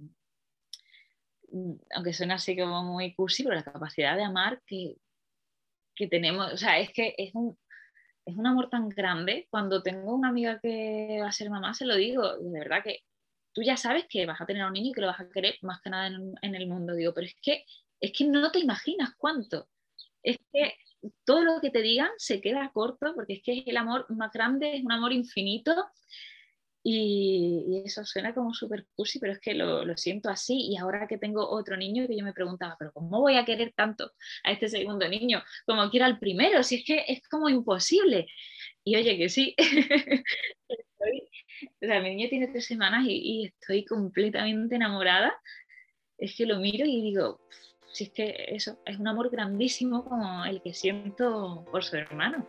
aunque 1.94 2.12
suena 2.12 2.34
así 2.34 2.56
como 2.56 2.82
muy 2.82 3.14
cursi, 3.14 3.42
pero 3.42 3.56
la 3.56 3.64
capacidad 3.64 4.16
de 4.16 4.24
amar 4.24 4.60
que, 4.66 4.96
que 5.94 6.06
tenemos, 6.08 6.52
o 6.52 6.56
sea, 6.56 6.78
es 6.78 6.92
que 6.92 7.14
es 7.16 7.34
un, 7.34 7.58
es 8.24 8.36
un 8.36 8.46
amor 8.46 8.68
tan 8.70 8.88
grande. 8.88 9.48
Cuando 9.50 9.82
tengo 9.82 10.14
una 10.14 10.28
amiga 10.28 10.58
que 10.60 11.18
va 11.20 11.28
a 11.28 11.32
ser 11.32 11.50
mamá, 11.50 11.74
se 11.74 11.86
lo 11.86 11.96
digo, 11.96 12.36
de 12.36 12.58
verdad 12.58 12.82
que 12.84 13.00
tú 13.52 13.62
ya 13.62 13.76
sabes 13.76 14.06
que 14.08 14.26
vas 14.26 14.40
a 14.40 14.46
tener 14.46 14.62
a 14.62 14.68
un 14.68 14.74
niño 14.74 14.90
y 14.90 14.92
que 14.92 15.00
lo 15.00 15.08
vas 15.08 15.20
a 15.20 15.28
querer 15.28 15.56
más 15.62 15.80
que 15.80 15.90
nada 15.90 16.08
en, 16.08 16.34
en 16.42 16.54
el 16.54 16.66
mundo, 16.66 16.94
digo, 16.94 17.14
pero 17.14 17.26
es 17.26 17.36
que, 17.42 17.64
es 18.00 18.12
que 18.12 18.24
no 18.24 18.52
te 18.52 18.60
imaginas 18.60 19.10
cuánto. 19.16 19.68
Es 20.22 20.38
que 20.52 20.74
todo 21.24 21.42
lo 21.42 21.60
que 21.60 21.70
te 21.70 21.82
digan 21.82 22.10
se 22.18 22.40
queda 22.40 22.70
corto 22.72 23.14
porque 23.14 23.34
es 23.34 23.42
que 23.42 23.58
es 23.58 23.66
el 23.66 23.76
amor 23.76 24.06
más 24.10 24.32
grande, 24.32 24.76
es 24.76 24.84
un 24.84 24.92
amor 24.92 25.12
infinito 25.12 25.74
y, 26.90 27.82
eso 27.84 28.04
suena 28.04 28.34
como 28.34 28.54
súper 28.54 28.86
cursi, 28.94 29.18
pero 29.18 29.32
es 29.32 29.40
que 29.40 29.54
lo, 29.54 29.96
siento 29.96 30.30
así 30.30 30.56
y 30.70 30.76
ahora 30.76 31.06
que 31.06 31.18
tengo 31.18 31.48
otro 31.48 31.76
niño 31.76 32.06
que 32.06 32.16
yo 32.16 32.24
me 32.24 32.32
preguntaba, 32.32 32.76
pero 32.78 32.92
¿cómo 32.92 33.20
voy 33.20 33.36
a 33.36 33.44
querer 33.44 33.72
tanto 33.74 34.12
a 34.44 34.52
este 34.52 34.68
segundo 34.68 35.08
niño 35.08 35.42
como 35.66 35.90
quiero 35.90 36.06
al 36.06 36.18
primero? 36.18 36.62
Si 36.62 36.76
es 36.76 36.84
que 36.84 37.04
es 37.06 37.26
como 37.28 37.48
imposible. 37.48 38.26
Y 38.84 38.96
oye, 38.96 39.18
que 39.18 39.28
sí. 39.28 39.54
o 41.82 41.86
sea, 41.86 42.00
mi 42.00 42.14
niño 42.14 42.28
tiene 42.30 42.48
tres 42.48 42.66
semanas 42.66 43.04
y 43.06 43.46
estoy 43.46 43.84
completamente 43.84 44.76
enamorada. 44.76 45.34
Es 46.16 46.34
que 46.36 46.46
lo 46.46 46.58
miro 46.58 46.86
y 46.86 47.02
digo, 47.02 47.40
si 47.92 48.04
es 48.04 48.10
que 48.10 48.46
eso 48.48 48.78
es 48.86 48.98
un 48.98 49.08
amor 49.08 49.30
grandísimo 49.30 50.04
como 50.04 50.44
el 50.44 50.62
que 50.62 50.72
siento 50.72 51.66
por 51.70 51.84
su 51.84 51.96
hermano. 51.96 52.48